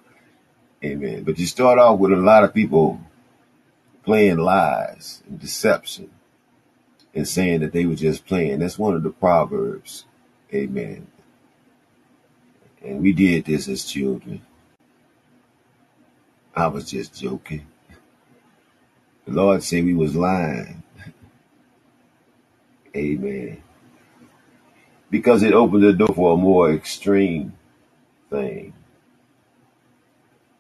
[0.84, 1.24] Amen.
[1.24, 3.02] But you start off with a lot of people
[4.04, 6.10] playing lies and deception
[7.14, 8.60] and saying that they were just playing.
[8.60, 10.06] That's one of the proverbs.
[10.54, 11.08] Amen.
[12.84, 14.42] And we did this as children.
[16.56, 17.66] I was just joking.
[19.26, 20.84] The Lord said we was lying.
[22.96, 23.62] Amen.
[25.12, 27.54] Because it opened the door for a more extreme
[28.30, 28.74] thing.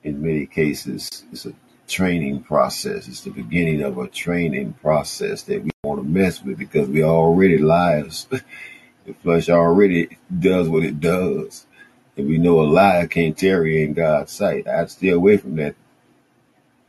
[0.03, 1.53] In many cases, it's a
[1.87, 3.07] training process.
[3.07, 7.03] It's the beginning of a training process that we want to mess with because we
[7.03, 8.27] already liars.
[9.05, 11.65] the flesh already does what it does.
[12.27, 14.67] We know a liar can't tarry in God's sight.
[14.67, 15.75] I'd stay away from that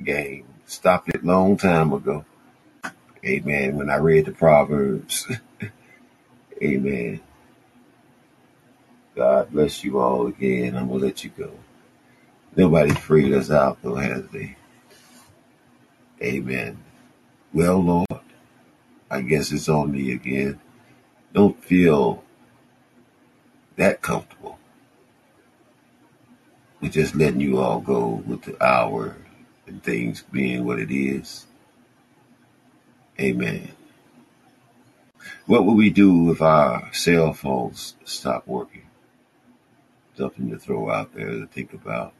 [0.02, 0.46] game.
[0.66, 2.24] Stopped it long time ago.
[3.24, 3.76] Amen.
[3.76, 5.30] When I read the Proverbs.
[6.62, 7.20] Amen.
[9.14, 10.76] God bless you all again.
[10.76, 11.52] I'm gonna let you go.
[12.56, 14.56] Nobody freed us out though, has they?
[16.22, 16.82] Amen.
[17.52, 18.20] Well, Lord,
[19.10, 20.60] I guess it's on me again.
[21.32, 22.22] Don't feel
[23.76, 24.59] that comfortable
[26.80, 29.16] with just letting you all go with the hour
[29.66, 31.46] and things being what it is.
[33.18, 33.72] Amen.
[35.46, 38.86] What would we do if our cell phones stopped working?
[40.16, 42.14] Something to throw out there to think about.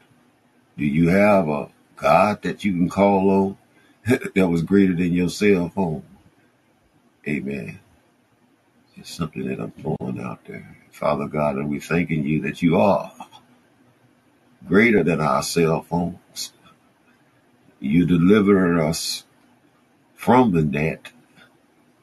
[0.77, 3.57] Do you have a God that you can call on
[4.35, 6.03] that was greater than your cell phone?
[7.27, 7.79] Amen.
[8.95, 10.77] It's something that I'm throwing out there.
[10.91, 13.11] Father God, and we're thanking you that you are
[14.67, 16.53] greater than our cell phones.
[17.79, 19.23] You deliver us
[20.15, 21.11] from the net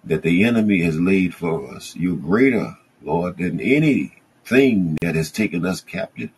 [0.04, 1.94] that the enemy has laid for us.
[1.94, 6.30] You're greater, Lord, than anything that has taken us captive,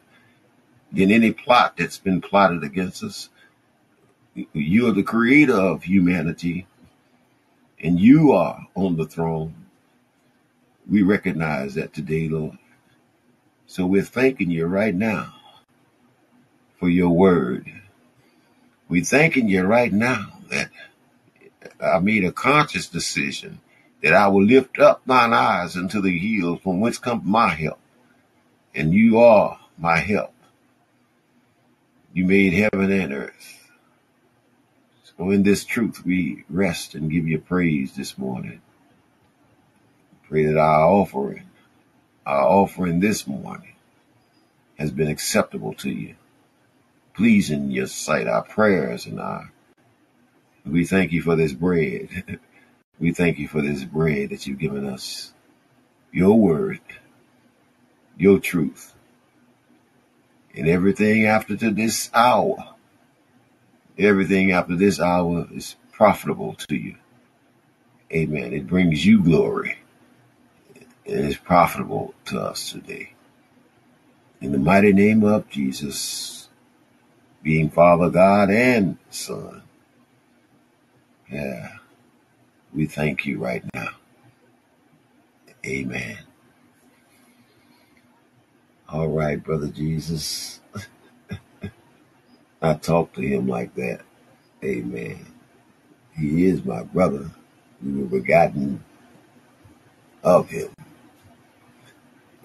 [0.93, 3.29] than any plot that's been plotted against us.
[4.35, 6.67] You are the creator of humanity,
[7.83, 9.55] and you are on the throne.
[10.89, 12.59] We recognize that today, Lord.
[13.67, 15.40] So we're thanking you right now
[16.81, 17.71] for your word.
[18.89, 20.71] We're thanking you right now that
[21.81, 23.61] I made a conscious decision
[24.03, 27.79] that I will lift up mine eyes unto the hills from whence comes my help.
[28.75, 30.33] And you are my help.
[32.15, 33.69] You made heaven and earth.
[35.05, 38.63] So in this truth, we rest and give you praise this morning.
[40.29, 41.43] Pray that our offering,
[42.25, 43.75] our offering this morning
[44.79, 46.15] has been acceptable to you,
[47.21, 49.53] pleasing your sight, our prayers and our,
[50.65, 52.41] we thank you for this bread.
[52.99, 55.35] we thank you for this bread that you've given us,
[56.13, 56.81] your word,
[58.17, 58.95] your truth,
[60.55, 62.75] and everything after to this hour,
[63.99, 66.97] everything after this hour is profitable to you.
[68.11, 68.55] Amen.
[68.55, 69.77] It brings you glory.
[71.05, 73.13] It is profitable to us today.
[74.41, 76.40] In the mighty name of Jesus,
[77.43, 79.63] being Father God and Son,
[81.31, 81.77] yeah,
[82.73, 83.91] we thank you right now.
[85.65, 86.19] Amen.
[88.89, 90.61] All right, brother Jesus.
[92.63, 94.01] I talk to him like that.
[94.65, 95.27] Amen.
[96.17, 97.31] He is my brother.
[97.83, 98.85] We were begotten
[100.23, 100.71] of him.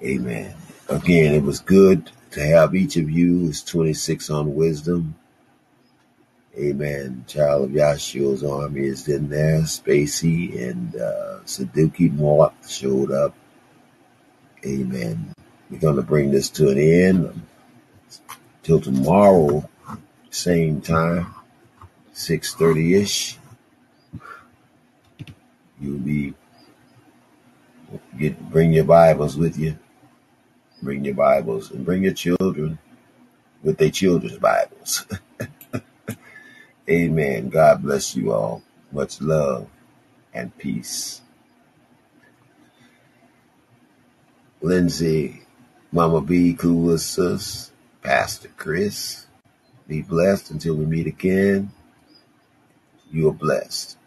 [0.03, 0.55] Amen.
[0.87, 3.47] Again, it was good to have each of you.
[3.47, 5.15] is 26 on wisdom.
[6.57, 7.23] Amen.
[7.27, 9.61] Child of Yahshua's army is in there.
[9.61, 13.33] Spacey and uh, Saduki Mort showed up.
[14.65, 15.33] Amen.
[15.69, 17.41] We're going to bring this to an end
[18.63, 19.69] till tomorrow,
[20.29, 21.33] same time,
[22.13, 23.37] 6.30ish.
[25.79, 26.33] You'll be,
[28.17, 29.77] get bring your Bibles with you.
[30.85, 32.77] Bring your Bibles and bring your children
[33.63, 35.03] with their children's Bibles.
[36.89, 37.49] Amen.
[37.49, 38.61] God bless you all.
[38.91, 39.67] Much love
[40.31, 41.21] and peace.
[44.61, 45.41] Lindsay,
[45.91, 47.71] Mama B, cool sis,
[48.03, 49.25] Pastor Chris.
[49.87, 51.71] Be blessed until we meet again.
[53.11, 53.97] You are blessed.